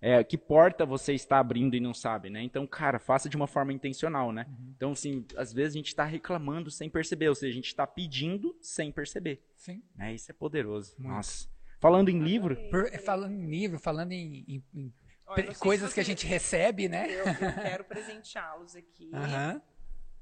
[0.00, 2.40] É, que porta você está abrindo e não sabe, né?
[2.42, 4.46] Então, cara, faça de uma forma intencional, né?
[4.76, 7.84] Então, assim, às vezes a gente está reclamando sem perceber, ou seja, a gente está
[7.84, 9.42] pedindo sem perceber.
[9.56, 9.82] Sim.
[9.96, 10.14] Né?
[10.14, 10.94] Isso é poderoso.
[10.98, 11.12] Muito.
[11.14, 11.48] Nossa.
[11.80, 14.92] Falando em livro, Por- falando em livro, falando em, em- em
[15.28, 17.06] Olha, coisas que a gente recebe, né?
[17.10, 19.10] Eu, eu quero presenteá-los aqui.
[19.14, 19.60] Aham.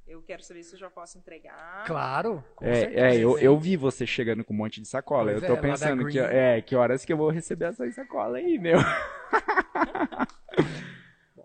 [0.06, 1.84] Eu quero saber se eu já posso entregar.
[1.84, 2.44] Claro.
[2.54, 3.00] com É, certeza.
[3.06, 5.32] é eu, eu vi você chegando com um monte de sacola.
[5.32, 8.38] Pois eu tô é, pensando que, é, que horas que eu vou receber essa sacola
[8.38, 8.78] aí, meu.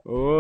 [0.05, 0.31] Ô,